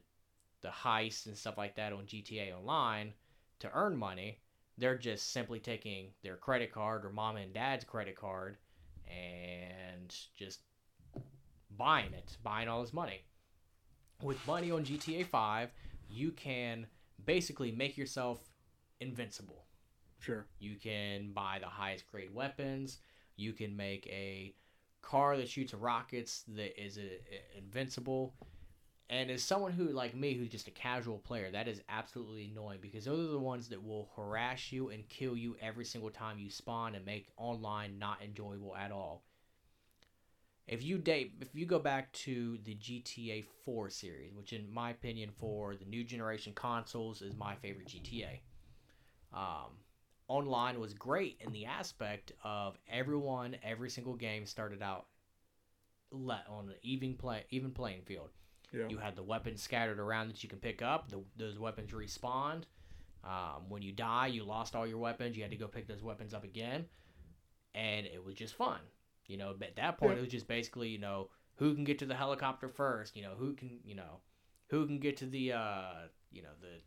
[0.61, 3.13] the heists and stuff like that on GTA Online
[3.59, 4.39] to earn money,
[4.77, 8.57] they're just simply taking their credit card or mom and dad's credit card
[9.07, 10.61] and just
[11.77, 13.21] buying it, buying all this money.
[14.21, 15.71] With money on GTA 5,
[16.09, 16.87] you can
[17.25, 18.39] basically make yourself
[18.99, 19.64] invincible.
[20.25, 20.47] Sure.
[20.59, 22.97] You can buy the highest grade weapons.
[23.35, 24.55] You can make a
[25.03, 27.01] car that shoots rockets that is uh,
[27.55, 28.33] invincible.
[29.09, 32.79] And as someone who, like me, who's just a casual player, that is absolutely annoying
[32.81, 36.39] because those are the ones that will harass you and kill you every single time
[36.39, 39.23] you spawn and make online not enjoyable at all.
[40.67, 44.89] If you date, if you go back to the GTA 4 series, which in my
[44.91, 48.41] opinion for the new generation consoles is my favorite GTA,
[49.37, 49.77] um,
[50.27, 55.05] online was great in the aspect of everyone, every single game started out
[56.11, 58.29] let on an even play, even playing field.
[58.71, 58.87] Yeah.
[58.89, 61.09] You had the weapons scattered around that you can pick up.
[61.09, 62.63] The, those weapons respawned.
[63.23, 65.35] Um, when you die, you lost all your weapons.
[65.35, 66.85] You had to go pick those weapons up again,
[67.73, 68.79] and it was just fun.
[69.27, 70.17] You know, at that point, Yeah.
[70.19, 73.15] it was just basically, you know, who can get to the helicopter first.
[73.15, 74.19] You know, who can, you know,
[74.67, 76.81] who can get to the, uh, you know, the,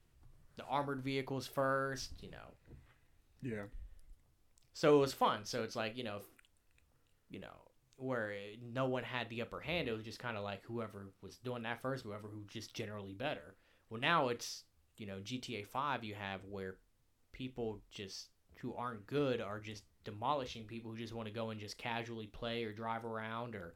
[0.56, 2.12] the armored vehicles first.
[2.22, 2.54] You know,
[3.42, 3.66] Yeah.
[4.72, 5.44] so it was fun.
[5.44, 6.20] So it's like you know,
[7.30, 7.54] you know,
[7.96, 8.34] where
[8.72, 9.88] no one had the upper hand.
[9.88, 13.14] It was just kind of like whoever was doing that first, whoever who just generally
[13.14, 13.54] better.
[13.90, 14.64] Well, now it's
[14.96, 16.04] you know GTA Five.
[16.04, 16.76] You have where
[17.32, 18.28] people just
[18.60, 22.26] who aren't good are just demolishing people who just want to go and just casually
[22.26, 23.74] play or drive around or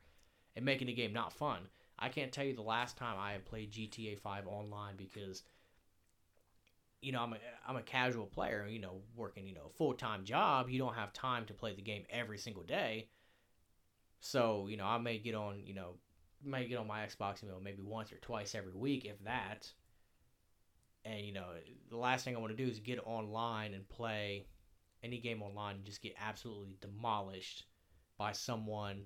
[0.57, 1.61] and making the game not fun.
[1.99, 5.43] I can't tell you the last time I have played GTA 5 online because
[7.03, 7.37] you know, I'm a
[7.69, 11.45] I'm a casual player, you know, working, you know, full-time job, you don't have time
[11.47, 13.09] to play the game every single day.
[14.21, 15.95] So, you know, I may get on, you know,
[16.45, 19.71] may get on my Xbox, you know, maybe once or twice every week if that.
[21.05, 21.47] And you know,
[21.91, 24.47] the last thing I want to do is get online and play
[25.03, 27.65] any game online and just get absolutely demolished
[28.17, 29.03] by someone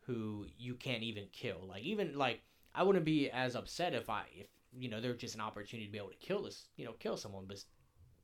[0.00, 1.60] who you can't even kill.
[1.68, 2.42] Like even like
[2.74, 4.48] I wouldn't be as upset if I if
[4.78, 7.16] you know they're just an opportunity to be able to kill this you know kill
[7.16, 7.62] someone, but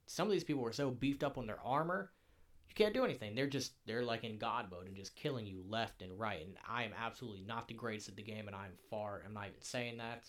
[0.07, 2.13] some of these people are so beefed up on their armor,
[2.69, 3.35] you can't do anything.
[3.35, 6.45] They're just they're like in god mode and just killing you left and right.
[6.45, 9.23] And I am absolutely not the greatest at the game, and I'm far.
[9.25, 10.27] I'm not even saying that,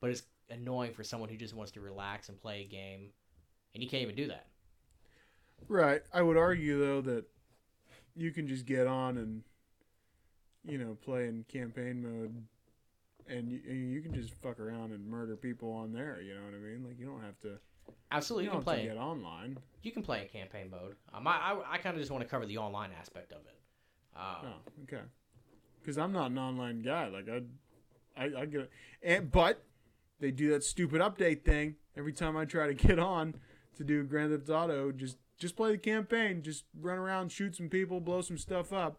[0.00, 3.10] but it's annoying for someone who just wants to relax and play a game,
[3.74, 4.46] and you can't even do that.
[5.68, 6.02] Right.
[6.12, 7.24] I would argue though that
[8.14, 9.42] you can just get on and
[10.64, 12.42] you know play in campaign mode,
[13.28, 16.20] and you, and you can just fuck around and murder people on there.
[16.20, 16.84] You know what I mean?
[16.86, 17.58] Like you don't have to.
[18.10, 18.84] Absolutely, You you, can play.
[18.84, 19.58] get online.
[19.82, 20.96] You can play in campaign mode.
[21.14, 23.58] Um, I I, I kind of just want to cover the online aspect of it.
[24.16, 24.22] Um,
[24.52, 25.02] Oh, okay.
[25.80, 27.08] Because I'm not an online guy.
[27.08, 27.42] Like I,
[28.20, 28.70] I, I get,
[29.02, 29.62] and but
[30.18, 33.34] they do that stupid update thing every time I try to get on
[33.76, 34.90] to do Grand Theft Auto.
[34.90, 36.42] Just just play the campaign.
[36.42, 38.98] Just run around, shoot some people, blow some stuff up.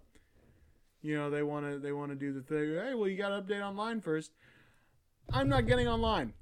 [1.07, 2.75] You know they want to they want to do the thing.
[2.75, 4.33] Hey, well you got to update online first.
[5.31, 6.33] I'm not getting online.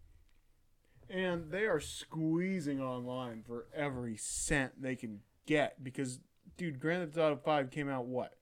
[1.08, 6.20] And they are squeezing online for every cent they can get because,
[6.58, 8.38] dude, Grand Theft Auto 5 came out what?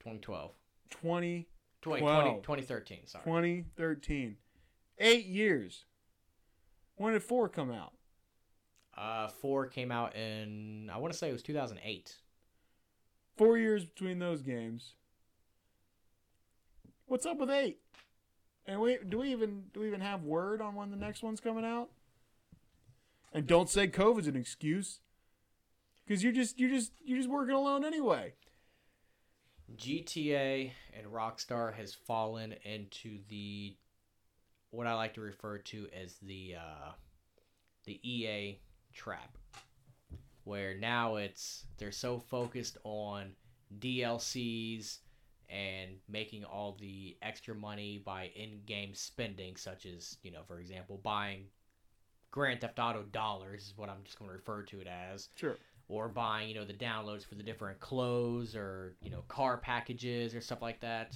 [0.00, 0.50] 2012.
[0.90, 1.48] 20,
[1.82, 2.24] 20, 12.
[2.24, 3.24] 20, 2013, sorry.
[3.24, 4.36] 2013.
[4.98, 5.84] Eight years.
[6.96, 7.92] When did 4 come out?
[8.98, 12.16] Uh, 4 came out in, I want to say it was 2008.
[13.36, 14.94] Four years between those games.
[17.06, 17.78] What's up with 8?
[18.66, 21.40] And we do we even do we even have word on when the next one's
[21.40, 21.90] coming out?
[23.32, 25.00] And don't say COVID's an excuse,
[26.06, 28.32] because you're just you're just you're just working alone anyway.
[29.76, 33.76] GTA and Rockstar has fallen into the
[34.70, 36.92] what I like to refer to as the uh,
[37.84, 38.60] the EA
[38.94, 39.36] trap,
[40.44, 43.32] where now it's they're so focused on
[43.78, 44.98] DLCs
[45.54, 50.98] and making all the extra money by in-game spending, such as you know, for example,
[51.02, 51.44] buying
[52.32, 55.28] Grand Theft Auto dollars is what I'm just going to refer to it as.
[55.36, 55.56] Sure.
[55.88, 60.34] or buying you know the downloads for the different clothes or you know car packages
[60.34, 61.14] or stuff like that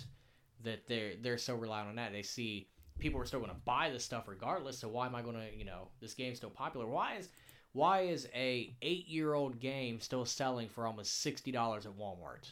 [0.63, 2.13] that they're they're so reliant on that.
[2.13, 5.23] They see people are still going to buy this stuff regardless so why am i
[5.23, 6.87] going to you know this game's still popular?
[6.87, 7.29] Why is
[7.73, 11.47] why is a eight year old game still selling for almost $60
[11.87, 12.51] at walmart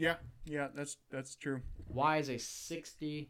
[0.00, 0.16] Yeah,
[0.46, 1.60] yeah, that's that's true.
[1.88, 3.28] why is a $60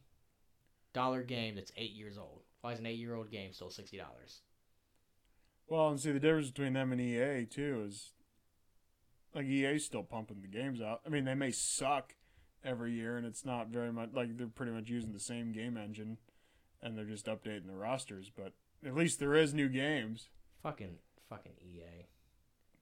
[1.27, 4.01] game that's eight years old why is an eight year old game still $60
[5.69, 8.13] Well, and see the difference between them and EA too is
[9.35, 11.01] like EA's still pumping the games out.
[11.07, 12.17] I mean, they may suck
[12.65, 15.77] every year, and it's not very much like they're pretty much using the same game
[15.77, 16.19] engine,
[16.83, 18.31] and they're just updating the rosters.
[18.37, 18.53] But
[18.85, 20.29] at least there is new games.
[20.63, 20.97] fucking
[21.29, 22.09] fucking ea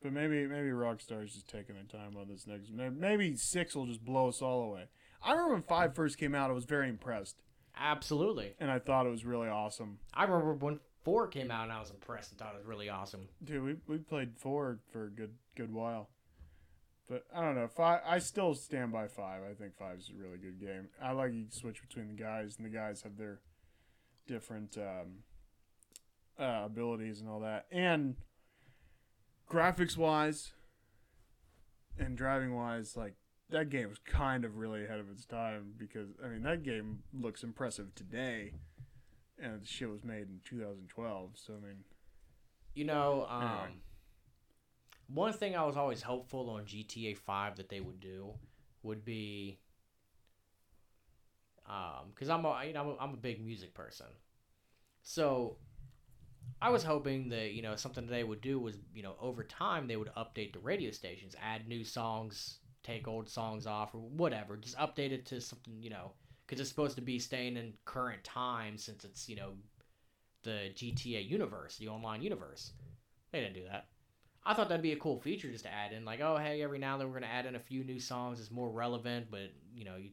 [0.03, 2.70] But maybe maybe Rockstar's just taking their time on this next.
[2.70, 4.85] Maybe six will just blow us all away.
[5.23, 7.37] I remember when five first came out, I was very impressed,
[7.77, 9.99] absolutely and I thought it was really awesome.
[10.15, 12.89] I remember when four came out and I was impressed and thought it was really
[12.89, 13.29] awesome.
[13.43, 16.11] Dude, we we played four for a good good while.
[17.09, 17.69] But I don't know.
[17.69, 18.03] Five.
[18.07, 19.41] I still stand by five.
[19.43, 20.89] I think five is a really good game.
[21.03, 23.41] I like you switch between the guys, and the guys have their
[24.27, 25.25] different um,
[26.39, 27.66] uh, abilities and all that.
[27.73, 28.16] And
[29.51, 30.53] graphics wise,
[31.99, 33.15] and driving wise, like
[33.51, 37.03] that game was kind of really ahead of its time because I mean that game
[37.12, 38.53] looks impressive today,
[39.39, 41.31] and the shit was made in 2012.
[41.35, 41.85] So I mean.
[42.75, 43.81] You know, um, Anyway.
[45.09, 48.35] one thing I was always hopeful on GTA Five that they would do
[48.85, 49.59] would be,
[51.66, 54.07] um, because I'm a you know I'm a, I'm a big music person,
[55.03, 55.57] so
[56.61, 59.87] I was hoping that you know something they would do was you know over time
[59.87, 64.57] they would update the radio stations, add new songs, take old songs off or whatever,
[64.57, 66.12] just update it to something you know
[66.47, 69.53] because it's supposed to be staying in current time since it's you know
[70.43, 72.73] the GTA universe, the online universe.
[73.33, 73.87] They didn't do that.
[74.45, 76.79] I thought that'd be a cool feature just to add in, like, oh hey, every
[76.79, 78.41] now and then we're gonna add in a few new songs.
[78.41, 80.11] It's more relevant, but you know, you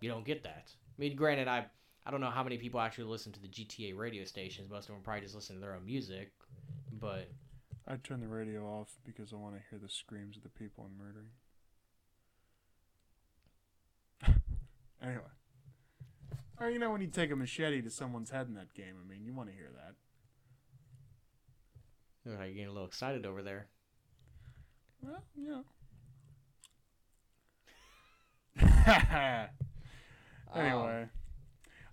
[0.00, 0.70] you don't get that.
[0.70, 1.66] I mean, granted, I
[2.06, 4.70] I don't know how many people actually listen to the GTA radio stations.
[4.70, 6.32] Most of them probably just listen to their own music.
[6.92, 7.30] But
[7.86, 10.88] I turn the radio off because I want to hear the screams of the people
[10.88, 11.30] I'm murdering.
[15.02, 15.22] anyway.
[16.58, 19.08] Or you know when you take a machete to someone's head in that game, I
[19.08, 19.94] mean, you want to hear that.
[22.26, 23.68] you're getting a little excited over there.
[25.02, 25.62] Well, yeah.
[30.52, 30.82] Um, anyway.
[31.02, 31.19] Let-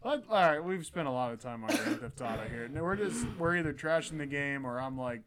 [0.03, 2.68] all right, we've spent a lot of time on Grand Theft Auto here.
[2.68, 5.22] No, we're just we're either trashing the game or I'm like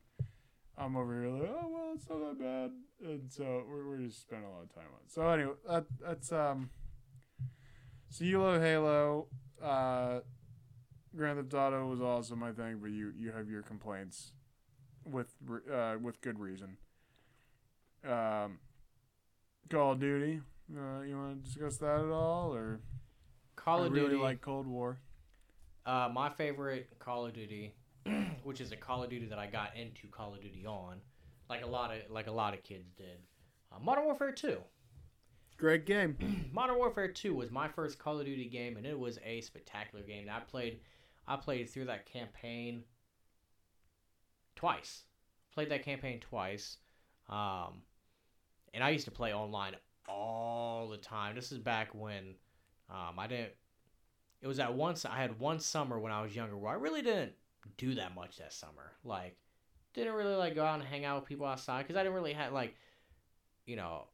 [0.78, 2.70] I'm over here like, oh well, it's not that bad,
[3.08, 5.12] and so we're, we're just spending a lot of time on it.
[5.12, 6.70] So anyway, that, that's um.
[8.08, 9.26] So you love Halo.
[9.62, 10.20] Uh,
[11.14, 14.32] Grand Theft Auto was awesome, I think, but you you have your complaints
[15.04, 15.34] with
[15.72, 16.78] uh, with good reason.
[18.04, 18.58] Um,
[19.68, 20.40] Call of Duty.
[20.74, 22.80] Uh, you want to discuss that at all, or
[23.64, 24.22] Call I of really Duty.
[24.22, 24.98] like Cold War.
[25.84, 27.74] Uh, my favorite Call of Duty,
[28.42, 30.96] which is a Call of Duty that I got into Call of Duty on,
[31.48, 33.18] like a lot of like a lot of kids did.
[33.72, 34.58] Uh, Modern Warfare Two.
[35.58, 36.48] Great game.
[36.54, 40.02] Modern Warfare 2 was my first Call of Duty game, and it was a spectacular
[40.02, 40.26] game.
[40.32, 40.80] I played,
[41.28, 42.82] I played through that campaign
[44.56, 45.02] twice.
[45.52, 46.78] Played that campaign twice,
[47.28, 47.82] um,
[48.72, 49.74] and I used to play online
[50.08, 51.34] all the time.
[51.34, 52.36] This is back when
[52.90, 53.52] um, I didn't.
[54.42, 57.02] It was at once I had one summer when I was younger where I really
[57.02, 57.32] didn't
[57.76, 58.92] do that much that summer.
[59.04, 59.36] Like,
[59.94, 62.32] didn't really like go out and hang out with people outside because I didn't really
[62.32, 62.74] have like,
[63.66, 64.04] you know,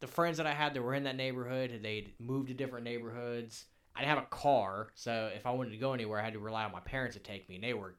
[0.00, 3.64] the friends that I had that were in that neighborhood, they'd moved to different neighborhoods.
[3.96, 6.38] I didn't have a car, so if I wanted to go anywhere, I had to
[6.38, 7.96] rely on my parents to take me, and they were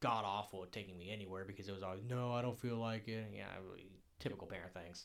[0.00, 3.08] god awful at taking me anywhere because it was always no, I don't feel like
[3.08, 3.30] it.
[3.36, 3.48] Yeah,
[4.20, 5.04] typical parent things.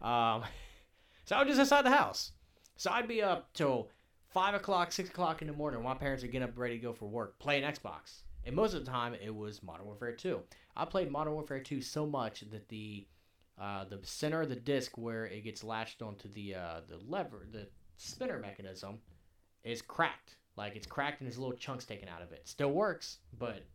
[0.00, 0.44] Um,
[1.24, 2.32] so I would just inside the house.
[2.78, 3.90] So I'd be up till
[4.30, 5.82] five o'clock, six o'clock in the morning.
[5.82, 8.22] My parents are getting up ready to go for work, playing Xbox.
[8.44, 10.40] And most of the time, it was Modern Warfare 2.
[10.76, 13.06] I played Modern Warfare 2 so much that the
[13.60, 17.48] uh, the center of the disc where it gets latched onto the uh, the lever,
[17.50, 19.00] the spinner mechanism
[19.64, 20.36] is cracked.
[20.56, 22.46] Like it's cracked and there's little chunks taken out of it.
[22.46, 23.66] Still works, but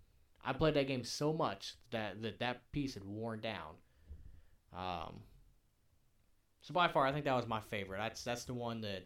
[0.45, 3.75] I played that game so much that that, that piece had worn down.
[4.73, 5.19] Um,
[6.64, 7.98] so by far, I think that was my favorite.
[7.98, 9.06] That's that's the one that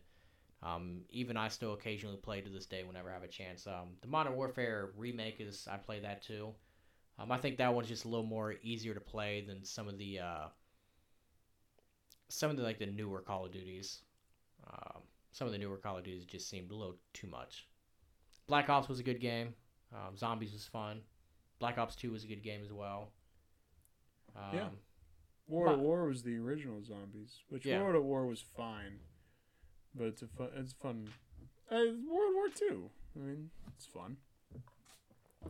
[0.63, 3.65] um, even I still occasionally play to this day whenever I have a chance.
[3.67, 6.53] Um, the Modern Warfare remake is I play that too.
[7.19, 9.97] Um, I think that one's just a little more easier to play than some of
[9.97, 10.45] the uh,
[12.29, 14.01] some of the like the newer Call of Duties.
[14.71, 15.01] Um,
[15.31, 17.67] some of the newer Call of Duties just seemed a little too much.
[18.47, 19.55] Black Ops was a good game.
[19.91, 21.01] Um, Zombies was fun.
[21.57, 23.11] Black Ops Two was a good game as well.
[24.35, 24.67] Um, Yeah.
[25.47, 27.81] World at War was the original zombies, which Yeah.
[27.81, 28.99] World at War was fine,
[29.95, 30.49] but it's a fun.
[30.55, 31.09] It's fun.
[31.71, 31.75] Uh,
[32.09, 32.89] World War Two.
[33.15, 34.17] I mean, it's fun.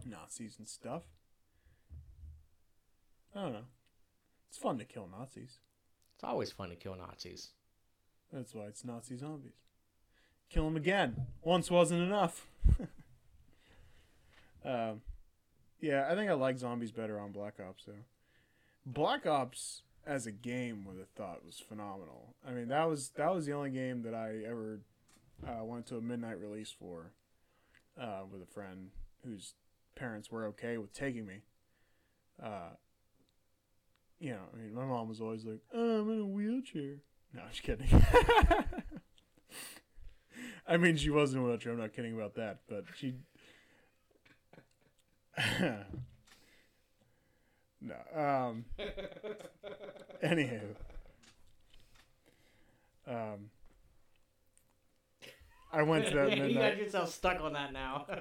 [0.06, 1.04] Nazis and stuff.
[3.36, 3.66] I don't know.
[4.48, 5.58] It's fun to kill Nazis.
[6.16, 7.50] It's always fun to kill Nazis.
[8.32, 9.54] That's why it's Nazi zombies.
[10.50, 11.28] Kill them again.
[11.44, 12.48] Once wasn't enough.
[14.66, 15.02] um,
[15.80, 18.06] yeah, I think I like zombies better on Black Ops though.
[18.86, 22.36] Black Ops as a game with a thought was phenomenal.
[22.48, 24.80] I mean, that was that was the only game that I ever
[25.46, 27.12] uh, went to a midnight release for
[28.00, 28.92] uh, with a friend
[29.26, 29.54] whose
[29.96, 31.42] parents were okay with taking me.
[32.42, 32.70] Uh,
[34.20, 37.02] you know, I mean, my mom was always like, oh, "I'm in a wheelchair."
[37.34, 37.88] No, I'm just kidding.
[40.68, 41.74] I mean, she was in a wheelchair.
[41.74, 43.16] I'm not kidding about that, but she.
[47.82, 47.96] no.
[48.16, 48.66] Um.
[50.24, 50.76] Anywho.
[53.08, 53.50] Um.
[55.72, 56.50] I went to that midnight.
[56.50, 58.06] you got yourself stuck on that now.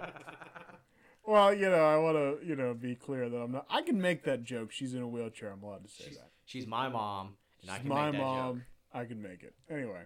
[1.26, 3.66] Well, you know, I want to, you know, be clear that I'm not.
[3.68, 4.70] I can make that joke.
[4.70, 5.50] She's in a wheelchair.
[5.50, 6.30] I'm allowed to say she's, that.
[6.44, 8.54] she's my mom, and I can my make that mom.
[8.54, 8.64] joke.
[8.94, 9.52] I can make it.
[9.68, 10.02] Anyway,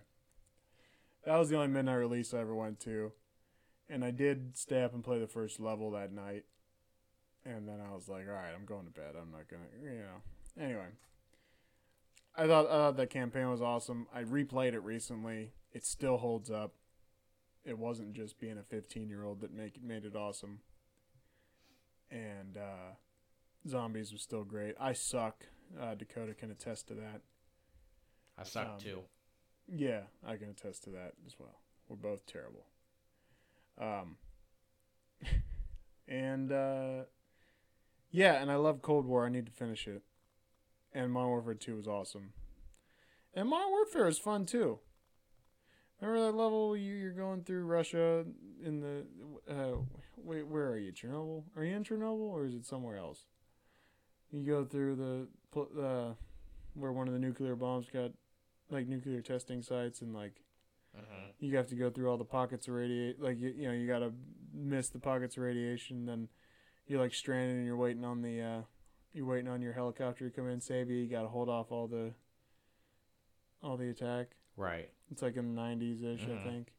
[1.27, 3.13] that was the only midnight release I ever went to,
[3.91, 6.45] and I did stay up and play the first level that night,
[7.45, 9.15] and then I was like, all right, I'm going to bed.
[9.21, 10.65] I'm not gonna, you know.
[10.65, 10.87] Anyway,
[12.41, 14.07] I thought I thought that campaign was awesome.
[14.15, 15.53] I replayed it recently.
[15.75, 16.73] It still holds up.
[17.67, 20.61] It wasn't just being a 15 year old that make made it awesome.
[22.11, 22.95] And uh,
[23.69, 24.75] zombies was still great.
[24.81, 25.45] I suck.
[25.79, 27.21] Uh, Dakota can attest to that.
[28.39, 29.01] I suck Um, too.
[29.69, 31.61] Yeah, I can attest to that as well.
[31.89, 32.65] We're both terrible.
[33.79, 34.17] Um,
[36.09, 37.05] and uh,
[38.11, 39.27] yeah, and I love Cold War.
[39.27, 40.03] I need to finish it.
[40.93, 42.33] And Modern Warfare Two was awesome.
[43.35, 44.81] And Modern Warfare is fun too.
[46.01, 48.25] Remember that level you, you're going through Russia
[48.65, 49.05] in the
[49.49, 49.77] uh,
[50.17, 50.93] wait, where are you?
[50.93, 51.45] Chernobyl?
[51.57, 53.27] Are you in Chernobyl or is it somewhere else?
[54.33, 56.15] You go through the uh,
[56.75, 58.13] where one of the nuclear bombs got
[58.71, 60.43] like nuclear testing sites and like
[60.97, 61.33] Mhm.
[61.39, 63.23] you have to go through all the pockets of radiation.
[63.23, 64.13] like you, you know you got to
[64.53, 66.29] miss the pockets of radiation then
[66.89, 68.63] you're like stranded and you're waiting on the uh
[69.13, 71.49] you're waiting on your helicopter to come in and save you you got to hold
[71.49, 72.13] off all the
[73.63, 74.29] all the attack.
[74.57, 74.89] Right.
[75.11, 76.75] it's like in the 90s ish i think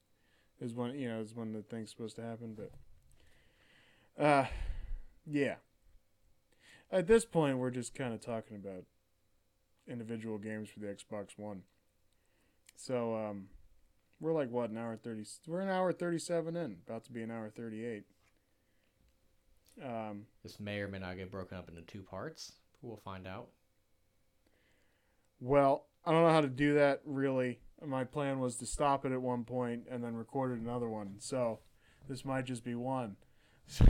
[0.60, 2.72] is when you know is when the thing's supposed to happen but
[4.24, 4.46] uh
[5.26, 5.56] yeah.
[6.92, 8.84] At this point we're just kind of talking about
[9.88, 11.62] individual games for the xbox one.
[12.76, 13.48] So um
[14.20, 17.32] we're like what an hour 30 we're an hour 37 in about to be an
[17.32, 18.04] hour 38
[19.84, 22.54] um This may or may not get broken up into two parts.
[22.82, 23.50] We'll find out.
[25.40, 27.60] Well, I don't know how to do that really.
[27.86, 31.16] My plan was to stop it at one point and then record another one.
[31.20, 31.60] So
[32.08, 33.16] this might just be one.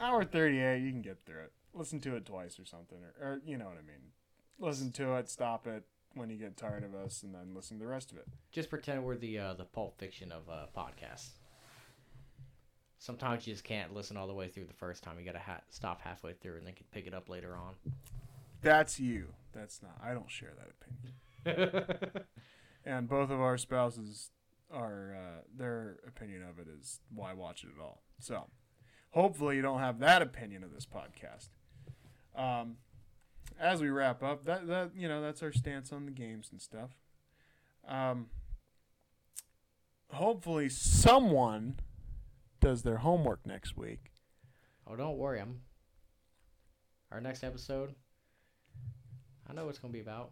[0.00, 1.52] Hour 38, you can get through it.
[1.72, 2.98] Listen to it twice or something.
[3.20, 4.12] Or, or you know what I mean.
[4.58, 5.84] Listen to it, stop it
[6.14, 8.26] when you get tired of us, and then listen to the rest of it.
[8.52, 11.30] Just pretend we're the uh, the Pulp Fiction of uh, podcasts.
[13.04, 15.18] Sometimes you just can't listen all the way through the first time.
[15.18, 17.74] You gotta ha- stop halfway through and then can pick it up later on.
[18.62, 19.26] That's you.
[19.52, 20.00] That's not.
[20.02, 22.24] I don't share that opinion.
[22.86, 24.30] and both of our spouses
[24.72, 28.00] are uh, their opinion of it is why watch it at all.
[28.20, 28.46] So
[29.10, 31.50] hopefully you don't have that opinion of this podcast.
[32.34, 32.76] Um,
[33.60, 36.58] as we wrap up, that that you know that's our stance on the games and
[36.58, 36.92] stuff.
[37.86, 38.28] Um,
[40.10, 41.80] hopefully someone
[42.64, 44.10] does their homework next week.
[44.86, 45.38] oh, don't worry.
[45.38, 45.60] I'm.
[47.12, 47.94] Our next episode.
[49.48, 50.30] I know what it's gonna be about.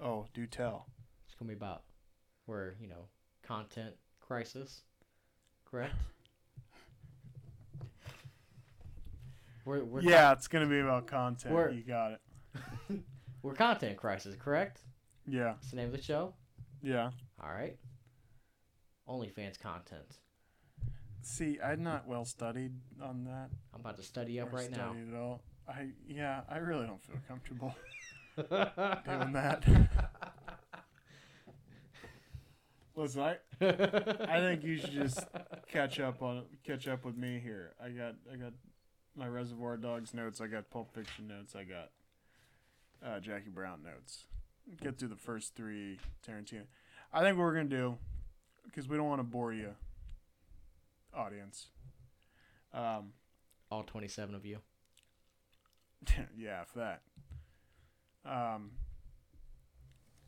[0.00, 0.86] Oh, do tell.
[1.26, 1.82] It's gonna be about
[2.46, 3.08] where you know
[3.42, 4.82] content crisis,
[5.64, 5.92] correct?
[9.64, 11.52] We're, we're yeah, it's gonna be about content.
[11.52, 12.20] We're- you got it.
[13.42, 14.82] we're content crisis, correct?
[15.26, 15.54] Yeah.
[15.60, 16.34] It's the name of the show.
[16.80, 17.10] Yeah.
[17.42, 17.76] All right.
[19.08, 20.18] OnlyFans content.
[21.26, 22.70] See, I'm not well studied
[23.02, 23.50] on that.
[23.74, 24.92] I'm about to study up or right now.
[24.92, 25.42] studied At all.
[25.68, 27.74] I yeah, I really don't feel comfortable
[28.36, 29.64] doing that.
[32.94, 35.26] Listen, I I think you should just
[35.68, 37.74] catch up on catch up with me here.
[37.84, 38.52] I got I got
[39.16, 40.40] my Reservoir Dogs notes.
[40.40, 41.56] I got Pulp Fiction notes.
[41.56, 41.90] I got
[43.04, 44.26] uh, Jackie Brown notes.
[44.80, 46.62] Get through the first three Tarantino.
[47.12, 47.98] I think what we're gonna do
[48.64, 49.74] because we don't want to bore you,
[51.16, 51.68] audience.
[52.72, 53.12] Um,
[53.70, 54.58] All 27 of you.
[56.36, 57.02] yeah, for that.
[58.24, 58.72] Um,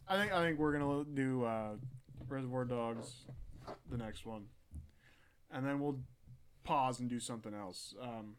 [0.06, 1.74] I think I think we're gonna do uh,
[2.28, 3.26] Reservoir Dogs,
[3.90, 4.46] the next one,
[5.50, 5.98] and then we'll
[6.64, 7.94] pause and do something else.
[8.00, 8.36] Um,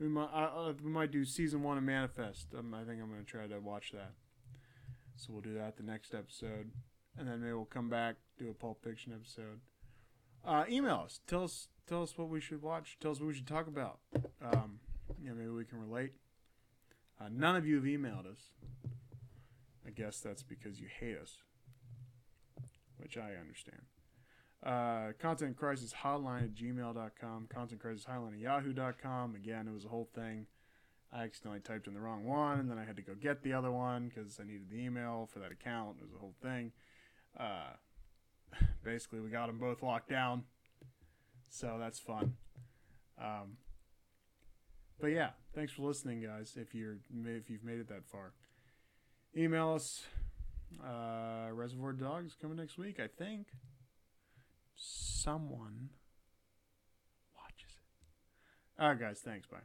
[0.00, 2.48] we might uh, uh, we might do season one of Manifest.
[2.58, 4.12] Um, I think I'm gonna try to watch that.
[5.16, 6.70] So we'll do that the next episode,
[7.16, 9.60] and then maybe we'll come back do a Pulp Fiction episode.
[10.44, 11.20] Uh, email us.
[11.26, 12.96] Tell us tell us what we should watch.
[13.00, 13.98] Tell us what we should talk about.
[14.42, 14.80] Um,
[15.20, 16.12] maybe we can relate.
[17.20, 18.52] Uh, none of you have emailed us.
[19.86, 21.36] I guess that's because you hate us,
[22.96, 23.82] which I understand.
[24.64, 29.34] Uh, content crisis hotline at gmail.com, content crisis hotline at yahoo.com.
[29.34, 30.46] Again, it was a whole thing.
[31.12, 33.52] I accidentally typed in the wrong one, and then I had to go get the
[33.52, 35.96] other one because I needed the email for that account.
[36.00, 36.72] It was a whole thing.
[37.38, 37.74] Uh,
[38.84, 40.44] basically, we got them both locked down,
[41.50, 42.34] so that's fun.
[43.20, 43.56] Um,
[45.00, 46.56] but yeah, thanks for listening, guys.
[46.56, 46.96] If you're
[47.26, 48.32] if you've made it that far,
[49.36, 50.02] email us.
[50.82, 53.48] Uh, Reservoir Dogs coming next week, I think.
[54.74, 55.90] Someone
[57.36, 58.82] watches it.
[58.82, 59.20] All right, guys.
[59.20, 59.46] Thanks.
[59.46, 59.58] Bye.